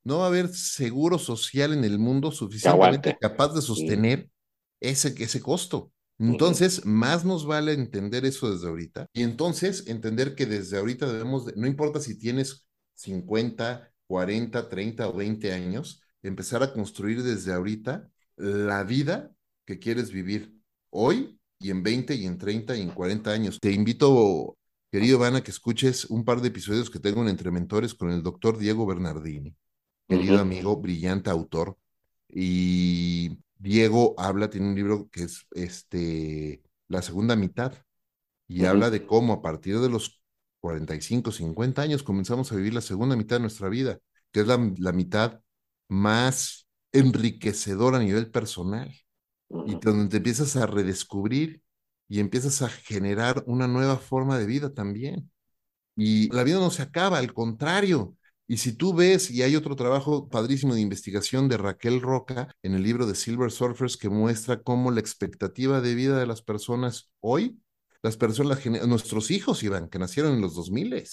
no 0.05 0.19
va 0.19 0.25
a 0.25 0.29
haber 0.29 0.49
seguro 0.49 1.19
social 1.19 1.73
en 1.73 1.85
el 1.85 1.99
mundo 1.99 2.33
suficientemente 2.33 3.17
capaz 3.21 3.55
de 3.55 3.63
sostener 3.63 4.31
ese, 4.81 5.15
ese 5.19 5.41
costo. 5.41 5.93
Entonces, 6.19 6.85
más 6.85 7.25
nos 7.25 7.47
vale 7.47 7.73
entender 7.73 8.27
eso 8.27 8.53
desde 8.53 8.69
ahorita 8.69 9.07
y 9.15 9.23
entonces 9.23 9.87
entender 9.87 10.35
que 10.35 10.45
desde 10.45 10.77
ahorita 10.77 11.11
debemos, 11.11 11.47
de, 11.47 11.55
no 11.57 11.67
importa 11.67 11.99
si 11.99 12.19
tienes 12.19 12.67
50, 12.95 13.91
40, 14.07 14.69
30 14.69 15.09
o 15.09 15.15
20 15.15 15.53
años, 15.53 16.03
empezar 16.23 16.63
a 16.63 16.75
construir 16.75 17.23
desde 17.23 17.55
ahorita 17.55 18.11
la 18.37 18.85
vida 18.85 19.33
que 19.65 19.79
quieres 19.79 20.13
vivir 20.13 20.55
hoy 20.91 21.40
y 21.61 21.71
en 21.71 21.83
20 21.85 22.15
y 22.17 22.27
en 22.27 22.39
30 22.39 22.77
y 22.77 22.83
en 22.83 22.91
40 22.91 23.31
años. 23.31 23.61
Te 23.61 23.73
invito, 23.73 24.57
querido 24.91 25.19
Ivana, 25.19 25.43
que 25.43 25.53
escuches 25.53 26.07
un 26.07 26.25
par 26.25 26.41
de 26.41 26.49
episodios 26.49 26.91
que 26.91 26.99
tengo 27.01 27.23
en 27.23 27.29
Entre 27.29 27.53
Mentores 27.53 27.95
con 27.95 28.11
el 28.11 28.23
doctor 28.25 28.59
Diego 28.59 28.87
Bernardini 28.87 29.55
querido 30.09 30.41
amigo, 30.41 30.77
brillante 30.77 31.31
autor. 31.31 31.79
Y 32.29 33.39
Diego 33.59 34.15
habla, 34.19 34.51
tiene 34.51 34.69
un 34.69 34.75
libro 34.75 35.09
que 35.11 35.25
es 35.25 35.47
este, 35.53 36.63
La 36.89 37.03
segunda 37.03 37.37
mitad, 37.37 37.75
y 38.49 38.65
habla 38.65 38.91
de 38.91 39.07
cómo 39.07 39.35
a 39.35 39.43
partir 39.43 39.79
de 39.81 39.89
los 39.89 40.23
45, 40.61 41.33
50 41.33 41.83
años 41.83 42.03
comenzamos 42.03 42.53
a 42.53 42.57
vivir 42.57 42.75
la 42.75 42.81
segunda 42.81 43.17
mitad 43.17 43.37
de 43.37 43.41
nuestra 43.43 43.69
vida, 43.69 43.99
que 44.33 44.41
es 44.41 44.47
la, 44.47 44.59
la 44.79 44.93
mitad 44.93 45.41
más 45.89 46.69
enriquecedora 46.93 47.99
a 47.99 48.01
nivel 48.01 48.31
personal, 48.31 48.93
y 49.67 49.75
donde 49.77 50.09
te 50.09 50.17
empiezas 50.19 50.57
a 50.57 50.67
redescubrir 50.67 51.63
y 52.09 52.21
empiezas 52.21 52.63
a 52.63 52.69
generar 52.69 53.43
una 53.47 53.69
nueva 53.69 53.97
forma 53.97 54.39
de 54.39 54.47
vida 54.47 54.73
también. 54.73 55.31
Y 55.97 56.33
la 56.35 56.45
vida 56.45 56.59
no 56.59 56.71
se 56.71 56.83
acaba, 56.83 57.19
al 57.19 57.33
contrario. 57.35 58.17
Y 58.47 58.57
si 58.57 58.73
tú 58.73 58.95
ves, 58.95 59.31
y 59.31 59.43
hay 59.43 59.55
otro 59.55 59.77
trabajo 59.77 60.29
padrísimo 60.29 60.75
de 60.75 60.81
investigación 60.81 61.49
de 61.49 61.57
Raquel 61.57 62.01
Roca 62.01 62.53
en 62.63 62.75
el 62.75 62.83
libro 62.83 63.07
de 63.07 63.15
Silver 63.15 63.51
Surfers 63.51 63.97
que 63.97 64.09
muestra 64.09 64.63
cómo 64.63 64.91
la 64.91 65.01
expectativa 65.01 65.81
de 65.81 65.95
vida 65.95 66.19
de 66.19 66.27
las 66.27 66.43
personas 66.43 67.13
hoy, 67.21 67.61
las 68.03 68.17
personas, 68.17 68.65
nuestros 68.89 69.31
hijos, 69.31 69.63
Iván, 69.63 69.89
que 69.89 69.99
nacieron 69.99 70.35
en 70.35 70.41
los 70.41 70.55
2000, 70.55 71.05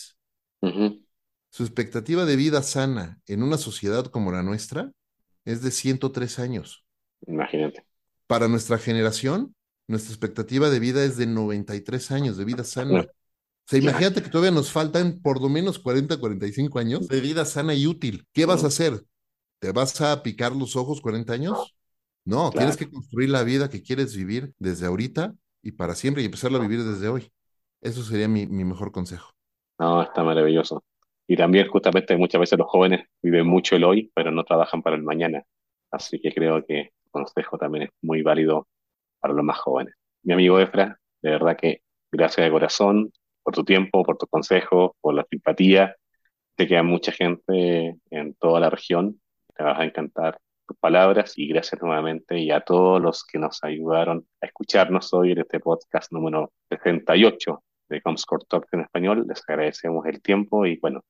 Ujú. 0.61 1.03
su 1.49 1.63
expectativa 1.63 2.25
de 2.25 2.35
vida 2.35 2.63
sana 2.63 3.19
en 3.27 3.43
una 3.43 3.57
sociedad 3.57 4.05
como 4.05 4.31
la 4.31 4.41
nuestra 4.41 4.91
es 5.45 5.61
de 5.61 5.71
103 5.71 6.39
años. 6.39 6.85
Imagínate. 7.27 7.86
Para 8.27 8.47
nuestra 8.47 8.77
generación, 8.77 9.55
nuestra 9.87 10.11
expectativa 10.13 10.69
de 10.69 10.79
vida 10.79 11.03
es 11.03 11.17
de 11.17 11.27
93 11.27 12.11
años 12.11 12.37
de 12.37 12.45
vida 12.45 12.63
sana. 12.63 13.01
O 13.67 13.69
sea, 13.69 13.79
imagínate 13.79 14.23
que 14.23 14.29
todavía 14.29 14.51
nos 14.51 14.71
faltan 14.71 15.21
por 15.21 15.41
lo 15.41 15.49
menos 15.49 15.79
40, 15.79 16.19
45 16.19 16.79
años 16.79 17.07
de 17.09 17.21
vida 17.21 17.45
sana 17.45 17.75
y 17.75 17.87
útil. 17.87 18.27
¿Qué 18.33 18.45
vas 18.45 18.63
a 18.63 18.67
hacer? 18.67 19.05
¿Te 19.59 19.71
vas 19.71 20.01
a 20.01 20.23
picar 20.23 20.55
los 20.55 20.75
ojos 20.75 21.01
40 21.01 21.33
años? 21.33 21.75
No, 22.25 22.53
Claro. 22.53 22.55
tienes 22.55 22.77
que 22.77 22.89
construir 22.91 23.29
la 23.29 23.43
vida 23.43 23.69
que 23.69 23.83
quieres 23.83 24.15
vivir 24.15 24.53
desde 24.59 24.87
ahorita 24.87 25.35
y 25.63 25.73
para 25.73 25.95
siempre 25.95 26.23
y 26.23 26.25
empezarla 26.27 26.59
a 26.59 26.61
vivir 26.61 26.83
desde 26.85 27.09
hoy. 27.09 27.31
Eso 27.81 28.03
sería 28.03 28.27
mi, 28.27 28.47
mi 28.47 28.65
mejor 28.65 28.91
consejo. 28.91 29.31
No, 29.79 30.01
está 30.01 30.23
maravilloso. 30.23 30.83
Y 31.27 31.35
también 31.37 31.67
justamente 31.67 32.15
muchas 32.17 32.39
veces 32.41 32.57
los 32.57 32.67
jóvenes 32.69 33.05
viven 33.21 33.45
mucho 33.47 33.75
el 33.75 33.83
hoy, 33.83 34.11
pero 34.15 34.31
no 34.31 34.43
trabajan 34.43 34.81
para 34.81 34.95
el 34.95 35.03
mañana. 35.03 35.43
Así 35.91 36.19
que 36.19 36.33
creo 36.33 36.65
que 36.65 36.91
consejo 37.17 37.57
también 37.57 37.85
es 37.85 37.89
muy 38.01 38.21
válido 38.21 38.67
para 39.19 39.33
los 39.33 39.43
más 39.43 39.57
jóvenes. 39.59 39.93
Mi 40.23 40.33
amigo 40.33 40.59
Efra, 40.59 40.99
de 41.21 41.31
verdad 41.31 41.57
que 41.57 41.81
gracias 42.11 42.45
de 42.45 42.51
corazón 42.51 43.11
por 43.43 43.55
tu 43.55 43.63
tiempo, 43.63 44.03
por 44.03 44.17
tus 44.17 44.29
consejos, 44.29 44.91
por 45.01 45.13
la 45.13 45.25
simpatía. 45.29 45.95
Sé 46.57 46.67
que 46.67 46.77
hay 46.77 46.83
mucha 46.83 47.11
gente 47.11 47.95
en 48.09 48.33
toda 48.35 48.59
la 48.59 48.69
región. 48.69 49.21
Te 49.55 49.63
vas 49.63 49.79
a 49.79 49.85
encantar 49.85 50.39
tus 50.67 50.77
palabras 50.77 51.37
y 51.37 51.47
gracias 51.47 51.81
nuevamente 51.81 52.37
y 52.39 52.51
a 52.51 52.61
todos 52.61 53.01
los 53.01 53.23
que 53.25 53.39
nos 53.39 53.63
ayudaron 53.63 54.27
a 54.41 54.47
escucharnos 54.47 55.13
hoy 55.13 55.31
en 55.31 55.39
este 55.39 55.59
podcast 55.59 56.11
número 56.11 56.51
68 56.69 57.63
de 57.89 58.01
Comscore 58.01 58.45
Talks 58.47 58.73
en 58.73 58.81
español. 58.81 59.25
Les 59.27 59.41
agradecemos 59.47 60.05
el 60.05 60.21
tiempo 60.21 60.65
y 60.65 60.77
bueno, 60.77 61.01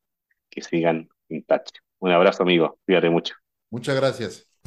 que 0.50 0.62
sigan 0.62 1.10
in 1.30 1.44
touch. 1.44 1.70
Un 2.00 2.12
abrazo 2.12 2.44
amigo, 2.44 2.78
cuídate 2.86 3.10
mucho. 3.10 3.36
Muchas 3.72 3.96
gracias. 3.96 4.47